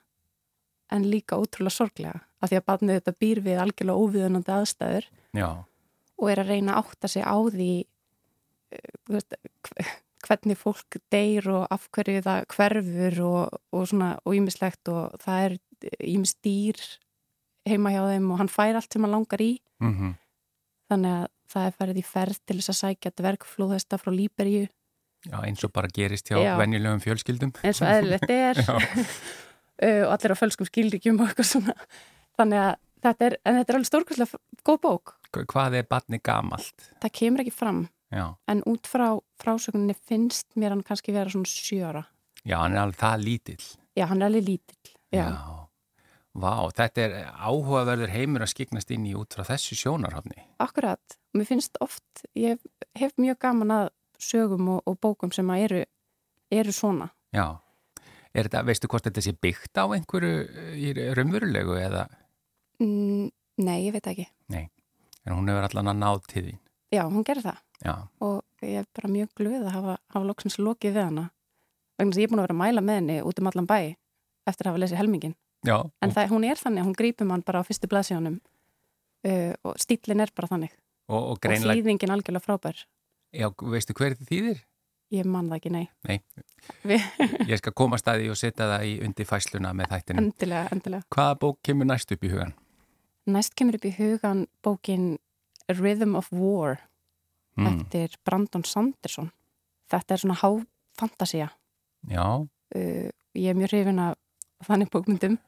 en 0.92 1.06
líka 1.10 1.38
ótrúlega 1.40 1.74
sorglega. 1.74 2.20
Af 2.42 2.50
því 2.52 2.58
að 2.60 2.66
barnið 2.70 2.98
þetta 3.00 3.16
býr 3.20 3.40
við 3.42 3.60
algjörlega 3.64 4.02
óviðunandi 4.04 4.52
aðstæður 4.54 5.08
Já, 5.34 5.48
og 6.18 6.30
er 6.30 6.42
að 6.44 6.52
reyna 6.52 6.76
að 6.76 6.84
átta 6.84 7.08
sig 7.10 7.24
á 7.26 7.36
því 7.50 7.70
veist, 9.08 9.34
hve- 9.66 9.86
hvernig 10.28 10.58
fólk 10.60 10.98
deyr 11.14 11.46
og 11.54 11.66
af 11.72 11.88
hverju 11.94 12.22
það 12.26 12.46
hverfur 12.54 13.18
og, 13.26 13.58
og 13.72 13.84
svona 13.90 14.08
og 14.26 14.34
ímislegt 14.38 14.90
og 14.92 15.14
það 15.22 15.44
er 15.46 15.56
ímis 16.10 16.34
dýr 16.44 16.80
heima 17.68 17.92
hjá 17.94 18.02
þeim 18.10 18.30
og 18.34 18.40
hann 18.42 18.50
fær 18.52 18.78
allt 18.80 18.92
sem 18.92 19.04
hann 19.06 19.14
langar 19.14 19.42
í 19.44 19.52
mhm, 19.82 20.14
þannig 20.88 21.14
að 21.18 21.26
það 21.52 21.66
er 21.70 21.76
farið 21.78 22.00
í 22.00 22.04
ferð 22.04 22.38
til 22.46 22.56
þess 22.58 22.72
að 22.74 22.78
sækja 22.82 23.12
dvergflóðhesta 23.20 23.98
frá 24.00 24.10
Líberíu 24.12 24.66
já, 25.28 25.38
eins 25.44 25.64
og 25.64 25.72
bara 25.74 25.88
gerist 25.92 26.28
hjá 26.30 26.38
Já. 26.42 26.54
venjulegum 26.60 27.00
fjölskyldum. 27.04 27.52
eins 27.64 27.80
og 27.82 27.88
eðlilegt 27.92 28.30
er 28.30 28.60
Já. 28.68 28.74
og 30.06 30.12
allir 30.16 30.34
á 30.34 30.40
fölskum 30.40 30.68
skilríkjum 30.68 31.20
og 31.22 31.28
eitthvað 31.30 31.48
svona 31.52 31.74
þannig 32.38 32.62
að 32.64 32.74
þetta 33.06 33.26
er, 33.28 33.36
en 33.46 33.58
þetta 33.60 33.72
er 33.72 33.78
alveg 33.78 33.90
stórkvæslega 33.92 34.42
góð 34.66 34.80
bók 34.86 35.14
Hva- 35.32 35.44
Hvað 35.52 35.74
er 35.82 35.86
barni 35.90 36.18
gamalt? 36.24 36.88
það 37.02 37.12
kemur 37.20 37.44
ekki 37.44 37.54
fram 37.54 37.84
Já, 38.08 38.24
en 38.48 38.62
út 38.64 38.88
frá 38.88 39.10
frásögninni 39.42 39.92
finnst 40.08 40.46
mér 40.56 40.72
hann 40.72 40.80
kannski 40.86 41.12
vera 41.12 41.28
svona 41.28 41.44
sjöra 41.50 42.06
já, 42.48 42.56
hann 42.62 42.72
er 42.72 42.80
alveg 42.86 42.96
það 43.02 43.24
lítill. 43.26 43.66
já, 43.98 44.06
hann 44.08 44.22
er 44.22 44.30
alveg 44.30 44.46
lítill 44.48 44.94
já. 45.12 45.26
Vá, 46.36 46.68
þetta 46.76 47.02
er 47.02 47.14
áhugaverður 47.34 48.12
heimur 48.12 48.44
að 48.44 48.52
skiknast 48.52 48.90
inn 48.94 49.06
í 49.08 49.14
út 49.16 49.34
frá 49.34 49.46
þessu 49.48 49.78
sjónarhafni. 49.78 50.44
akkurat, 50.60 51.16
mér 51.34 51.48
finnst 51.48 51.78
oft 51.80 52.24
ég 52.36 52.60
hef 52.98 53.14
mjög 53.16 53.38
gaman 53.38 53.70
að 53.74 53.88
sögum 54.18 54.68
og, 54.76 54.82
og 54.86 54.98
bókum 55.00 55.32
sem 55.32 55.48
eru 55.56 55.84
eru 56.50 56.72
svona. 56.72 57.10
Já, 57.34 57.58
er 58.34 58.48
þetta, 58.48 58.64
veistu 58.64 58.88
hvort 58.88 59.04
þetta 59.08 59.24
sé 59.24 59.32
byggt 59.32 59.80
á 59.80 59.84
einhverju 59.96 61.12
raunverulegu 61.16 61.76
eða, 61.80 62.06
mm, 62.80 63.28
nei, 63.64 63.78
ég 63.86 63.92
veit 63.96 64.06
ekki. 64.06 64.28
En 65.28 65.34
hún 65.34 65.50
hefur 65.50 65.66
allan 65.66 65.92
að 65.92 65.98
náð 65.98 66.22
til 66.28 66.44
þín. 66.46 66.60
já, 66.94 67.02
hún 67.04 67.24
gerir 67.24 67.42
það. 67.42 67.58
Já, 67.84 67.94
og 68.20 68.44
ég 68.62 68.78
er 68.80 68.86
bara 68.94 69.08
mjög 69.08 69.28
glöð 69.36 69.66
að 69.66 69.74
hafa, 69.74 69.98
hafa 70.08 70.24
loksins 70.24 70.56
lokið 70.58 70.94
við 70.94 71.04
hana. 71.04 71.30
Vegna 71.98 72.14
að 72.14 72.22
ég 72.22 72.24
er 72.24 72.30
búin 72.32 72.40
að 72.40 72.46
vera 72.46 72.54
að 72.54 72.62
mæla 72.62 72.80
með 72.80 72.94
henni 72.94 73.18
út 73.22 73.38
um 73.38 73.50
allan 73.50 73.68
bæ 73.68 73.78
eftir 74.48 74.66
að 74.66 74.70
hafa 74.70 74.80
lesið 74.82 74.98
helmingin 75.02 75.34
já, 75.66 75.76
en 76.02 76.08
og, 76.10 76.14
það, 76.14 76.28
hún 76.30 76.44
er 76.46 76.56
þannig, 76.60 76.82
að 76.82 76.86
hún 76.90 76.98
grípur 76.98 77.26
mann 77.26 77.42
bara 77.46 77.60
á 77.62 77.66
fyrstu 77.66 77.88
blaðsjónum 77.90 78.38
uh, 79.26 79.52
og 79.64 79.78
stílinn 79.82 80.20
er 80.24 80.30
bara 80.36 80.48
þannig 80.52 80.72
og, 81.08 81.16
og 81.18 81.30
og 81.36 81.40
greinlega, 81.42 81.78
þýðingin 81.80 82.12
algjörlega 82.14 82.44
frábær 82.44 82.82
já, 83.34 83.48
veistu 83.62 83.94
hver 83.98 84.16
þýðir? 84.20 84.64
ég 85.10 85.24
man 85.24 85.48
það 85.48 85.56
ekki, 85.56 85.70
nei 85.72 85.86
Nei. 86.04 86.18
Ég 87.48 87.58
skal 87.62 87.72
koma 87.72 87.96
staði 88.00 88.28
og 88.28 88.36
setja 88.36 88.66
það 88.68 88.82
í 88.90 88.96
undir 89.06 89.24
fæsluna 89.28 89.70
með 89.72 89.88
þættinum. 89.94 90.26
endilega, 90.28 90.68
endilega 90.74 91.06
Hvaða 91.16 91.38
bók 91.40 91.58
kemur 91.64 91.88
næst 91.88 92.12
upp 92.12 92.24
í 92.24 92.32
hugan? 92.34 92.52
næst 93.28 93.54
kemur 93.56 93.78
upp 93.78 93.86
í 93.88 93.94
hugan 93.96 94.46
bókin 94.64 95.16
Rhythm 95.68 96.14
of 96.16 96.28
War 96.32 96.78
Mm. 97.58 97.80
eftir 97.80 98.12
Brandon 98.22 98.62
Sanderson 98.62 99.32
þetta 99.90 100.14
er 100.14 100.20
svona 100.22 100.36
háfantasía 100.38 101.48
Já, 102.06 102.22
uh, 102.46 103.08
ég 103.34 103.48
er 103.50 103.56
mjög 103.58 103.72
hrifin 103.72 103.98
af 103.98 104.14
þannig 104.66 104.90
bókmyndum 104.94 105.38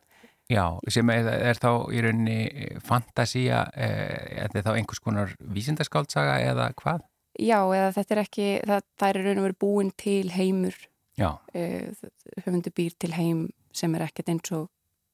já, 0.50 0.64
sem 0.90 1.10
er, 1.14 1.28
er 1.50 1.58
þá 1.62 1.70
í 1.94 2.00
rauninni 2.02 2.38
fantasía, 2.82 3.64
eh, 3.74 4.42
er 4.44 4.50
þetta 4.50 4.70
þá 4.72 4.76
einhvers 4.80 5.00
konar 5.04 5.34
vísindaskáltsaga 5.40 6.38
eða 6.50 6.70
hvað? 6.74 7.04
Já, 7.38 7.60
eða 7.70 7.92
þetta 7.94 8.14
er 8.16 8.22
ekki, 8.24 8.46
það, 8.66 8.82
það 8.98 9.08
er 9.12 9.18
í 9.20 9.22
raun 9.26 9.38
og 9.38 9.44
verið 9.46 9.60
búin 9.62 9.92
til 9.96 10.30
heimur, 10.34 10.74
uh, 11.20 12.08
höfundu 12.44 12.72
býr 12.74 12.96
til 12.98 13.12
heim 13.14 13.44
sem 13.72 13.94
er 13.94 14.02
ekkert 14.08 14.32
eins 14.32 14.50
og, 14.56 14.66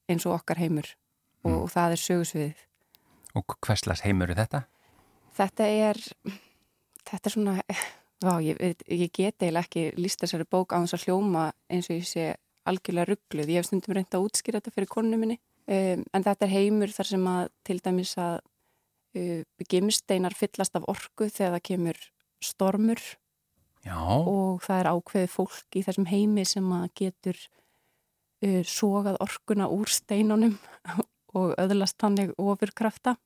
eins 0.08 0.24
og 0.26 0.38
okkar 0.40 0.56
heimur 0.62 0.88
og, 1.44 1.52
Mm. 1.52 1.68
það 1.70 1.92
er 1.92 2.00
sögusviðið. 2.02 2.62
og 3.36 3.54
hverslas 3.60 4.00
heimur 4.02 4.30
er 4.32 4.40
þetta? 4.40 4.62
Þetta 5.36 5.64
er, 5.68 6.00
þetta 7.04 7.26
er 7.28 7.30
svona, 7.36 7.60
Vá, 8.24 8.38
ég, 8.40 8.56
ég 8.88 9.10
get 9.12 9.36
eiginlega 9.44 9.66
ekki 9.68 9.82
líst 10.00 10.22
þessari 10.24 10.46
bók 10.48 10.72
á 10.72 10.80
þess 10.80 10.96
að 10.96 11.02
hljóma 11.04 11.42
eins 11.68 11.90
og 11.90 11.98
ég 11.98 12.06
sé 12.08 12.24
algjörlega 12.70 13.10
ruggluð. 13.10 13.52
Ég 13.52 13.60
hef 13.60 13.68
stundum 13.68 13.96
reynd 13.96 14.14
að 14.14 14.26
útskýra 14.26 14.60
þetta 14.60 14.74
fyrir 14.74 14.90
konu 14.90 15.18
minni. 15.20 15.38
Um, 15.66 16.04
en 16.14 16.22
þetta 16.22 16.46
er 16.46 16.52
heimur 16.52 16.92
þar 16.94 17.08
sem 17.10 17.24
að 17.26 17.48
til 17.66 17.76
dæmis 17.82 18.12
að 18.22 18.36
uh, 19.18 19.40
gimsteinar 19.66 20.36
fyllast 20.38 20.76
af 20.78 20.86
orku 20.86 21.26
þegar 21.26 21.56
það 21.56 21.64
kemur 21.66 22.02
stormur 22.38 23.02
Já, 23.82 23.98
og 23.98 24.62
það 24.62 24.78
er 24.78 24.90
ákveðið 24.92 25.32
fólk 25.32 25.78
í 25.78 25.82
þessum 25.82 26.06
heimi 26.06 26.44
sem 26.46 26.68
að 26.76 26.84
getur 27.00 27.40
uh, 27.42 28.62
sogað 28.62 29.18
orkuna 29.26 29.66
úr 29.74 29.90
steinunum 29.90 30.54
og 31.38 31.56
öðlast 31.58 31.98
þannig 31.98 32.30
ofurkrafta 32.38 33.16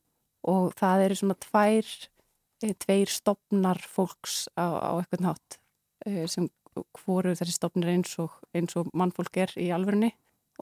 og 0.48 0.72
það 0.80 1.04
eru 1.10 1.20
svona 1.20 1.36
tvær, 1.44 1.92
tveir 2.80 3.12
stopnar 3.12 3.84
fólks 3.84 4.46
á, 4.56 4.64
á 4.80 4.90
eitthvað 4.96 5.26
nátt 5.28 5.60
sem 6.32 6.46
hvoru 6.74 7.34
þessi 7.36 7.56
stopnir 7.56 7.92
eins 7.94 8.12
og, 8.22 8.34
eins 8.56 8.76
og 8.78 8.90
mannfólk 8.96 9.40
er 9.42 9.54
í 9.58 9.70
alvörunni 9.74 10.12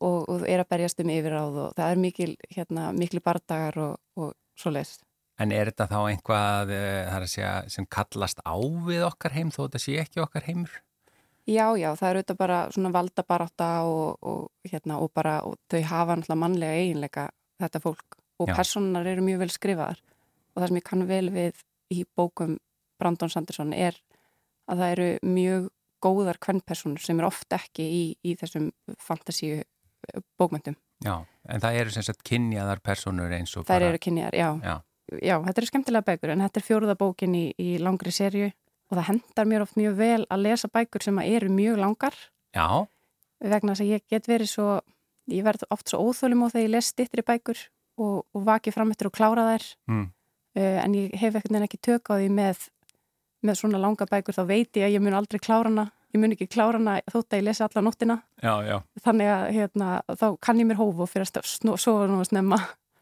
og, 0.00 0.28
og 0.28 0.46
er 0.48 0.62
að 0.62 0.70
berjast 0.72 1.02
um 1.02 1.12
yfiráð 1.12 1.60
og 1.64 1.76
það 1.78 1.92
er 1.92 2.02
mikil, 2.02 2.32
hérna, 2.54 2.88
mikli 2.96 3.22
bardagar 3.24 3.78
og, 3.82 3.94
og 4.18 4.34
svo 4.58 4.72
leiðist. 4.74 5.04
en 5.38 5.54
er 5.54 5.70
þetta 5.70 5.88
þá 5.92 5.98
einhvað 6.00 6.74
eh, 6.74 7.24
segja, 7.30 7.54
sem 7.70 7.86
kallast 7.86 8.42
á 8.42 8.56
við 8.58 9.06
okkar 9.06 9.36
heim 9.36 9.50
þó 9.54 9.64
þetta 9.66 9.82
sé 9.82 9.98
ekki 10.02 10.22
okkar 10.24 10.46
heimur? 10.48 10.82
Já, 11.48 11.72
já, 11.80 11.94
það 11.96 12.08
er 12.08 12.18
auðvitað 12.18 12.38
bara 12.42 12.56
svona 12.74 12.92
valdabarátta 12.92 13.68
og, 13.88 14.18
og, 14.20 14.48
hérna, 14.68 14.98
og 15.00 15.12
bara 15.16 15.38
og 15.48 15.56
þau 15.72 15.80
hafa 15.80 16.16
náttúrulega 16.18 16.42
mannlega 16.42 16.80
eiginleika 16.82 17.28
þetta 17.62 17.80
fólk 17.80 18.18
og 18.38 18.50
Já. 18.50 18.54
personar 18.54 19.08
eru 19.08 19.24
mjög 19.24 19.42
vel 19.42 19.50
skrifaðar 19.54 20.02
og 20.52 20.60
það 20.60 20.68
sem 20.68 20.80
ég 20.80 20.86
kann 20.86 21.06
vel 21.08 21.30
við 21.32 21.62
í 21.94 22.04
bókum 22.18 22.58
Brandon 23.00 23.32
Sanderson 23.32 23.72
er 23.72 23.96
að 24.68 24.82
það 24.82 24.92
eru 24.92 25.08
mjög 25.24 25.70
góðar 26.02 26.38
kvennpersonur 26.42 27.02
sem 27.02 27.18
eru 27.18 27.30
oft 27.30 27.52
ekki 27.54 27.84
í, 27.84 28.02
í 28.24 28.34
þessum 28.38 28.70
fantasíu 29.02 29.62
bókmyndum. 30.38 30.76
Já, 31.04 31.14
en 31.50 31.62
það 31.62 31.80
eru 31.80 31.94
sem 31.94 32.06
sagt 32.06 32.24
kynjaðar 32.26 32.82
personur 32.82 33.32
eins 33.34 33.54
og 33.56 33.66
Þær 33.66 33.74
bara 33.74 33.90
eru 33.92 34.00
kynjar, 34.02 34.34
já. 34.34 34.48
Já. 34.62 34.76
Já, 35.24 35.38
þetta 35.40 35.60
eru 35.62 35.68
skemmtilega 35.70 36.04
bækur 36.04 36.34
en 36.34 36.42
þetta 36.44 36.60
er 36.60 36.66
fjóruða 36.66 36.98
bókin 37.00 37.36
í, 37.38 37.44
í 37.56 37.78
langri 37.80 38.12
serju 38.12 38.50
og 38.88 38.96
það 38.96 39.06
hendar 39.06 39.48
mér 39.48 39.64
oft 39.64 39.78
mjög 39.78 39.96
vel 39.96 40.26
að 40.28 40.44
lesa 40.44 40.68
bækur 40.72 41.04
sem 41.04 41.20
eru 41.22 41.48
mjög 41.52 41.80
langar 41.80 42.16
Já, 42.52 42.84
vegna 43.40 43.72
þess 43.72 43.84
að 43.84 43.92
ég 43.94 44.04
get 44.12 44.28
verið 44.28 44.50
svo 44.52 44.68
ég 45.32 45.44
verð 45.46 45.64
oft 45.72 45.90
svo 45.90 46.00
óþölum 46.08 46.44
á 46.44 46.52
þegar 46.52 46.64
ég 46.64 46.72
les 46.74 46.90
stittri 46.92 47.24
bækur 47.24 47.60
og, 48.00 48.24
og 48.32 48.44
vaki 48.46 48.72
fram 48.74 48.92
eftir 48.92 49.10
og 49.10 49.16
klára 49.16 49.46
þær 49.50 49.66
mm. 49.90 50.06
uh, 50.60 50.78
en 50.84 50.96
ég 50.96 51.16
hef 51.20 51.38
ekkert 51.38 51.54
neina 51.54 51.68
ekki 51.68 51.80
tök 51.88 52.12
á 52.12 52.20
því 52.20 52.28
með, 52.36 52.68
með 53.46 53.60
svona 53.60 53.78
langa 53.82 54.06
bækur 54.10 54.34
þá 54.36 54.42
veit 54.48 54.76
ég 54.80 54.88
að 54.88 54.96
ég 54.96 55.04
mun 55.04 55.16
aldrei 55.18 55.38
klára 55.42 55.68
hana. 55.70 55.86
Ég 56.14 56.20
mun 56.22 56.32
ekki 56.34 56.48
klára 56.48 56.78
hana 56.80 56.98
þótt 57.12 57.32
að 57.34 57.40
ég 57.42 57.46
lesi 57.50 57.62
alla 57.66 57.84
nóttina. 57.84 58.18
Já, 58.42 58.54
já, 58.64 58.76
þannig 59.04 59.28
að 59.34 59.46
hérna, 59.58 59.88
þá 60.16 60.26
kann 60.40 60.60
ég 60.62 60.68
mér 60.70 60.78
hófu 60.80 61.04
og 61.04 61.10
fyrir 61.12 61.28
að 61.28 61.48
sofa 61.78 62.06
nú 62.08 62.20
að 62.22 62.30
snemma. 62.30 62.58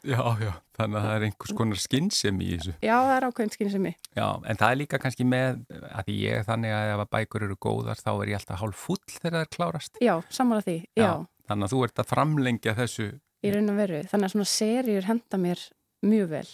Já, 0.06 0.20
já, 0.38 0.52
þannig 0.78 0.98
að 1.00 1.06
það 1.06 1.14
er 1.16 1.24
einhvers 1.26 1.52
konar 1.58 1.78
skinnsemi 1.82 2.44
í 2.46 2.56
þessu. 2.58 2.74
já 2.84 2.94
það 2.94 3.14
er 3.16 3.24
ákveðin 3.26 3.52
skinn 3.56 3.70
sem 3.72 3.86
ég 3.88 3.94
Já, 4.14 4.26
en 4.46 4.58
það 4.60 4.68
er 4.68 4.78
líka 4.78 5.00
kannski 5.02 5.24
með, 5.26 5.56
að 5.90 6.04
því 6.06 6.16
ég 6.20 6.44
þannig 6.46 6.74
að 6.76 6.90
ef 6.92 7.02
að 7.02 7.10
bækur 7.16 7.46
eru 7.48 7.56
góðar 7.66 7.98
þá 7.98 8.10
er 8.12 8.30
ég 8.30 8.38
alltaf 8.38 8.60
hálf 8.60 8.84
full 8.86 9.00
þegar 9.10 9.34
það 9.34 9.40
er 9.46 9.50
klárast. 9.56 9.98
já, 10.04 10.14
sammála 10.30 10.62
því, 10.62 10.76
já, 10.94 11.10
Þannig 11.48 11.66
að 11.66 11.74
þú 11.74 11.82
ert 11.88 11.98
að 12.04 12.10
framlengja 12.12 12.76
þessu, 12.78 13.08
í 13.42 13.50
raun 13.56 13.70
og 13.72 13.76
veru 13.80 14.00
þannig 14.12 14.28
að 14.28 14.34
svona 14.36 14.48
serjur 14.52 15.08
henda 15.10 15.38
mér 15.42 15.64
mjög 16.06 16.30
vel. 16.36 16.48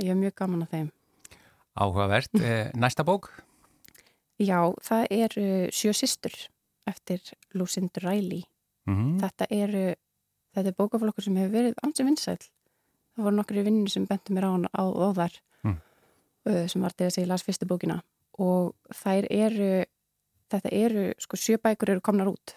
Ég 0.00 0.08
hef 0.12 0.18
mjög 0.22 0.34
gaman 0.40 0.64
að 0.64 0.72
þeim 0.76 0.88
áhugavert. 1.76 2.34
Eh, 2.40 2.70
Næsta 2.74 3.04
bók? 3.04 3.30
Já, 4.40 4.60
það 4.84 5.06
eru 5.10 5.46
Sjö 5.72 5.92
systur 5.96 6.34
eftir 6.86 7.20
Lucinda 7.54 8.00
Riley. 8.04 8.42
Mm. 8.86 9.16
Þetta 9.22 9.46
eru, 9.50 9.84
þetta 10.54 10.70
er 10.70 10.76
bókaflokkur 10.78 11.24
sem 11.24 11.36
hefur 11.40 11.54
verið 11.56 11.78
ansi 11.82 12.04
vinsæl. 12.06 12.36
Það 13.16 13.24
voru 13.24 13.36
nokkru 13.40 13.64
vinnir 13.64 13.90
sem 13.90 14.04
bentu 14.06 14.34
mér 14.36 14.44
á, 14.46 14.50
hann- 14.52 14.70
á, 14.70 14.84
á 14.84 15.08
þar 15.16 15.32
Mm. 15.64 15.78
uh, 16.46 16.66
sem 16.68 16.82
var 16.82 16.92
til 16.92 17.06
að 17.08 17.16
ég 17.22 17.26
las 17.26 17.42
fyrstu 17.42 17.66
bókina 17.66 18.02
og 18.38 18.74
þær 18.92 19.26
eru, 19.30 19.84
þetta 20.52 20.70
eru, 20.72 21.12
sko 21.18 21.36
sjö 21.36 21.56
bækur 21.58 21.88
eru 21.90 22.00
komnar 22.00 22.28
út 22.28 22.54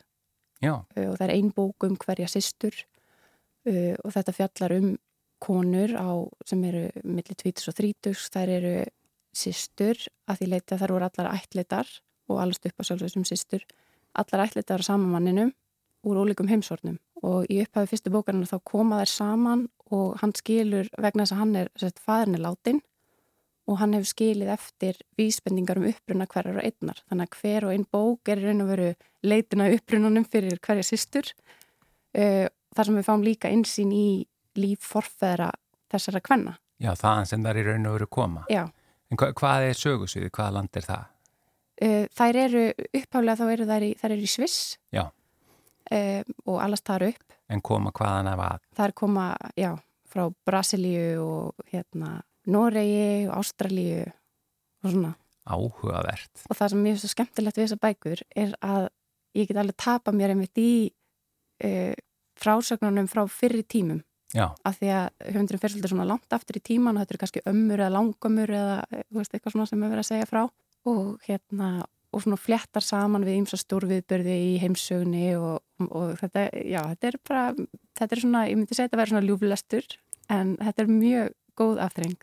Já, 0.62 0.74
uh, 0.76 1.10
og 1.10 1.16
það 1.18 1.24
er 1.30 1.34
ein 1.34 1.52
bók 1.56 1.88
um 1.88 1.96
hverja 1.98 2.28
systur 2.28 2.76
uh, 3.66 3.96
og 4.04 4.12
þetta 4.12 4.34
fjallar 4.36 4.76
um 4.78 4.98
konur 5.40 5.96
á, 5.96 6.12
sem 6.46 6.62
eru 6.68 6.90
milli 7.06 7.34
20 7.34 7.70
og 7.72 7.76
30, 7.80 8.14
þær 8.30 8.50
eru 8.60 8.86
systur 9.36 10.00
að 10.30 10.42
því 10.42 10.50
leita 10.54 10.78
þær 10.80 10.96
voru 10.96 11.08
allar 11.10 11.32
ættleitar 11.36 11.90
og 12.30 12.42
allast 12.42 12.66
upp 12.66 12.82
á 12.82 12.84
sjálfsög 12.88 13.14
sem 13.14 13.26
systur, 13.26 13.64
allar 14.14 14.46
ættleitar 14.46 14.84
á 14.84 14.88
samanmanninum 14.90 15.54
úr 16.08 16.22
ólíkum 16.22 16.50
heimsornum 16.50 17.00
og 17.26 17.50
í 17.52 17.60
upphafi 17.64 17.94
fyrstu 17.94 18.14
bókarinn 18.14 18.48
þá 18.48 18.60
koma 18.64 19.02
þær 19.02 19.12
saman 19.12 19.66
og 19.92 20.20
hann 20.22 20.34
skilur 20.38 20.88
vegna 20.98 21.26
þess 21.26 21.36
að 21.36 21.42
hann 21.42 21.58
er 21.60 21.72
sett, 21.80 22.00
faðurinn 22.00 22.38
er 22.38 22.46
látin 22.46 22.82
og 23.70 23.78
hann 23.82 23.94
hefur 23.94 24.10
skilið 24.14 24.54
eftir 24.56 25.02
vísbendingar 25.20 25.82
um 25.82 25.90
uppruna 25.90 26.28
hverjar 26.30 26.62
og 26.62 26.66
einnar 26.66 27.02
þannig 27.10 27.28
að 27.28 27.42
hver 27.42 27.68
og 27.68 27.76
einn 27.76 27.86
bók 27.92 28.32
er 28.32 28.42
raun 28.46 28.64
og 28.64 28.72
veru 28.72 28.90
leitin 29.28 29.66
að 29.66 29.76
upprunanum 29.78 30.26
fyrir 30.26 30.62
hverja 30.64 30.88
systur 30.88 31.28
uh, 32.16 32.48
þar 32.48 32.90
sem 32.90 33.00
við 33.00 33.08
fáum 33.10 33.26
líka 33.26 33.52
einsýn 33.52 33.94
í 33.94 34.10
líf 34.60 34.88
forfeðra 34.88 35.52
þessara 35.92 36.22
kvenna. 36.24 36.58
já, 36.80 36.94
þaðan 36.96 37.30
sem 37.30 37.44
það 37.44 37.52
er 37.52 37.60
í 37.60 37.68
raun 37.68 37.90
og 37.90 37.96
veru 37.98 38.08
koma. 38.08 38.44
Já, 38.50 38.64
En 39.10 39.18
hva, 39.18 39.32
hvað 39.34 39.70
er 39.72 39.78
sögusvið, 39.80 40.30
hvaða 40.36 40.56
land 40.60 40.78
er 40.78 40.86
það? 40.86 41.08
uh, 41.80 42.06
þær 42.18 42.40
eru 42.46 42.64
upphaflega 43.00 43.38
þá 43.40 43.52
eru 43.54 43.68
þær 43.70 43.86
í, 43.88 43.92
þær 44.00 44.14
eru 44.16 44.26
í 44.26 44.30
Sviss 44.30 44.58
Já. 44.94 45.06
uh, 45.08 46.22
og 46.46 46.58
allast 46.64 46.86
þar 46.90 47.08
upp. 47.10 47.38
En 47.50 47.64
koma 47.66 47.94
hvaðan 47.96 48.30
af 48.34 48.44
að? 48.46 48.66
Þær 48.78 48.94
koma, 49.02 49.26
já, 49.58 49.72
frá 50.10 50.28
Brasilíu 50.46 51.24
og 51.24 51.64
hérna 51.72 52.20
Noregi 52.50 53.26
og 53.30 53.40
Ástralíu 53.40 54.04
og 54.84 54.92
svona. 54.94 55.16
Áhugavert. 55.50 56.44
Og 56.46 56.58
það 56.60 56.70
sem 56.74 56.84
mér 56.84 56.94
finnst 56.94 57.08
svo 57.08 57.14
skemmtilegt 57.16 57.58
við 57.58 57.66
þessar 57.66 57.82
bækur 57.88 58.22
er 58.38 58.54
að 58.62 58.84
ég 59.40 59.50
get 59.50 59.58
alveg 59.64 59.78
tapa 59.82 60.14
mér 60.14 60.36
einmitt 60.36 60.62
í 60.62 60.70
uh, 61.66 61.96
frásögnunum 62.40 63.10
frá 63.10 63.24
fyrri 63.32 63.64
tímum 63.66 64.04
Já, 64.36 64.46
af 64.54 64.76
því 64.78 64.90
að 64.94 65.06
höfundurinn 65.34 65.62
fer 65.62 65.72
svolítið 65.74 65.94
svona 65.94 66.10
langt 66.10 66.36
aftur 66.36 66.60
í 66.60 66.62
tíman 66.62 66.98
og 66.98 67.02
þetta 67.02 67.16
er 67.16 67.22
kannski 67.24 67.42
ömmur 67.50 67.82
eða 67.82 67.94
langömmur 67.96 68.52
eða 68.54 68.76
eh, 68.94 69.06
veist, 69.16 69.34
eitthvað 69.34 69.56
svona 69.56 69.70
sem 69.70 69.82
er 69.82 69.90
verið 69.90 70.04
að 70.04 70.10
segja 70.12 70.28
frá 70.30 70.44
og 70.90 71.26
hérna 71.26 71.70
og 72.10 72.24
svona 72.24 72.40
fléttar 72.42 72.86
saman 72.86 73.26
við 73.26 73.40
ymsa 73.44 73.58
stórviðbörði 73.62 74.36
í 74.52 74.54
heimsögni 74.62 75.34
og, 75.38 75.60
og 75.90 76.16
þetta, 76.22 76.46
já, 76.66 76.82
þetta 76.94 77.10
er 77.10 77.18
bara 77.30 77.44
þetta 78.00 78.16
er 78.16 78.24
svona, 78.24 78.46
ég 78.50 78.58
myndi 78.58 78.78
segja 78.78 78.90
þetta 78.90 78.98
að 78.98 79.04
vera 79.04 79.14
svona 79.14 79.28
ljúflestur 79.28 79.90
en 80.34 80.56
þetta 80.62 80.86
er 80.86 80.92
mjög 80.94 81.36
góð 81.60 81.82
aftreng. 81.84 82.18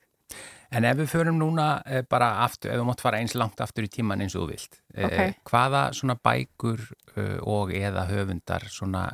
En 0.75 0.85
ef 0.85 0.97
við 0.99 1.11
förum 1.13 1.39
núna 1.39 1.67
eh, 1.87 2.03
bara 2.03 2.43
aftur, 2.43 2.73
ef 2.73 2.81
þú 2.81 2.87
mátt 2.89 3.03
fara 3.05 3.21
eins 3.23 3.37
langt 3.39 3.61
aftur 3.63 3.87
í 3.87 3.91
tíman 3.93 4.23
eins 4.25 4.35
og 4.35 4.47
þú 4.47 4.49
vilt, 4.51 4.81
eh, 4.95 5.05
Ok. 5.07 5.37
hvaða 5.51 5.83
svona 5.95 6.17
bækur 6.19 6.83
eh, 7.17 7.39
og 7.43 7.71
eða 7.71 8.07
höfundar 8.11 8.67
svona 8.73 9.05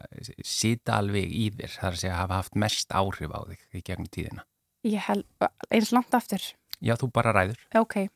sita 0.45 0.97
alveg 1.03 1.29
í 1.29 1.51
þér, 1.53 1.77
þar 1.77 1.91
að 1.93 2.01
segja 2.01 2.17
hafa 2.17 2.41
haft 2.41 2.57
mest 2.57 2.89
áhrif 2.97 3.31
á 3.37 3.41
þig 3.51 3.61
í 3.75 3.83
gegnum 3.85 4.09
tíðina? 4.09 4.47
Ég 4.85 5.05
held, 5.07 5.25
eins 5.71 5.93
langt 5.93 6.15
aftur 6.15 6.43
Já, 6.83 6.97
þú 6.99 7.13
bara 7.15 7.31
ræður. 7.37 7.61
Ok, 7.79 8.09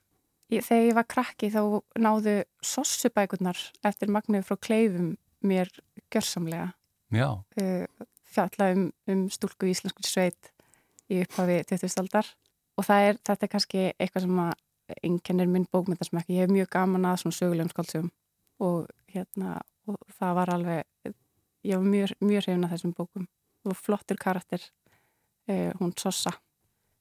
ég, 0.51 0.65
þegar 0.67 0.89
ég 0.89 0.97
var 0.97 1.07
krakki 1.07 1.51
þá 1.55 1.61
náðu 2.03 2.41
sossubækurnar 2.65 3.61
eftir 3.87 4.11
Magnið 4.11 4.49
frá 4.49 4.57
Kleifum 4.59 5.13
mér 5.47 5.71
gjörsamlega 6.11 6.73
Já, 7.15 7.45
fjalla 8.25 8.73
um, 8.75 8.89
um 9.07 9.29
stúlku 9.31 9.69
í 9.69 9.75
íslensku 9.77 10.03
sveit 10.03 10.51
í 11.13 11.21
upphafi 11.23 11.61
20. 11.71 12.25
og 12.77 12.87
það 12.87 13.09
er, 13.09 13.19
þetta 13.27 13.47
er 13.47 13.53
kannski 13.53 13.85
eitthvað 13.97 14.27
sem 14.27 14.41
að 14.45 14.53
einkennir 15.03 15.49
minn 15.51 15.67
bókmyndasmekki. 15.73 16.37
Ég 16.37 16.47
hef 16.47 16.53
mjög 16.55 16.69
gaman 16.77 17.09
að 17.09 17.21
svona 17.23 17.37
sögulegum 17.39 17.73
skáldsögum 17.73 18.11
og 18.63 18.91
hérna, 19.13 19.61
og 19.91 19.99
það 20.19 20.35
var 20.39 20.53
alveg, 20.55 21.15
ég 21.67 21.81
var 21.81 21.89
mjög, 21.91 22.15
mjög 22.21 22.45
hrifin 22.47 22.67
að 22.67 22.75
þessum 22.77 22.95
bókum 22.97 23.27
og 23.67 23.77
flottur 23.77 24.19
karakter, 24.21 24.63
uh, 25.51 25.73
hún 25.81 25.93
Sossa. 25.99 26.31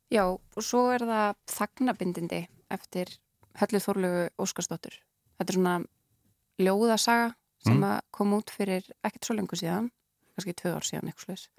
Já, 0.09 0.25
og 0.25 0.63
svo 0.63 0.87
er 0.93 1.05
það 1.05 1.35
þagnabindindi 1.51 2.41
eftir 2.73 3.11
Höllu 3.59 3.79
Þorlegu 3.81 4.23
Óskarsdóttur. 4.41 4.97
Þetta 5.37 5.51
er 5.53 5.57
svona 5.59 5.75
ljóðasaga 6.61 7.33
sem 7.65 7.77
Mm. 7.77 7.83
að 7.83 8.01
kom 8.11 8.33
út 8.33 8.49
fyrir 8.53 8.83
ekkert 9.03 9.25
svo 9.25 9.35
lengur 9.35 9.57
síðan, 9.57 9.91
kannski 10.35 10.53
tvö 10.53 10.75
ár 10.75 10.85
síðan 10.85 11.09
eitthvað 11.09 11.25
slags. 11.25 11.49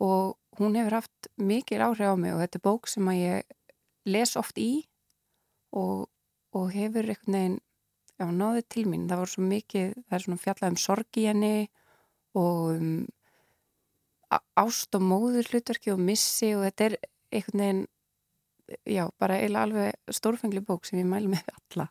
Og 0.00 0.36
hún 0.60 0.76
hefur 0.78 0.96
haft 1.00 1.28
mikil 1.36 1.82
áhrif 1.84 2.08
á 2.08 2.16
mig 2.16 2.32
og 2.34 2.40
þetta 2.42 2.58
er 2.60 2.64
bók 2.64 2.88
sem 2.88 3.08
að 3.12 3.20
ég 3.20 3.56
les 4.08 4.32
oft 4.40 4.58
í 4.60 4.70
og, 5.76 6.08
og 6.56 6.70
hefur 6.74 7.04
einhvern 7.04 7.36
veginn, 7.36 7.58
já, 8.20 8.26
náði 8.32 8.64
til 8.68 8.86
mín. 8.88 9.06
Það 9.10 9.22
voru 9.22 9.34
svo 9.34 9.46
mikið, 9.46 9.94
það 10.08 10.16
er 10.18 10.24
svona 10.26 10.42
fjallað 10.44 10.72
um 10.74 10.80
sorg 10.80 11.20
í 11.20 11.26
henni 11.28 11.54
og 12.40 12.74
um 12.76 12.90
ást 14.60 14.94
og 14.94 15.02
móður 15.02 15.48
hlutverki 15.50 15.90
og 15.94 16.02
missi 16.06 16.52
og 16.54 16.62
þetta 16.68 16.86
er 16.90 16.96
einhvern 17.34 17.60
veginn, 17.64 17.80
já, 18.86 19.04
bara 19.18 19.38
eiginlega 19.40 19.64
alveg 19.66 20.16
stórfengli 20.16 20.62
bók 20.66 20.86
sem 20.86 21.00
ég 21.02 21.08
mælu 21.10 21.32
með 21.32 21.48
alla. 21.56 21.88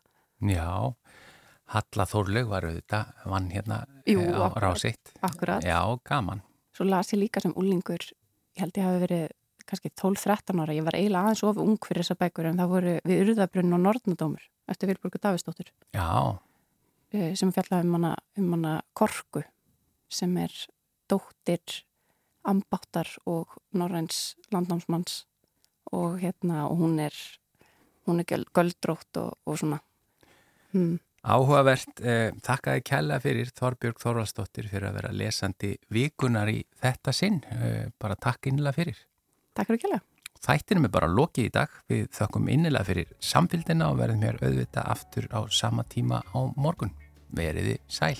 Já, 0.48 0.68
Halla 1.70 2.06
Þórlaug 2.08 2.48
var 2.50 2.64
auðvitað, 2.66 3.10
vann 3.30 3.50
hérna 3.52 3.82
Jú, 4.08 4.22
eh, 4.24 4.32
á 4.34 4.48
akkurat. 4.48 4.62
rásitt. 4.64 5.12
Akkurat. 5.22 5.62
Já, 5.62 5.78
gaman. 6.04 6.40
Svo 6.80 6.86
las 6.88 7.10
ég 7.12 7.18
líka 7.20 7.42
sem 7.44 7.52
úlingur, 7.60 8.00
ég 8.56 8.62
held 8.62 8.78
ég 8.80 8.86
hafi 8.86 9.00
verið 9.02 9.24
kannski 9.68 9.90
12-13 10.00 10.62
ára, 10.62 10.72
ég 10.72 10.86
var 10.86 10.96
eiginlega 10.96 11.28
aðeins 11.28 11.42
of 11.44 11.58
ung 11.60 11.74
fyrir 11.84 12.00
þessa 12.00 12.16
bækur 12.16 12.46
en 12.48 12.56
það 12.56 12.70
voru 12.72 12.94
við 13.04 13.20
Urðabrunn 13.26 13.74
og 13.76 13.82
Nortnadómur 13.84 14.46
eftir 14.72 14.88
Vilburgu 14.88 15.20
Davistóttur 15.20 15.68
Já, 15.92 16.38
eh, 17.12 17.34
sem 17.36 17.52
fjallaði 17.52 17.84
um 17.84 17.98
hana, 17.98 18.14
um 18.40 18.48
hana 18.56 18.72
Korku 18.96 19.42
sem 20.08 20.32
er 20.40 20.56
dóttir 21.12 21.82
ambáttar 22.48 23.12
og 23.28 23.60
norræns 23.76 24.38
landnámsmanns 24.48 25.26
og 25.92 26.16
hérna 26.24 26.64
og 26.70 26.80
hún 26.80 26.96
er 27.04 27.12
hún 28.08 28.24
er 28.24 28.24
göl- 28.24 28.48
göldrótt 28.56 29.20
og, 29.20 29.36
og 29.44 29.58
svona. 29.60 29.82
Hmm. 30.72 30.96
Áhugavert. 31.22 32.00
Eh, 32.00 32.30
þakkaði 32.44 32.84
kælega 32.86 33.20
fyrir 33.24 33.52
Þorbjörg 33.56 34.00
Þorvaldsdóttir 34.02 34.68
fyrir 34.70 34.88
að 34.90 35.00
vera 35.00 35.12
lesandi 35.12 35.74
vikunar 35.92 36.50
í 36.52 36.62
þetta 36.80 37.14
sinn. 37.14 37.42
Eh, 37.50 37.90
bara 38.00 38.16
takk 38.16 38.50
innilega 38.50 38.78
fyrir. 38.80 39.02
Takk 39.54 39.72
fyrir 39.72 39.84
kjærlega. 39.84 40.06
Þættinum 40.40 40.86
er 40.88 40.94
bara 40.94 41.08
lokið 41.12 41.50
í 41.50 41.52
dag. 41.52 41.80
Við 41.90 42.06
þökkum 42.16 42.48
innilega 42.48 42.88
fyrir 42.88 43.10
samfélgina 43.20 43.90
og 43.92 43.98
verðum 44.00 44.24
hér 44.24 44.40
auðvita 44.40 44.86
aftur 44.88 45.28
á 45.28 45.44
sama 45.52 45.84
tíma 45.84 46.22
á 46.32 46.40
morgun. 46.56 46.94
Veriði 47.36 47.78
sæl. 47.88 48.16